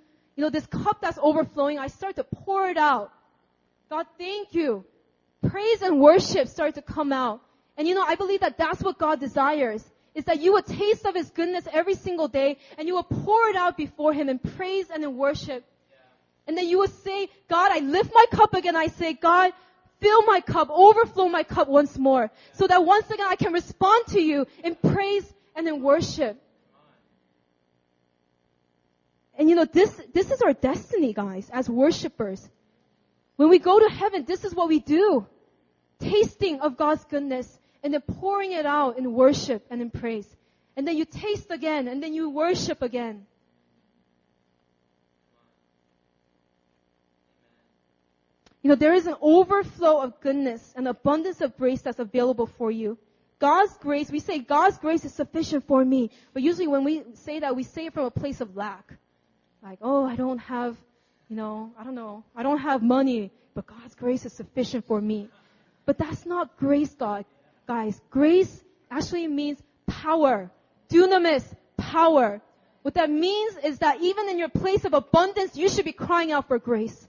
know, 0.43 0.49
this 0.49 0.65
cup 0.65 1.03
that's 1.03 1.19
overflowing, 1.21 1.79
I 1.79 1.89
start 1.89 2.17
to 2.17 2.25
pour 2.25 2.69
it 2.69 2.79
out. 2.79 3.13
God, 3.91 4.07
thank 4.17 4.55
you. 4.55 4.83
Praise 5.47 5.83
and 5.83 6.01
worship 6.01 6.49
start 6.49 6.77
to 6.77 6.81
come 6.81 7.13
out. 7.13 7.43
And 7.77 7.89
you 7.89 7.95
know, 7.95 8.03
I 8.03 8.15
believe 8.15 8.41
that 8.41 8.59
that's 8.59 8.83
what 8.83 8.99
God 8.99 9.21
desires. 9.21 9.85
Is 10.15 10.25
that 10.25 10.41
you 10.41 10.53
will 10.53 10.63
taste 10.63 11.07
of 11.07 11.15
His 11.15 11.31
goodness 11.31 11.67
every 11.73 11.95
single 11.95 12.29
day 12.29 12.59
and 12.77 12.87
you 12.87 12.95
will 12.95 13.03
pour 13.03 13.49
it 13.49 13.57
out 13.57 13.77
before 13.77 14.13
Him 14.13 14.29
in 14.29 14.39
praise 14.39 14.91
and 14.91 15.03
in 15.03 15.17
worship. 15.17 15.65
And 16.47 16.57
then 16.59 16.69
you 16.69 16.79
will 16.79 16.89
say, 16.89 17.29
God, 17.49 17.73
I 17.73 17.79
lift 17.79 18.13
my 18.13 18.27
cup 18.31 18.53
again. 18.55 18.77
I 18.77 18.89
say, 18.89 19.15
God, 19.15 19.53
fill 20.01 20.23
my 20.25 20.41
cup, 20.41 20.69
overflow 20.71 21.29
my 21.29 21.45
cup 21.45 21.69
once 21.69 21.97
more. 21.97 22.31
So 22.55 22.67
that 22.67 22.85
once 22.85 23.09
again 23.11 23.27
I 23.29 23.37
can 23.37 23.53
respond 23.53 24.07
to 24.09 24.21
you 24.21 24.47
in 24.63 24.75
praise 24.75 25.33
and 25.55 25.67
in 25.67 25.83
worship. 25.83 26.43
And 29.39 29.49
you 29.49 29.57
know, 29.57 29.65
this, 29.65 29.99
this 30.13 30.31
is 30.31 30.43
our 30.43 30.53
destiny, 30.53 31.15
guys, 31.15 31.49
as 31.53 31.71
worshipers. 31.71 32.47
When 33.37 33.49
we 33.49 33.59
go 33.59 33.79
to 33.79 33.89
heaven, 33.89 34.25
this 34.27 34.45
is 34.45 34.55
what 34.55 34.69
we 34.69 34.79
do. 34.79 35.27
Tasting 36.01 36.61
of 36.61 36.77
God's 36.77 37.05
goodness 37.05 37.59
and 37.83 37.95
then 37.95 38.01
pouring 38.01 38.53
it 38.53 38.67
out 38.67 38.99
in 38.99 39.13
worship 39.13 39.65
and 39.71 39.81
in 39.81 39.91
praise. 39.91 40.27
And 40.77 40.87
then 40.87 40.97
you 40.97 41.05
taste 41.05 41.51
again, 41.51 41.89
and 41.89 42.03
then 42.03 42.15
you 42.15 42.31
worship 42.31 42.83
again. 42.83 43.27
You 48.63 48.69
know, 48.69 48.77
there 48.77 48.95
is 48.95 49.07
an 49.07 49.17
overflow 49.21 50.01
of 50.01 50.21
goodness 50.21 50.73
and 50.77 50.87
abundance 50.87 51.41
of 51.41 51.57
grace 51.57 51.83
that's 51.83 51.99
available 51.99 52.47
for 52.47 52.71
you. 52.71 52.97
God's 53.41 53.77
grace, 53.79 54.09
we 54.09 54.21
say 54.21 54.39
God's 54.39 54.79
grace 54.79 55.05
is 55.05 55.13
sufficient 55.13 55.67
for 55.67 55.85
me. 55.85 56.13
But 56.33 56.45
usually 56.45 56.69
when 56.69 56.85
we 56.85 57.03
say 57.15 57.41
that, 57.41 57.57
we 57.57 57.65
say 57.65 57.87
it 57.87 57.93
from 57.93 58.05
a 58.05 58.11
place 58.11 58.41
of 58.41 58.57
lack. 58.57 58.95
Like, 59.65 59.81
oh, 59.83 60.05
I 60.05 60.15
don't 60.15 60.39
have, 60.39 60.77
you 61.29 61.35
know, 61.35 61.73
I 61.77 61.83
don't 61.83 61.97
know, 61.97 62.23
I 62.37 62.45
don't 62.45 62.59
have 62.59 62.83
money, 62.85 63.33
but 63.55 63.67
God's 63.67 63.97
grace 63.97 64.25
is 64.25 64.33
sufficient 64.33 64.87
for 64.87 65.01
me. 65.01 65.29
But 65.85 65.99
that's 65.99 66.25
not 66.25 66.57
grace, 66.57 66.95
God. 66.95 67.25
Guys, 67.67 68.01
grace 68.11 68.63
actually 68.91 69.27
means 69.29 69.59
power. 69.87 70.51
Dunamis, 70.89 71.45
power. 71.77 72.41
What 72.83 72.95
that 72.95 73.11
means 73.11 73.57
is 73.65 73.79
that 73.79 74.01
even 74.01 74.29
in 74.29 74.39
your 74.39 74.49
place 74.49 74.85
of 74.85 74.93
abundance, 74.93 75.57
you 75.57 75.69
should 75.69 75.85
be 75.85 75.93
crying 75.93 76.33
out 76.33 76.49
for 76.49 76.59
grace. 76.59 77.09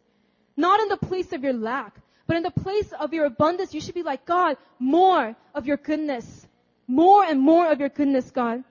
Not 0.56 0.80
in 0.80 0.90
the 0.90 0.98
place 0.98 1.34
of 1.34 1.44
your 1.44 1.54
lack, 1.54 1.96
but 2.28 2.38
in 2.38 2.44
the 2.44 2.52
place 2.52 2.92
of 3.00 3.14
your 3.14 3.26
abundance, 3.26 3.74
you 3.74 3.82
should 3.82 3.96
be 3.96 4.04
like, 4.04 4.26
God, 4.26 4.58
more 4.80 5.36
of 5.54 5.66
your 5.66 5.78
goodness. 5.78 6.48
More 6.88 7.24
and 7.24 7.40
more 7.40 7.72
of 7.72 7.80
your 7.80 7.90
goodness, 7.90 8.30
God. 8.30 8.64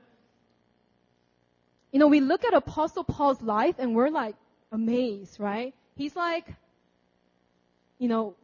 You 1.91 1.99
know, 1.99 2.07
we 2.07 2.20
look 2.20 2.45
at 2.45 2.55
Apostle 2.55 3.05
Paul's 3.05 3.43
life 3.43 3.74
and 3.78 3.95
we're 3.95 4.11
like 4.11 4.37
amazed, 4.70 5.41
right? 5.41 5.74
He's 5.97 6.16
like, 6.16 6.47
you 7.99 8.09
know, 8.09 8.35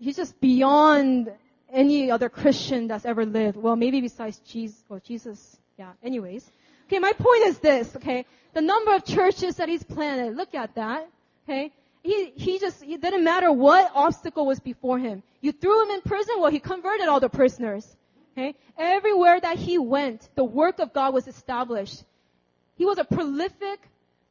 he's 0.00 0.16
just 0.16 0.38
beyond 0.40 1.32
any 1.72 2.10
other 2.10 2.28
Christian 2.28 2.88
that's 2.88 3.04
ever 3.04 3.24
lived. 3.24 3.56
Well, 3.56 3.76
maybe 3.76 4.00
besides 4.00 4.38
Jesus, 4.40 4.82
well, 4.88 5.00
Jesus, 5.04 5.58
yeah, 5.78 5.92
anyways. 6.02 6.50
Okay, 6.86 6.98
my 6.98 7.12
point 7.12 7.44
is 7.44 7.58
this, 7.58 7.94
okay? 7.96 8.24
The 8.54 8.62
number 8.62 8.94
of 8.94 9.04
churches 9.04 9.56
that 9.56 9.68
he's 9.68 9.82
planted, 9.82 10.36
look 10.36 10.54
at 10.54 10.74
that, 10.76 11.08
okay? 11.44 11.72
He, 12.02 12.32
he 12.36 12.58
just, 12.58 12.82
it 12.82 13.00
didn't 13.00 13.24
matter 13.24 13.52
what 13.52 13.90
obstacle 13.94 14.46
was 14.46 14.60
before 14.60 14.98
him. 14.98 15.22
You 15.40 15.52
threw 15.52 15.82
him 15.82 15.90
in 15.90 16.00
prison, 16.00 16.36
well, 16.38 16.50
he 16.50 16.58
converted 16.58 17.08
all 17.08 17.20
the 17.20 17.28
prisoners. 17.28 17.96
Okay? 18.32 18.54
Everywhere 18.78 19.40
that 19.40 19.58
he 19.58 19.78
went, 19.78 20.28
the 20.36 20.44
work 20.44 20.78
of 20.78 20.92
God 20.92 21.12
was 21.12 21.26
established. 21.26 22.04
He 22.76 22.86
was 22.86 22.98
a 22.98 23.04
prolific 23.04 23.80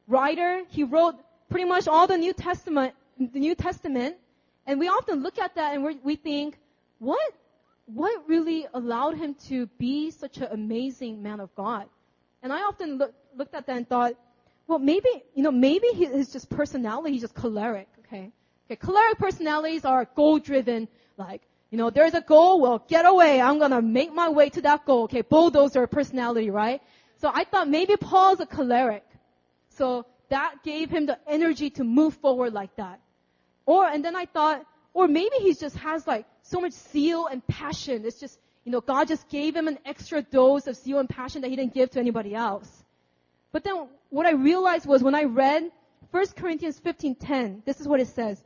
writer. 0.06 0.62
He 0.70 0.82
wrote 0.82 1.16
pretty 1.50 1.66
much 1.66 1.86
all 1.86 2.06
the 2.06 2.16
New 2.16 2.32
Testament, 2.32 2.94
the 3.18 3.38
New 3.38 3.54
Testament. 3.54 4.16
And 4.66 4.80
we 4.80 4.88
often 4.88 5.22
look 5.22 5.38
at 5.38 5.54
that 5.56 5.74
and 5.74 6.00
we 6.02 6.16
think, 6.16 6.58
what, 6.98 7.32
what 7.86 8.28
really 8.28 8.66
allowed 8.74 9.16
him 9.16 9.34
to 9.48 9.66
be 9.78 10.10
such 10.10 10.38
an 10.38 10.48
amazing 10.50 11.22
man 11.22 11.40
of 11.40 11.54
God? 11.54 11.86
And 12.42 12.52
I 12.52 12.62
often 12.62 12.98
look, 12.98 13.14
looked 13.36 13.54
at 13.54 13.66
that 13.66 13.76
and 13.76 13.88
thought, 13.88 14.14
well, 14.66 14.78
maybe, 14.78 15.08
you 15.34 15.42
know, 15.42 15.50
maybe 15.50 15.88
his 15.88 16.32
just 16.32 16.50
personality, 16.50 17.12
he's 17.12 17.22
just 17.22 17.34
choleric, 17.34 17.88
okay? 18.00 18.30
Okay, 18.66 18.76
choleric 18.76 19.18
personalities 19.18 19.84
are 19.84 20.06
goal 20.14 20.38
driven, 20.38 20.88
like, 21.16 21.42
you 21.70 21.78
know, 21.78 21.90
there's 21.90 22.14
a 22.14 22.20
goal, 22.20 22.60
well, 22.60 22.84
get 22.86 23.06
away, 23.06 23.40
I'm 23.40 23.58
gonna 23.58 23.82
make 23.82 24.12
my 24.12 24.28
way 24.28 24.50
to 24.50 24.60
that 24.62 24.84
goal, 24.84 25.04
okay, 25.04 25.22
bulldozer 25.22 25.86
personality, 25.86 26.50
right? 26.50 26.82
So 27.16 27.30
I 27.32 27.44
thought 27.44 27.68
maybe 27.68 27.96
Paul's 27.96 28.40
a 28.40 28.46
choleric. 28.46 29.04
So 29.70 30.06
that 30.28 30.56
gave 30.62 30.90
him 30.90 31.06
the 31.06 31.18
energy 31.26 31.70
to 31.70 31.84
move 31.84 32.14
forward 32.14 32.52
like 32.52 32.74
that. 32.76 33.00
Or, 33.66 33.86
and 33.86 34.04
then 34.04 34.16
I 34.16 34.26
thought, 34.26 34.64
or 34.92 35.08
maybe 35.08 35.36
he 35.40 35.54
just 35.54 35.76
has 35.76 36.06
like 36.06 36.26
so 36.48 36.60
much 36.60 36.72
zeal 36.72 37.26
and 37.26 37.46
passion. 37.46 38.04
It's 38.04 38.18
just, 38.18 38.38
you 38.64 38.72
know, 38.72 38.80
God 38.80 39.08
just 39.08 39.28
gave 39.28 39.54
him 39.54 39.68
an 39.68 39.78
extra 39.84 40.22
dose 40.22 40.66
of 40.66 40.76
zeal 40.76 40.98
and 40.98 41.08
passion 41.08 41.42
that 41.42 41.50
he 41.50 41.56
didn't 41.56 41.74
give 41.74 41.90
to 41.90 42.00
anybody 42.00 42.34
else. 42.34 42.70
But 43.52 43.64
then 43.64 43.88
what 44.10 44.26
I 44.26 44.32
realized 44.32 44.86
was 44.86 45.02
when 45.02 45.14
I 45.14 45.24
read 45.24 45.70
1 46.10 46.26
Corinthians 46.36 46.80
15:10, 46.80 47.64
this 47.64 47.80
is 47.80 47.88
what 47.88 48.00
it 48.00 48.08
says. 48.08 48.42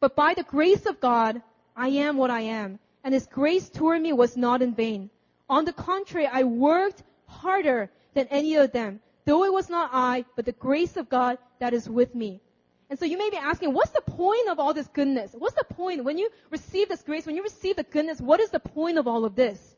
But 0.00 0.14
by 0.14 0.34
the 0.34 0.42
grace 0.42 0.84
of 0.84 1.00
God, 1.00 1.42
I 1.74 1.88
am 1.88 2.16
what 2.18 2.30
I 2.30 2.42
am. 2.42 2.78
And 3.02 3.14
His 3.14 3.26
grace 3.26 3.70
toward 3.70 4.02
me 4.02 4.12
was 4.12 4.36
not 4.36 4.60
in 4.60 4.74
vain. 4.74 5.10
On 5.48 5.64
the 5.64 5.72
contrary, 5.72 6.26
I 6.26 6.42
worked 6.42 7.02
harder 7.26 7.90
than 8.14 8.26
any 8.28 8.56
of 8.56 8.72
them. 8.72 9.00
Though 9.24 9.44
it 9.44 9.52
was 9.52 9.70
not 9.70 9.90
I, 9.92 10.24
but 10.36 10.44
the 10.44 10.52
grace 10.52 10.96
of 10.96 11.08
God 11.08 11.38
that 11.58 11.72
is 11.72 11.88
with 11.88 12.14
me. 12.14 12.40
And 12.88 12.98
so 12.98 13.04
you 13.04 13.18
may 13.18 13.30
be 13.30 13.36
asking, 13.36 13.72
what's 13.72 13.90
the 13.90 14.00
point 14.00 14.48
of 14.48 14.60
all 14.60 14.72
this 14.72 14.86
goodness? 14.88 15.34
What's 15.36 15.56
the 15.56 15.64
point? 15.64 16.04
When 16.04 16.18
you 16.18 16.30
receive 16.50 16.88
this 16.88 17.02
grace, 17.02 17.26
when 17.26 17.34
you 17.34 17.42
receive 17.42 17.76
the 17.76 17.82
goodness, 17.82 18.20
what 18.20 18.40
is 18.40 18.50
the 18.50 18.60
point 18.60 18.96
of 18.98 19.08
all 19.08 19.24
of 19.24 19.34
this? 19.34 19.76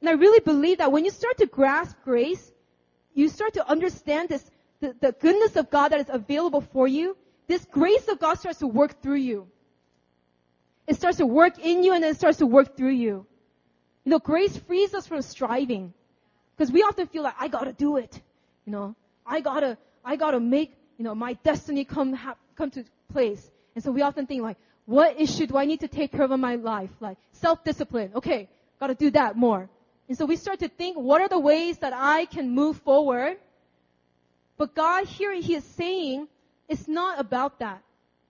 And 0.00 0.08
I 0.08 0.12
really 0.12 0.40
believe 0.40 0.78
that 0.78 0.90
when 0.90 1.04
you 1.04 1.10
start 1.10 1.36
to 1.38 1.46
grasp 1.46 1.96
grace, 2.04 2.52
you 3.14 3.28
start 3.28 3.54
to 3.54 3.68
understand 3.68 4.28
this, 4.30 4.50
the, 4.80 4.94
the 5.00 5.12
goodness 5.12 5.56
of 5.56 5.70
God 5.70 5.88
that 5.92 6.00
is 6.00 6.06
available 6.08 6.60
for 6.60 6.88
you, 6.88 7.16
this 7.46 7.64
grace 7.66 8.08
of 8.08 8.18
God 8.18 8.34
starts 8.38 8.58
to 8.60 8.66
work 8.66 9.02
through 9.02 9.16
you. 9.16 9.48
It 10.86 10.96
starts 10.96 11.18
to 11.18 11.26
work 11.26 11.58
in 11.58 11.82
you 11.82 11.92
and 11.92 12.02
then 12.02 12.12
it 12.12 12.16
starts 12.16 12.38
to 12.38 12.46
work 12.46 12.76
through 12.76 12.92
you. 12.92 13.26
You 14.04 14.10
know, 14.10 14.18
grace 14.18 14.56
frees 14.56 14.94
us 14.94 15.06
from 15.06 15.20
striving. 15.22 15.92
Because 16.56 16.72
we 16.72 16.82
often 16.82 17.06
feel 17.08 17.22
like, 17.22 17.34
I 17.38 17.48
gotta 17.48 17.72
do 17.72 17.96
it. 17.96 18.20
You 18.64 18.72
know, 18.72 18.94
I 19.26 19.40
gotta, 19.40 19.76
I 20.04 20.16
gotta 20.16 20.40
make, 20.40 20.72
you 20.96 21.04
know, 21.04 21.14
my 21.14 21.34
destiny 21.34 21.84
come, 21.84 22.14
ha- 22.14 22.36
come 22.56 22.70
to 22.70 22.84
place. 23.12 23.50
And 23.74 23.84
so 23.84 23.90
we 23.92 24.02
often 24.02 24.26
think 24.26 24.42
like, 24.42 24.56
what 24.86 25.20
issue 25.20 25.46
do 25.46 25.56
I 25.56 25.64
need 25.64 25.80
to 25.80 25.88
take 25.88 26.12
care 26.12 26.22
of 26.22 26.30
in 26.30 26.40
my 26.40 26.56
life? 26.56 26.90
Like, 27.00 27.18
self-discipline. 27.32 28.12
Okay, 28.16 28.48
gotta 28.80 28.94
do 28.94 29.10
that 29.10 29.36
more. 29.36 29.68
And 30.08 30.16
so 30.16 30.24
we 30.24 30.36
start 30.36 30.60
to 30.60 30.68
think, 30.68 30.96
what 30.96 31.20
are 31.20 31.28
the 31.28 31.38
ways 31.38 31.78
that 31.78 31.92
I 31.92 32.26
can 32.26 32.50
move 32.50 32.78
forward? 32.78 33.36
But 34.56 34.74
God 34.74 35.06
here, 35.06 35.34
He 35.34 35.54
is 35.54 35.64
saying, 35.64 36.28
it's 36.68 36.88
not 36.88 37.20
about 37.20 37.58
that. 37.58 37.82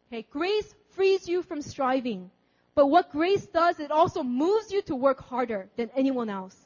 Okay, 0.08 0.26
grace 0.30 0.74
frees 0.90 1.28
you 1.28 1.42
from 1.42 1.60
striving. 1.62 2.30
But 2.74 2.86
what 2.86 3.12
grace 3.12 3.46
does, 3.46 3.80
it 3.80 3.90
also 3.90 4.22
moves 4.22 4.70
you 4.72 4.82
to 4.82 4.94
work 4.94 5.22
harder 5.22 5.68
than 5.76 5.90
anyone 5.96 6.28
else. 6.28 6.56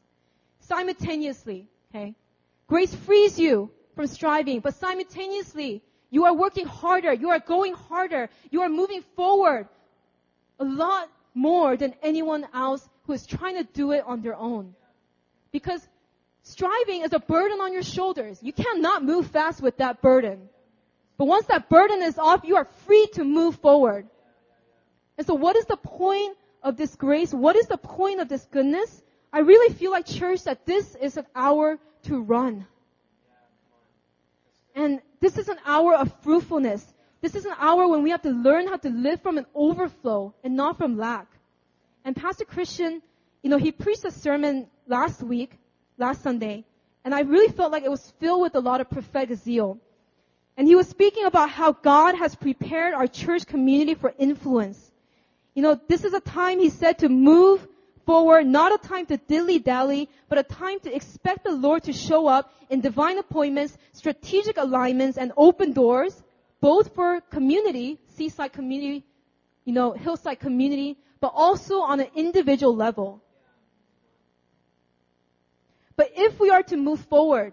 Simultaneously, 0.60 1.68
okay? 1.90 2.14
Grace 2.68 2.94
frees 2.94 3.38
you 3.38 3.70
from 3.94 4.06
striving, 4.06 4.60
but 4.60 4.74
simultaneously, 4.74 5.82
you 6.10 6.24
are 6.24 6.34
working 6.34 6.66
harder, 6.66 7.12
you 7.12 7.30
are 7.30 7.38
going 7.38 7.74
harder, 7.74 8.28
you 8.50 8.62
are 8.62 8.68
moving 8.68 9.02
forward 9.16 9.68
a 10.58 10.64
lot 10.64 11.08
more 11.34 11.76
than 11.76 11.94
anyone 12.02 12.46
else 12.52 12.86
who 13.06 13.12
is 13.12 13.26
trying 13.26 13.56
to 13.56 13.64
do 13.64 13.92
it 13.92 14.04
on 14.06 14.20
their 14.20 14.36
own. 14.36 14.74
Because 15.52 15.86
striving 16.42 17.02
is 17.02 17.12
a 17.12 17.18
burden 17.18 17.60
on 17.60 17.72
your 17.72 17.82
shoulders. 17.82 18.38
You 18.42 18.52
cannot 18.52 19.04
move 19.04 19.28
fast 19.28 19.62
with 19.62 19.78
that 19.78 20.02
burden. 20.02 20.48
But 21.16 21.26
once 21.26 21.46
that 21.46 21.68
burden 21.68 22.02
is 22.02 22.18
off, 22.18 22.44
you 22.44 22.56
are 22.56 22.66
free 22.86 23.06
to 23.14 23.24
move 23.24 23.56
forward. 23.56 24.06
And 25.18 25.26
so 25.26 25.34
what 25.34 25.56
is 25.56 25.66
the 25.66 25.76
point 25.76 26.36
of 26.62 26.76
this 26.76 26.94
grace? 26.96 27.32
What 27.32 27.56
is 27.56 27.66
the 27.66 27.76
point 27.76 28.20
of 28.20 28.28
this 28.28 28.46
goodness? 28.50 29.02
I 29.32 29.40
really 29.40 29.74
feel 29.74 29.90
like 29.90 30.06
church 30.06 30.44
that 30.44 30.66
this 30.66 30.94
is 30.96 31.16
an 31.16 31.26
hour 31.34 31.78
to 32.04 32.22
run. 32.22 32.66
And 34.74 35.00
this 35.20 35.38
is 35.38 35.48
an 35.48 35.58
hour 35.64 35.94
of 35.94 36.12
fruitfulness. 36.22 36.84
This 37.20 37.34
is 37.34 37.44
an 37.44 37.54
hour 37.58 37.86
when 37.86 38.02
we 38.02 38.10
have 38.10 38.22
to 38.22 38.30
learn 38.30 38.66
how 38.66 38.76
to 38.78 38.88
live 38.88 39.20
from 39.22 39.38
an 39.38 39.46
overflow 39.54 40.34
and 40.42 40.56
not 40.56 40.78
from 40.78 40.96
lack. 40.96 41.26
And 42.04 42.16
Pastor 42.16 42.44
Christian, 42.44 43.02
you 43.42 43.50
know, 43.50 43.58
he 43.58 43.72
preached 43.72 44.04
a 44.04 44.10
sermon 44.10 44.66
last 44.86 45.22
week, 45.22 45.58
last 45.98 46.22
Sunday, 46.22 46.64
and 47.04 47.14
I 47.14 47.20
really 47.20 47.52
felt 47.52 47.72
like 47.72 47.84
it 47.84 47.90
was 47.90 48.12
filled 48.18 48.42
with 48.42 48.54
a 48.54 48.60
lot 48.60 48.80
of 48.80 48.90
prophetic 48.90 49.38
zeal. 49.38 49.78
And 50.56 50.66
he 50.66 50.74
was 50.74 50.88
speaking 50.88 51.24
about 51.24 51.50
how 51.50 51.72
God 51.72 52.14
has 52.16 52.34
prepared 52.34 52.94
our 52.94 53.06
church 53.06 53.46
community 53.46 53.94
for 53.94 54.12
influence. 54.18 54.90
You 55.54 55.62
know, 55.62 55.80
this 55.88 56.04
is 56.04 56.12
a 56.12 56.20
time, 56.20 56.60
he 56.60 56.70
said, 56.70 56.98
to 56.98 57.08
move 57.08 57.66
forward, 58.10 58.44
not 58.44 58.74
a 58.74 58.88
time 58.88 59.06
to 59.06 59.16
dilly-dally, 59.16 60.08
but 60.28 60.36
a 60.36 60.42
time 60.42 60.80
to 60.80 60.92
expect 60.92 61.44
the 61.44 61.52
Lord 61.52 61.84
to 61.84 61.92
show 61.92 62.26
up 62.26 62.52
in 62.68 62.80
divine 62.80 63.18
appointments, 63.18 63.78
strategic 63.92 64.56
alignments, 64.56 65.16
and 65.16 65.30
open 65.36 65.72
doors, 65.72 66.20
both 66.60 66.92
for 66.92 67.20
community, 67.30 68.00
seaside 68.16 68.52
community, 68.52 69.04
you 69.64 69.72
know, 69.72 69.92
hillside 69.92 70.40
community, 70.40 70.98
but 71.20 71.30
also 71.36 71.82
on 71.82 72.00
an 72.00 72.08
individual 72.16 72.74
level. 72.74 73.22
But 75.94 76.10
if 76.16 76.40
we 76.40 76.50
are 76.50 76.64
to 76.64 76.76
move 76.76 76.98
forward, 77.02 77.52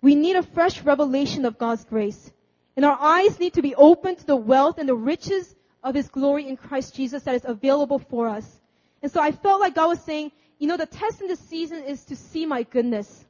we 0.00 0.14
need 0.14 0.36
a 0.36 0.42
fresh 0.42 0.80
revelation 0.80 1.44
of 1.44 1.58
God's 1.58 1.84
grace. 1.84 2.32
And 2.74 2.86
our 2.86 2.96
eyes 2.98 3.38
need 3.38 3.52
to 3.52 3.62
be 3.62 3.74
open 3.74 4.16
to 4.16 4.26
the 4.26 4.34
wealth 4.52 4.78
and 4.78 4.88
the 4.88 4.96
riches 4.96 5.54
of 5.82 5.94
His 5.94 6.08
glory 6.08 6.48
in 6.48 6.56
Christ 6.56 6.94
Jesus 6.94 7.24
that 7.24 7.34
is 7.34 7.44
available 7.44 7.98
for 7.98 8.28
us. 8.28 8.60
And 9.04 9.12
so 9.12 9.20
I 9.20 9.32
felt 9.32 9.60
like 9.60 9.74
God 9.74 9.88
was 9.88 10.00
saying, 10.00 10.32
you 10.58 10.66
know, 10.66 10.78
the 10.78 10.86
test 10.86 11.20
in 11.20 11.28
this 11.28 11.38
season 11.38 11.84
is 11.84 12.06
to 12.06 12.16
see 12.16 12.46
my 12.46 12.62
goodness. 12.62 13.26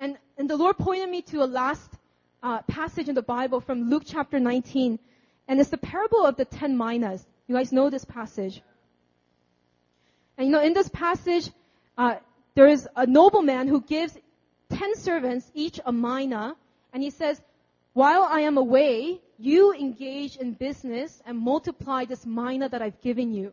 And, 0.00 0.18
and 0.36 0.50
the 0.50 0.56
Lord 0.56 0.78
pointed 0.78 1.08
me 1.08 1.22
to 1.22 1.44
a 1.44 1.46
last 1.46 1.88
uh, 2.42 2.62
passage 2.62 3.08
in 3.08 3.14
the 3.14 3.22
Bible 3.22 3.60
from 3.60 3.88
Luke 3.88 4.02
chapter 4.04 4.40
19. 4.40 4.98
And 5.46 5.60
it's 5.60 5.70
the 5.70 5.78
parable 5.78 6.26
of 6.26 6.34
the 6.34 6.44
ten 6.44 6.76
minas. 6.76 7.24
You 7.46 7.54
guys 7.54 7.70
know 7.70 7.88
this 7.88 8.04
passage. 8.04 8.62
And 10.36 10.48
you 10.48 10.52
know, 10.52 10.60
in 10.60 10.72
this 10.72 10.88
passage, 10.88 11.48
uh, 11.96 12.16
there 12.56 12.66
is 12.66 12.88
a 12.96 13.06
nobleman 13.06 13.68
who 13.68 13.80
gives 13.80 14.18
ten 14.70 14.96
servants 14.96 15.48
each 15.54 15.78
a 15.86 15.92
mina, 15.92 16.56
and 16.92 17.00
he 17.00 17.10
says, 17.10 17.40
while 17.92 18.24
I 18.24 18.40
am 18.40 18.58
away, 18.58 19.20
you 19.38 19.72
engage 19.72 20.36
in 20.36 20.54
business 20.54 21.22
and 21.24 21.38
multiply 21.38 22.06
this 22.06 22.26
mina 22.26 22.68
that 22.70 22.82
I've 22.82 23.00
given 23.00 23.32
you. 23.32 23.52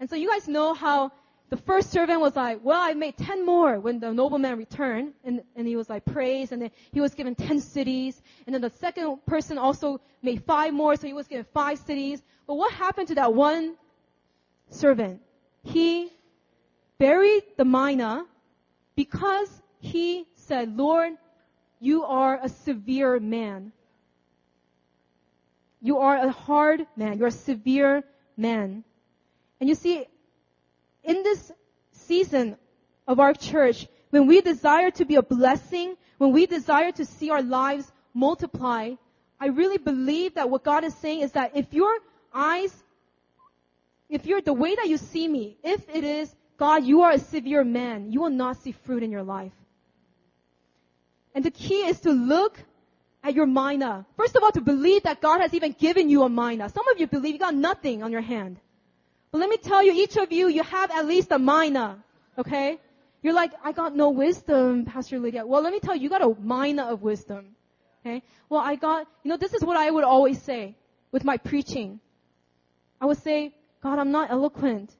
And 0.00 0.08
so 0.08 0.16
you 0.16 0.30
guys 0.30 0.48
know 0.48 0.74
how 0.74 1.12
the 1.50 1.56
first 1.56 1.90
servant 1.90 2.20
was 2.20 2.34
like, 2.34 2.60
well, 2.62 2.80
I 2.80 2.94
made 2.94 3.16
10 3.16 3.46
more 3.46 3.78
when 3.78 4.00
the 4.00 4.12
nobleman 4.12 4.58
returned. 4.58 5.12
And, 5.24 5.42
and 5.54 5.66
he 5.66 5.76
was 5.76 5.88
like 5.88 6.04
praised 6.04 6.52
and 6.52 6.62
then 6.62 6.70
he 6.92 7.00
was 7.00 7.14
given 7.14 7.34
10 7.34 7.60
cities. 7.60 8.20
And 8.46 8.54
then 8.54 8.60
the 8.60 8.70
second 8.70 9.24
person 9.26 9.58
also 9.58 10.00
made 10.22 10.42
five 10.44 10.72
more, 10.72 10.96
so 10.96 11.06
he 11.06 11.12
was 11.12 11.28
given 11.28 11.46
five 11.54 11.78
cities. 11.78 12.22
But 12.46 12.54
what 12.54 12.72
happened 12.72 13.08
to 13.08 13.14
that 13.16 13.34
one 13.34 13.76
servant? 14.70 15.20
He 15.62 16.10
buried 16.98 17.44
the 17.56 17.64
mina 17.64 18.26
because 18.96 19.62
he 19.80 20.26
said, 20.34 20.76
Lord, 20.76 21.12
you 21.80 22.04
are 22.04 22.40
a 22.42 22.48
severe 22.48 23.20
man. 23.20 23.72
You 25.80 25.98
are 25.98 26.16
a 26.16 26.30
hard 26.30 26.86
man. 26.96 27.18
You're 27.18 27.28
a 27.28 27.30
severe 27.30 28.02
man. 28.36 28.84
And 29.60 29.68
you 29.68 29.74
see, 29.74 30.06
in 31.02 31.22
this 31.22 31.52
season 31.92 32.56
of 33.06 33.20
our 33.20 33.32
church, 33.32 33.86
when 34.10 34.26
we 34.26 34.40
desire 34.40 34.90
to 34.92 35.04
be 35.04 35.16
a 35.16 35.22
blessing, 35.22 35.96
when 36.18 36.32
we 36.32 36.46
desire 36.46 36.92
to 36.92 37.04
see 37.04 37.30
our 37.30 37.42
lives 37.42 37.90
multiply, 38.12 38.94
I 39.40 39.46
really 39.48 39.78
believe 39.78 40.34
that 40.34 40.48
what 40.48 40.64
God 40.64 40.84
is 40.84 40.94
saying 40.94 41.20
is 41.20 41.32
that 41.32 41.56
if 41.56 41.72
your 41.72 41.92
eyes, 42.32 42.72
if 44.08 44.26
you're 44.26 44.40
the 44.40 44.52
way 44.52 44.74
that 44.74 44.88
you 44.88 44.96
see 44.96 45.26
me, 45.26 45.58
if 45.62 45.88
it 45.88 46.04
is, 46.04 46.34
God, 46.56 46.84
you 46.84 47.02
are 47.02 47.12
a 47.12 47.18
severe 47.18 47.64
man, 47.64 48.12
you 48.12 48.20
will 48.20 48.30
not 48.30 48.56
see 48.62 48.72
fruit 48.72 49.02
in 49.02 49.10
your 49.10 49.24
life. 49.24 49.52
And 51.34 51.44
the 51.44 51.50
key 51.50 51.86
is 51.86 52.00
to 52.00 52.12
look 52.12 52.62
at 53.24 53.34
your 53.34 53.46
mina. 53.46 54.06
First 54.16 54.36
of 54.36 54.42
all, 54.42 54.52
to 54.52 54.60
believe 54.60 55.02
that 55.02 55.20
God 55.20 55.40
has 55.40 55.52
even 55.52 55.72
given 55.72 56.08
you 56.08 56.22
a 56.22 56.28
mina. 56.28 56.68
Some 56.68 56.86
of 56.88 57.00
you 57.00 57.06
believe 57.06 57.32
you 57.32 57.40
got 57.40 57.54
nothing 57.54 58.02
on 58.02 58.12
your 58.12 58.20
hand. 58.20 58.60
But 59.34 59.40
let 59.40 59.50
me 59.50 59.56
tell 59.56 59.82
you, 59.82 59.92
each 59.92 60.16
of 60.16 60.30
you, 60.30 60.46
you 60.46 60.62
have 60.62 60.92
at 60.92 61.06
least 61.06 61.32
a 61.32 61.40
mina. 61.40 61.98
Okay? 62.38 62.78
You're 63.20 63.34
like, 63.34 63.50
I 63.64 63.72
got 63.72 63.96
no 63.96 64.10
wisdom, 64.10 64.84
Pastor 64.84 65.18
Lydia. 65.18 65.44
Well, 65.44 65.60
let 65.60 65.72
me 65.72 65.80
tell 65.80 65.96
you, 65.96 66.02
you 66.02 66.08
got 66.08 66.22
a 66.22 66.36
mina 66.40 66.84
of 66.84 67.02
wisdom. 67.02 67.46
Okay? 68.06 68.22
Well, 68.48 68.60
I 68.60 68.76
got, 68.76 69.08
you 69.24 69.30
know, 69.30 69.36
this 69.36 69.52
is 69.52 69.64
what 69.64 69.76
I 69.76 69.90
would 69.90 70.04
always 70.04 70.40
say 70.40 70.76
with 71.10 71.24
my 71.24 71.36
preaching. 71.36 71.98
I 73.00 73.06
would 73.06 73.18
say, 73.18 73.52
God, 73.82 73.98
I'm 73.98 74.12
not 74.12 74.30
eloquent. 74.30 74.94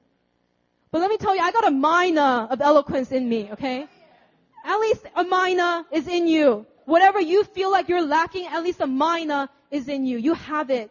But 0.91 0.99
let 0.99 1.11
me 1.11 1.17
tell 1.17 1.37
you, 1.37 1.41
I 1.41 1.53
got 1.53 1.69
a 1.69 1.71
mina 1.71 2.49
of 2.51 2.61
eloquence 2.61 3.13
in 3.13 3.29
me, 3.29 3.51
okay? 3.53 3.87
At 4.65 4.79
least 4.79 5.07
a 5.15 5.23
mina 5.23 5.87
is 5.93 6.09
in 6.09 6.27
you. 6.27 6.67
Whatever 6.87 7.21
you 7.21 7.45
feel 7.45 7.71
like 7.71 7.89
you're 7.89 8.05
lacking, 8.05 8.49
at 8.49 8.65
least 8.65 8.81
a 8.81 8.89
mina 8.89 9.49
is 9.71 9.87
in 9.87 10.05
you. 10.05 10.19
You 10.19 10.35
have 10.35 10.71
it. 10.71 10.91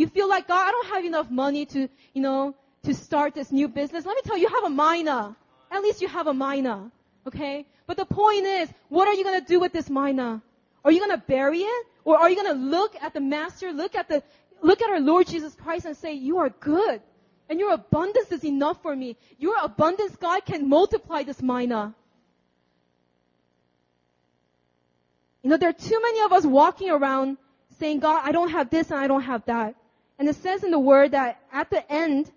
You 0.00 0.06
feel 0.06 0.30
like, 0.30 0.48
God, 0.48 0.66
I 0.66 0.70
don't 0.70 0.86
have 0.86 1.04
enough 1.04 1.30
money 1.30 1.66
to, 1.66 1.86
you 2.14 2.22
know, 2.22 2.54
to 2.84 2.94
start 2.94 3.34
this 3.34 3.52
new 3.52 3.68
business. 3.68 4.06
Let 4.06 4.16
me 4.16 4.22
tell 4.24 4.38
you, 4.38 4.48
you 4.48 4.48
have 4.48 4.64
a 4.64 4.70
mina. 4.70 5.36
At 5.70 5.82
least 5.82 6.00
you 6.00 6.08
have 6.08 6.26
a 6.26 6.32
mina. 6.32 6.90
Okay? 7.26 7.66
But 7.86 7.98
the 7.98 8.06
point 8.06 8.46
is, 8.46 8.70
what 8.88 9.08
are 9.08 9.12
you 9.12 9.24
gonna 9.24 9.42
do 9.42 9.60
with 9.60 9.74
this 9.74 9.90
mina? 9.90 10.40
Are 10.86 10.90
you 10.90 11.00
gonna 11.00 11.18
bury 11.18 11.58
it? 11.58 11.86
Or 12.04 12.16
are 12.16 12.30
you 12.30 12.36
gonna 12.36 12.58
look 12.58 12.96
at 13.02 13.12
the 13.12 13.20
Master, 13.20 13.74
look 13.74 13.94
at 13.94 14.08
the, 14.08 14.22
look 14.62 14.80
at 14.80 14.88
our 14.88 15.00
Lord 15.00 15.26
Jesus 15.26 15.54
Christ 15.54 15.84
and 15.84 15.94
say, 15.94 16.14
you 16.14 16.38
are 16.38 16.48
good. 16.48 17.02
And 17.50 17.60
your 17.60 17.74
abundance 17.74 18.32
is 18.32 18.42
enough 18.42 18.80
for 18.80 18.96
me. 18.96 19.18
Your 19.38 19.56
abundance, 19.62 20.16
God, 20.16 20.46
can 20.46 20.66
multiply 20.66 21.24
this 21.24 21.42
mina. 21.42 21.94
You 25.42 25.50
know, 25.50 25.58
there 25.58 25.68
are 25.68 25.74
too 25.90 26.00
many 26.00 26.22
of 26.22 26.32
us 26.32 26.46
walking 26.46 26.88
around 26.88 27.36
saying, 27.78 28.00
God, 28.00 28.22
I 28.24 28.32
don't 28.32 28.48
have 28.48 28.70
this 28.70 28.90
and 28.90 28.98
I 28.98 29.06
don't 29.06 29.24
have 29.24 29.44
that. 29.44 29.74
And 30.20 30.28
it 30.28 30.36
says 30.36 30.62
in 30.64 30.70
the 30.70 30.78
word 30.78 31.12
that 31.12 31.40
at 31.50 31.70
the 31.70 31.90
end, 31.90 32.30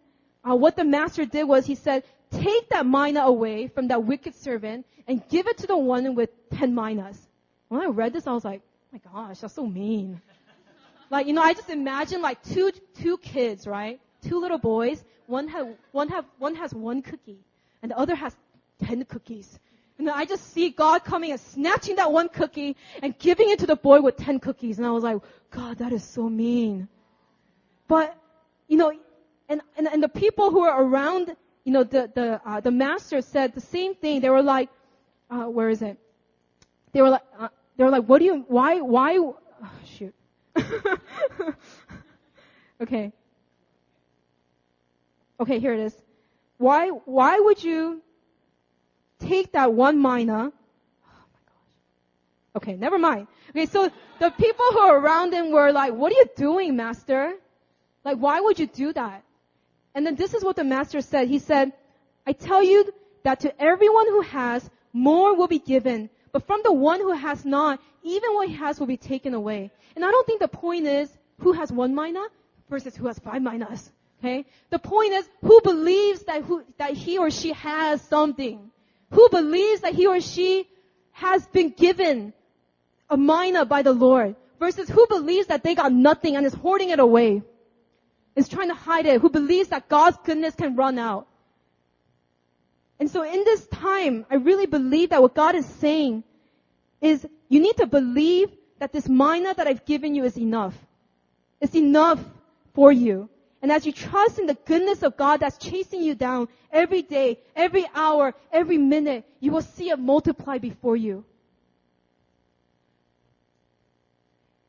uh, 0.49 0.55
what 0.55 0.77
the 0.77 0.85
master 0.85 1.25
did 1.25 1.43
was 1.43 1.65
he 1.65 1.75
said, 1.75 2.05
take 2.31 2.69
that 2.69 2.85
mina 2.85 3.19
away 3.19 3.67
from 3.67 3.89
that 3.89 4.05
wicked 4.05 4.35
servant 4.35 4.85
and 5.05 5.21
give 5.27 5.47
it 5.47 5.57
to 5.57 5.67
the 5.67 5.75
one 5.75 6.15
with 6.15 6.29
10 6.51 6.73
minas. 6.73 7.27
When 7.67 7.81
I 7.81 7.87
read 7.87 8.13
this, 8.13 8.25
I 8.25 8.31
was 8.31 8.45
like, 8.45 8.61
my 8.93 9.01
gosh, 9.13 9.39
that's 9.39 9.55
so 9.55 9.67
mean. 9.67 10.21
like, 11.09 11.27
you 11.27 11.33
know, 11.33 11.41
I 11.41 11.53
just 11.53 11.69
imagine 11.69 12.21
like 12.21 12.41
two, 12.41 12.71
two 13.01 13.17
kids, 13.17 13.67
right? 13.67 13.99
Two 14.21 14.39
little 14.39 14.57
boys. 14.57 15.03
One 15.27 15.49
have, 15.49 15.67
one 15.91 16.07
have, 16.07 16.23
one 16.39 16.55
has 16.55 16.73
one 16.73 17.01
cookie 17.01 17.43
and 17.81 17.91
the 17.91 17.97
other 17.97 18.15
has 18.15 18.33
10 18.85 19.03
cookies. 19.05 19.59
And 19.99 20.09
I 20.09 20.23
just 20.23 20.53
see 20.53 20.69
God 20.69 21.03
coming 21.03 21.31
and 21.31 21.39
snatching 21.39 21.97
that 21.97 22.13
one 22.13 22.29
cookie 22.29 22.77
and 23.01 23.17
giving 23.19 23.49
it 23.49 23.59
to 23.59 23.67
the 23.67 23.75
boy 23.75 23.99
with 23.99 24.15
10 24.15 24.39
cookies. 24.39 24.77
And 24.77 24.87
I 24.87 24.91
was 24.91 25.03
like, 25.03 25.17
God, 25.51 25.79
that 25.79 25.91
is 25.91 26.05
so 26.05 26.29
mean. 26.29 26.87
But, 27.87 28.15
you 28.67 28.77
know, 28.77 28.93
and, 29.49 29.61
and, 29.77 29.87
and 29.87 30.01
the 30.01 30.09
people 30.09 30.51
who 30.51 30.61
are 30.61 30.83
around, 30.83 31.35
you 31.63 31.73
know, 31.73 31.83
the, 31.83 32.11
the, 32.13 32.41
uh, 32.45 32.59
the 32.59 32.71
master 32.71 33.21
said 33.21 33.53
the 33.53 33.61
same 33.61 33.95
thing. 33.95 34.21
They 34.21 34.29
were 34.29 34.41
like, 34.41 34.69
uh, 35.29 35.45
where 35.45 35.69
is 35.69 35.81
it? 35.81 35.97
They 36.91 37.01
were 37.01 37.09
like, 37.09 37.23
uh, 37.37 37.49
they 37.77 37.83
were 37.83 37.89
like, 37.89 38.05
what 38.05 38.19
do 38.19 38.25
you, 38.25 38.45
why, 38.47 38.81
why, 38.81 39.17
oh, 39.17 39.37
shoot. 39.85 40.13
okay. 42.81 43.11
Okay, 45.39 45.59
here 45.59 45.73
it 45.73 45.79
is. 45.79 45.95
Why, 46.57 46.87
why 46.87 47.39
would 47.39 47.63
you 47.63 48.01
take 49.19 49.53
that 49.53 49.73
one 49.73 50.01
mina? 50.01 50.51
Oh. 50.51 51.11
Okay, 52.57 52.75
never 52.75 52.99
mind. 52.99 53.27
Okay, 53.49 53.65
so 53.65 53.91
the 54.19 54.29
people 54.29 54.65
who 54.71 54.79
are 54.79 54.97
around 54.97 55.33
him 55.33 55.51
were 55.51 55.71
like, 55.71 55.93
what 55.93 56.11
are 56.11 56.15
you 56.15 56.25
doing, 56.35 56.75
master? 56.75 57.33
Like, 58.03 58.17
why 58.17 58.39
would 58.41 58.59
you 58.59 58.67
do 58.67 58.93
that? 58.93 59.23
And 59.95 60.05
then 60.05 60.15
this 60.15 60.33
is 60.33 60.43
what 60.43 60.55
the 60.55 60.63
master 60.63 61.01
said. 61.01 61.27
He 61.27 61.39
said, 61.39 61.71
I 62.25 62.33
tell 62.33 62.63
you 62.63 62.93
that 63.23 63.41
to 63.41 63.61
everyone 63.61 64.07
who 64.07 64.21
has, 64.21 64.69
more 64.91 65.35
will 65.35 65.47
be 65.47 65.59
given. 65.59 66.09
But 66.31 66.45
from 66.45 66.61
the 66.63 66.73
one 66.73 66.99
who 66.99 67.11
has 67.13 67.45
not, 67.45 67.79
even 68.03 68.33
what 68.33 68.47
he 68.47 68.55
has 68.55 68.79
will 68.79 68.87
be 68.87 68.97
taken 68.97 69.33
away. 69.33 69.71
And 69.95 70.03
I 70.03 70.11
don't 70.11 70.25
think 70.25 70.41
the 70.41 70.47
point 70.47 70.87
is 70.87 71.09
who 71.39 71.53
has 71.53 71.71
one 71.71 71.95
mina 71.95 72.23
versus 72.69 72.95
who 72.95 73.07
has 73.07 73.19
five 73.19 73.41
minas. 73.41 73.91
Okay? 74.19 74.45
The 74.69 74.79
point 74.79 75.13
is 75.13 75.29
who 75.41 75.61
believes 75.61 76.23
that 76.23 76.43
who, 76.43 76.63
that 76.77 76.93
he 76.93 77.17
or 77.17 77.29
she 77.29 77.53
has 77.53 78.01
something. 78.01 78.71
Who 79.11 79.29
believes 79.29 79.81
that 79.81 79.93
he 79.93 80.07
or 80.07 80.19
she 80.19 80.67
has 81.11 81.45
been 81.47 81.69
given 81.69 82.33
a 83.09 83.17
mina 83.17 83.65
by 83.65 83.83
the 83.83 83.93
Lord 83.93 84.35
versus 84.59 84.89
who 84.89 85.05
believes 85.07 85.47
that 85.47 85.63
they 85.63 85.75
got 85.75 85.91
nothing 85.91 86.35
and 86.35 86.45
is 86.45 86.53
hoarding 86.53 86.89
it 86.89 86.99
away 86.99 87.43
is 88.35 88.49
trying 88.49 88.69
to 88.69 88.75
hide 88.75 89.05
it, 89.05 89.21
who 89.21 89.29
believes 89.29 89.69
that 89.69 89.89
God's 89.89 90.17
goodness 90.23 90.55
can 90.55 90.75
run 90.75 90.97
out. 90.97 91.27
And 92.99 93.09
so 93.09 93.23
in 93.23 93.43
this 93.43 93.65
time, 93.67 94.25
I 94.29 94.35
really 94.35 94.65
believe 94.65 95.09
that 95.09 95.21
what 95.21 95.35
God 95.35 95.55
is 95.55 95.65
saying 95.65 96.23
is 97.01 97.25
you 97.49 97.59
need 97.59 97.77
to 97.77 97.85
believe 97.85 98.49
that 98.79 98.91
this 98.91 99.07
mina 99.07 99.53
that 99.53 99.67
I've 99.67 99.85
given 99.85 100.15
you 100.15 100.23
is 100.23 100.37
enough. 100.37 100.75
It's 101.59 101.75
enough 101.75 102.23
for 102.73 102.91
you. 102.91 103.29
And 103.61 103.71
as 103.71 103.85
you 103.85 103.91
trust 103.91 104.39
in 104.39 104.45
the 104.45 104.55
goodness 104.55 105.03
of 105.03 105.15
God 105.15 105.39
that's 105.39 105.57
chasing 105.57 106.01
you 106.01 106.15
down 106.15 106.49
every 106.71 107.01
day, 107.01 107.39
every 107.55 107.85
hour, 107.95 108.33
every 108.51 108.77
minute, 108.77 109.25
you 109.39 109.51
will 109.51 109.61
see 109.61 109.89
it 109.89 109.99
multiply 109.99 110.57
before 110.57 110.97
you. 110.97 111.23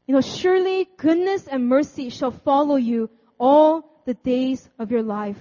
You 0.06 0.14
know, 0.14 0.20
surely 0.20 0.88
goodness 0.96 1.46
and 1.48 1.66
mercy 1.66 2.10
shall 2.10 2.30
follow 2.30 2.76
you 2.76 3.10
all 3.38 3.84
the 4.04 4.14
days 4.14 4.68
of 4.78 4.90
your 4.90 5.02
life. 5.02 5.38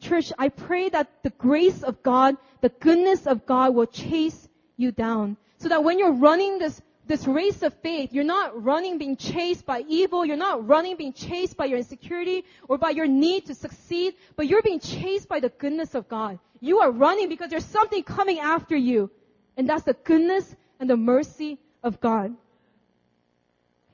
Church, 0.00 0.32
I 0.38 0.48
pray 0.48 0.88
that 0.90 1.22
the 1.22 1.30
grace 1.30 1.82
of 1.82 2.02
God, 2.02 2.36
the 2.60 2.68
goodness 2.68 3.26
of 3.26 3.46
God 3.46 3.74
will 3.74 3.86
chase 3.86 4.48
you 4.76 4.92
down. 4.92 5.36
So 5.58 5.68
that 5.68 5.82
when 5.82 5.98
you're 5.98 6.12
running 6.12 6.58
this, 6.58 6.80
this 7.06 7.26
race 7.26 7.62
of 7.62 7.72
faith, 7.74 8.12
you're 8.12 8.24
not 8.24 8.62
running 8.62 8.98
being 8.98 9.16
chased 9.16 9.64
by 9.64 9.84
evil, 9.88 10.24
you're 10.24 10.36
not 10.36 10.66
running 10.66 10.96
being 10.96 11.12
chased 11.12 11.56
by 11.56 11.66
your 11.66 11.78
insecurity 11.78 12.44
or 12.68 12.76
by 12.76 12.90
your 12.90 13.06
need 13.06 13.46
to 13.46 13.54
succeed, 13.54 14.14
but 14.36 14.46
you're 14.46 14.62
being 14.62 14.80
chased 14.80 15.28
by 15.28 15.40
the 15.40 15.48
goodness 15.48 15.94
of 15.94 16.08
God. 16.08 16.38
You 16.60 16.80
are 16.80 16.90
running 16.90 17.28
because 17.28 17.50
there's 17.50 17.64
something 17.64 18.02
coming 18.02 18.40
after 18.40 18.76
you. 18.76 19.10
And 19.56 19.68
that's 19.68 19.84
the 19.84 19.94
goodness 19.94 20.54
and 20.80 20.90
the 20.90 20.96
mercy 20.96 21.58
of 21.82 22.00
God. 22.00 22.34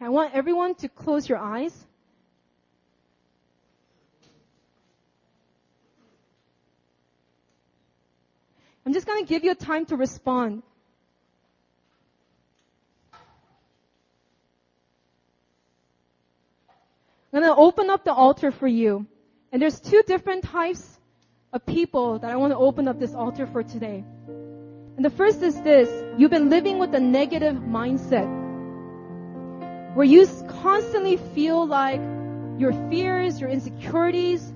I 0.01 0.09
want 0.09 0.35
everyone 0.35 0.75
to 0.77 0.89
close 0.89 1.29
your 1.29 1.39
eyes. 1.39 1.87
I'm 8.85 8.93
just 8.93 9.07
going 9.07 9.25
to 9.25 9.29
give 9.29 9.45
you 9.45 9.55
time 9.55 9.87
to 9.87 9.97
respond. 9.97 10.63
I'm 17.33 17.43
going 17.43 17.55
to 17.55 17.61
open 17.61 17.91
up 17.91 18.05
the 18.05 18.13
altar 18.13 18.51
for 18.51 18.67
you. 18.67 19.07
And 19.53 19.63
there's 19.63 19.79
two 19.79 20.03
different 20.07 20.45
types 20.45 20.99
of 21.53 21.65
people 21.67 22.19
that 22.19 22.31
I 22.31 22.37
want 22.37 22.53
to 22.53 22.57
open 22.57 22.89
up 22.89 22.99
this 22.99 23.15
altar 23.15 23.47
for 23.47 23.63
today. 23.63 24.05
And 24.97 25.05
the 25.05 25.11
first 25.11 25.43
is 25.43 25.61
this. 25.63 25.89
You've 26.19 26.31
been 26.31 26.51
living 26.51 26.79
with 26.79 26.95
a 26.95 27.01
negative 27.01 27.57
mindset. 27.57 28.29
Where 29.95 30.07
you 30.07 30.27
constantly 30.63 31.17
feel 31.17 31.67
like 31.67 32.01
your 32.59 32.73
fears, 32.91 33.41
your 33.41 33.51
insecurities, 33.51 34.53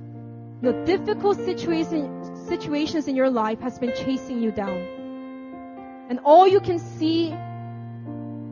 the 0.61 0.73
difficult 0.85 1.39
situation, 1.39 2.34
situations 2.49 3.09
in 3.09 3.17
your 3.17 3.31
life 3.31 3.61
has 3.61 3.79
been 3.79 3.93
chasing 3.95 4.43
you 4.43 4.51
down. 4.51 6.07
And 6.09 6.21
all 6.25 6.47
you 6.47 6.61
can 6.61 6.79
see 6.79 7.35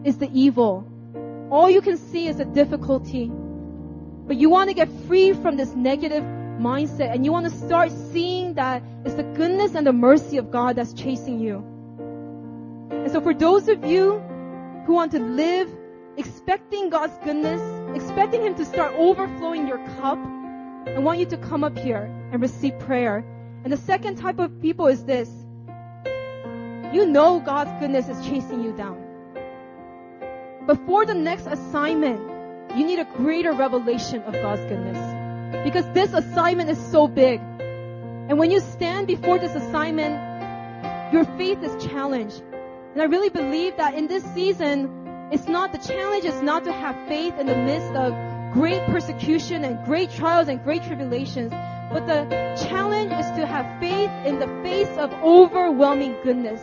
is 0.05 0.19
the 0.19 0.31
evil. 0.33 0.87
All 1.51 1.69
you 1.69 1.81
can 1.81 1.99
see 1.99 2.29
is 2.29 2.37
the 2.37 2.45
difficulty. 2.45 3.31
But 4.27 4.37
you 4.37 4.49
want 4.51 4.71
to 4.71 4.75
get 4.75 4.89
free 5.07 5.33
from 5.33 5.57
this 5.57 5.75
negative 5.75 6.25
mindset 6.59 7.13
and 7.13 7.25
you 7.25 7.33
want 7.33 7.51
to 7.51 7.59
start 7.67 7.91
seeing 8.13 8.55
that 8.55 8.83
it's 9.05 9.15
the 9.15 9.23
goodness 9.23 9.75
and 9.75 9.87
the 9.87 9.93
mercy 9.93 10.39
of 10.39 10.51
God 10.51 10.77
that's 10.77 10.93
chasing 10.93 11.41
you. 11.41 11.59
And 12.91 13.11
so 13.11 13.21
for 13.21 13.35
those 13.35 13.69
of 13.69 13.85
you 13.85 14.19
who 14.87 14.95
want 14.95 15.13
to 15.13 15.19
live 15.19 15.69
expecting 16.17 16.91
God's 16.91 17.17
goodness, 17.25 17.61
expecting 17.97 18.43
Him 18.43 18.55
to 18.57 18.65
start 18.65 18.95
overflowing 18.97 19.67
your 19.67 19.79
cup, 19.97 20.19
I 20.87 20.99
want 20.99 21.19
you 21.19 21.27
to 21.27 21.37
come 21.37 21.65
up 21.65 21.77
here 21.79 22.11
and 22.33 22.41
receive 22.41 22.79
prayer. 22.81 23.25
And 23.65 23.73
the 23.73 23.77
second 23.77 24.17
type 24.17 24.39
of 24.39 24.61
people 24.61 24.89
is 24.89 25.05
this. 25.05 25.29
You 26.93 27.07
know 27.07 27.41
God's 27.41 27.71
goodness 27.81 28.09
is 28.09 28.27
chasing 28.27 28.63
you 28.63 28.73
down. 28.73 29.03
But 30.67 30.79
for 30.87 31.07
the 31.07 31.15
next 31.15 31.47
assignment, 31.47 32.21
you 32.77 32.85
need 32.85 32.99
a 32.99 33.05
greater 33.05 33.53
revelation 33.53 34.23
of 34.23 34.33
God's 34.35 34.63
goodness. 34.63 35.65
Because 35.65 35.85
this 35.93 36.13
assignment 36.13 36.71
is 36.71 36.79
so 36.91 37.07
big. 37.07 37.41
And 37.41 38.39
when 38.39 38.51
you 38.51 38.61
stand 38.61 39.07
before 39.07 39.39
this 39.39 39.55
assignment, 39.55 41.13
your 41.13 41.25
faith 41.37 41.63
is 41.63 41.85
challenged. 41.85 42.43
And 42.93 43.01
I 43.01 43.05
really 43.05 43.31
believe 43.31 43.77
that 43.77 43.95
in 43.95 44.07
this 44.07 44.25
season, 44.35 45.29
it's 45.31 45.49
not, 45.49 45.73
the 45.73 45.79
challenge 45.79 46.25
is 46.25 46.43
not 46.43 46.65
to 46.65 46.73
have 46.73 46.97
faith 47.09 47.39
in 47.39 47.47
the 47.47 47.57
midst 47.57 47.93
of 47.95 48.13
great 48.53 48.83
persecution 48.87 49.65
and 49.65 49.85
great 49.85 50.11
trials 50.11 50.49
and 50.49 50.63
great 50.63 50.83
tribulations. 50.83 51.53
But 51.93 52.07
the 52.07 52.25
challenge 52.69 53.13
is 53.13 53.27
to 53.37 53.47
have 53.47 53.79
faith 53.79 54.11
in 54.27 54.39
the 54.39 54.47
face 54.63 54.89
of 54.97 55.13
overwhelming 55.23 56.17
goodness. 56.25 56.61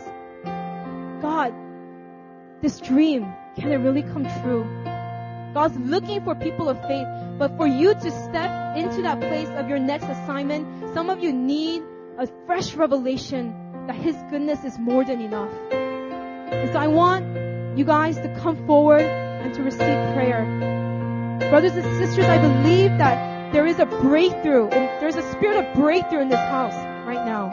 God, 1.22 1.54
this 2.62 2.80
dream, 2.80 3.32
can 3.56 3.70
it 3.70 3.76
really 3.76 4.02
come 4.02 4.24
true? 4.42 4.64
God's 5.54 5.76
looking 5.78 6.24
for 6.24 6.34
people 6.34 6.68
of 6.68 6.80
faith, 6.82 7.06
but 7.38 7.56
for 7.56 7.66
you 7.66 7.94
to 7.94 8.10
step 8.10 8.76
into 8.76 9.02
that 9.02 9.20
place 9.20 9.48
of 9.50 9.68
your 9.68 9.78
next 9.78 10.04
assignment, 10.04 10.94
some 10.94 11.10
of 11.10 11.20
you 11.20 11.32
need 11.32 11.82
a 12.18 12.26
fresh 12.46 12.74
revelation 12.74 13.54
that 13.86 13.94
His 13.94 14.16
goodness 14.30 14.64
is 14.64 14.78
more 14.78 15.04
than 15.04 15.20
enough. 15.20 15.52
And 15.70 16.72
so 16.72 16.78
I 16.78 16.88
want 16.88 17.78
you 17.78 17.84
guys 17.84 18.16
to 18.16 18.40
come 18.40 18.66
forward 18.66 19.02
and 19.02 19.54
to 19.54 19.62
receive 19.62 19.78
prayer. 19.78 20.44
Brothers 21.50 21.76
and 21.76 21.84
sisters, 21.98 22.26
I 22.26 22.38
believe 22.38 22.90
that 22.98 23.29
there 23.52 23.66
is 23.66 23.78
a 23.78 23.86
breakthrough. 23.86 24.68
And 24.68 25.02
there's 25.02 25.16
a 25.16 25.32
spirit 25.32 25.64
of 25.64 25.74
breakthrough 25.74 26.20
in 26.20 26.28
this 26.28 26.38
house 26.38 26.74
right 27.06 27.24
now. 27.26 27.50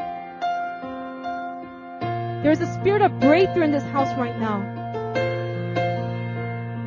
There's 2.43 2.62
a 2.62 2.72
spirit 2.76 3.02
of 3.02 3.20
breakthrough 3.20 3.64
in 3.64 3.72
this 3.72 3.84
house 3.84 4.16
right 4.18 4.38
now. 4.39 4.62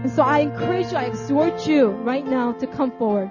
And 0.03 0.11
so 0.11 0.23
I 0.23 0.39
encourage 0.39 0.93
you, 0.93 0.97
I 0.97 1.05
exhort 1.05 1.67
you 1.67 1.89
right 1.89 2.25
now 2.25 2.53
to 2.53 2.67
come 2.67 2.91
forward. 2.93 3.31